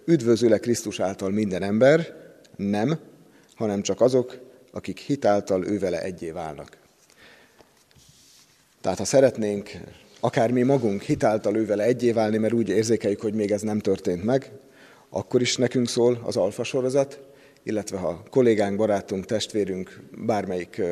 üdvözöle 0.04 0.58
Krisztus 0.58 1.00
által 1.00 1.30
minden 1.30 1.62
ember, 1.62 2.16
nem, 2.56 2.98
hanem 3.54 3.82
csak 3.82 4.00
azok, 4.00 4.38
akik 4.72 4.98
hitáltal 4.98 5.66
ővele 5.66 6.02
egyé 6.02 6.30
válnak. 6.30 6.76
Tehát 8.80 8.98
ha 8.98 9.04
szeretnénk 9.04 9.70
akár 10.20 10.50
mi 10.50 10.62
magunk 10.62 11.02
hitáltal 11.02 11.56
ővele 11.56 11.84
egyé 11.84 12.12
válni, 12.12 12.38
mert 12.38 12.52
úgy 12.52 12.68
érzékeljük, 12.68 13.20
hogy 13.20 13.34
még 13.34 13.50
ez 13.50 13.62
nem 13.62 13.78
történt 13.78 14.24
meg, 14.24 14.52
akkor 15.08 15.40
is 15.40 15.56
nekünk 15.56 15.88
szól 15.88 16.20
az 16.24 16.36
alfa 16.36 16.64
sorozat, 16.64 17.20
illetve 17.62 17.98
ha 17.98 18.22
kollégánk, 18.30 18.76
barátunk, 18.76 19.24
testvérünk, 19.24 20.00
bármelyik 20.26 20.82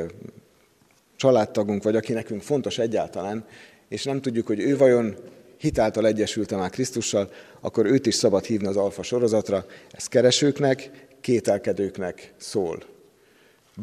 családtagunk, 1.16 1.82
vagy 1.82 1.96
aki 1.96 2.12
nekünk 2.12 2.42
fontos 2.42 2.78
egyáltalán, 2.78 3.44
és 3.88 4.04
nem 4.04 4.20
tudjuk, 4.20 4.46
hogy 4.46 4.60
ő 4.60 4.76
vajon 4.76 5.16
hitáltal 5.58 6.06
egyesült 6.06 6.50
már 6.50 6.70
Krisztussal, 6.70 7.30
akkor 7.60 7.86
őt 7.86 8.06
is 8.06 8.14
szabad 8.14 8.44
hívni 8.44 8.66
az 8.66 8.76
alfa 8.76 9.02
sorozatra. 9.02 9.64
Ez 9.90 10.06
keresőknek, 10.06 10.90
kételkedőknek 11.20 12.32
szól. 12.36 12.82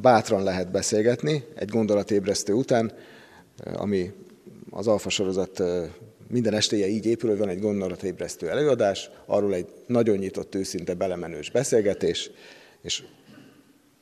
Bátran 0.01 0.43
lehet 0.43 0.71
beszélgetni 0.71 1.43
egy 1.55 1.69
gondolatébresztő 1.69 2.53
után, 2.53 2.93
ami 3.73 4.11
az 4.69 4.87
alfa 4.87 5.09
sorozat 5.09 5.63
minden 6.27 6.53
estéje 6.53 6.87
így 6.87 7.05
épül, 7.05 7.29
hogy 7.29 7.39
van 7.39 7.49
egy 7.49 7.59
gondolatébresztő 7.59 8.49
előadás, 8.49 9.09
arról 9.25 9.53
egy 9.53 9.67
nagyon 9.85 10.17
nyitott, 10.17 10.55
őszinte, 10.55 10.93
belemenős 10.93 11.51
beszélgetés, 11.51 12.31
és 12.81 13.03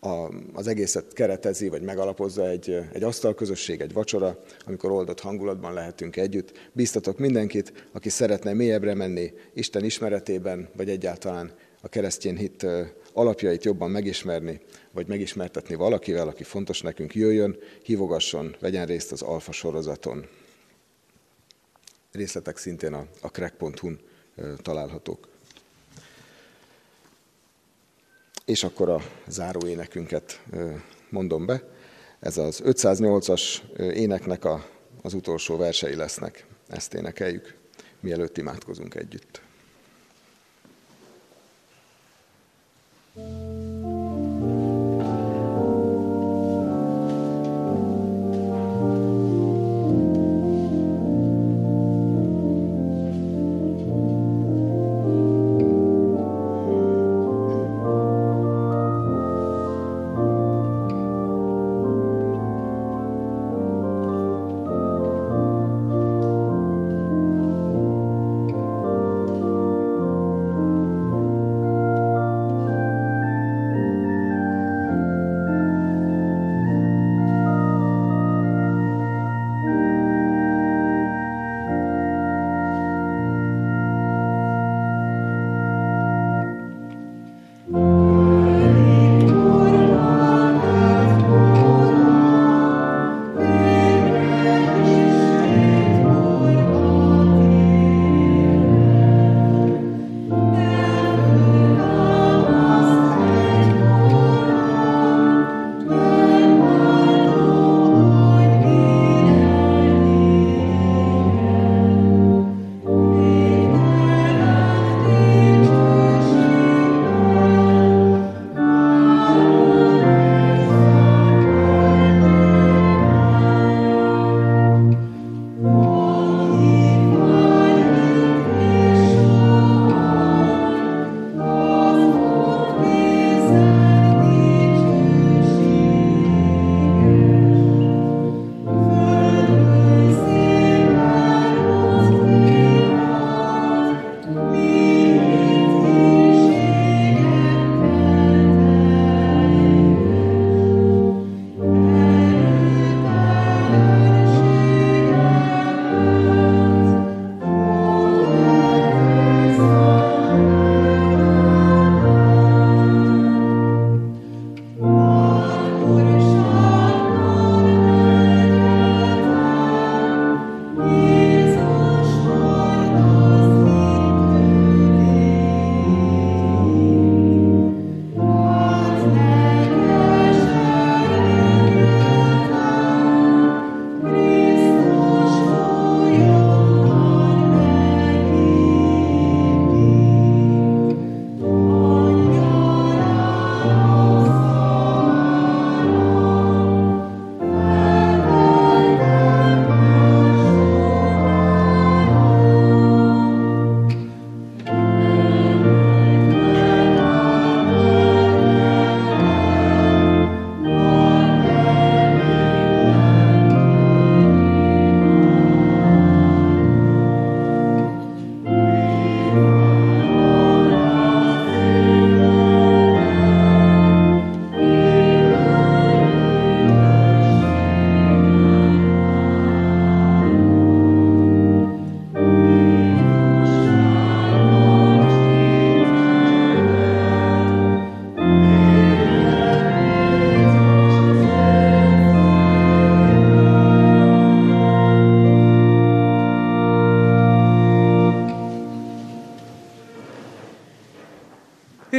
a, 0.03 0.29
az 0.53 0.67
egészet 0.67 1.13
keretezi, 1.13 1.69
vagy 1.69 1.81
megalapozza 1.81 2.49
egy, 2.49 2.77
egy 2.93 3.03
asztalközösség, 3.03 3.81
egy 3.81 3.93
vacsora, 3.93 4.39
amikor 4.65 4.91
oldott 4.91 5.19
hangulatban 5.19 5.73
lehetünk 5.73 6.15
együtt. 6.15 6.69
Bíztatok 6.73 7.17
mindenkit, 7.17 7.87
aki 7.91 8.09
szeretne 8.09 8.53
mélyebbre 8.53 8.93
menni 8.93 9.33
Isten 9.53 9.83
ismeretében, 9.83 10.69
vagy 10.75 10.89
egyáltalán 10.89 11.51
a 11.81 11.87
keresztény 11.87 12.37
hit 12.37 12.65
alapjait 13.13 13.63
jobban 13.63 13.91
megismerni, 13.91 14.61
vagy 14.91 15.07
megismertetni 15.07 15.75
valakivel, 15.75 16.27
aki 16.27 16.43
fontos 16.43 16.81
nekünk, 16.81 17.15
jöjjön, 17.15 17.57
hívogasson, 17.83 18.55
vegyen 18.59 18.85
részt 18.85 19.11
az 19.11 19.21
Alfa 19.21 19.51
sorozaton. 19.51 20.27
Részletek 22.11 22.57
szintén 22.57 22.93
a, 22.93 23.05
a 23.21 23.27
crack.hu-n 23.27 23.99
találhatók. 24.61 25.30
És 28.45 28.63
akkor 28.63 28.89
a 28.89 29.01
záró 29.27 29.67
énekünket 29.67 30.41
mondom 31.09 31.45
be. 31.45 31.63
Ez 32.19 32.37
az 32.37 32.61
508-as 32.65 33.61
éneknek 33.77 34.45
a, 34.45 34.65
az 35.01 35.13
utolsó 35.13 35.57
versei 35.57 35.95
lesznek. 35.95 36.45
Ezt 36.67 36.93
énekeljük, 36.93 37.57
mielőtt 37.99 38.37
imádkozunk 38.37 38.95
együtt. 38.95 39.41
thank 43.13 43.27
you 43.27 43.40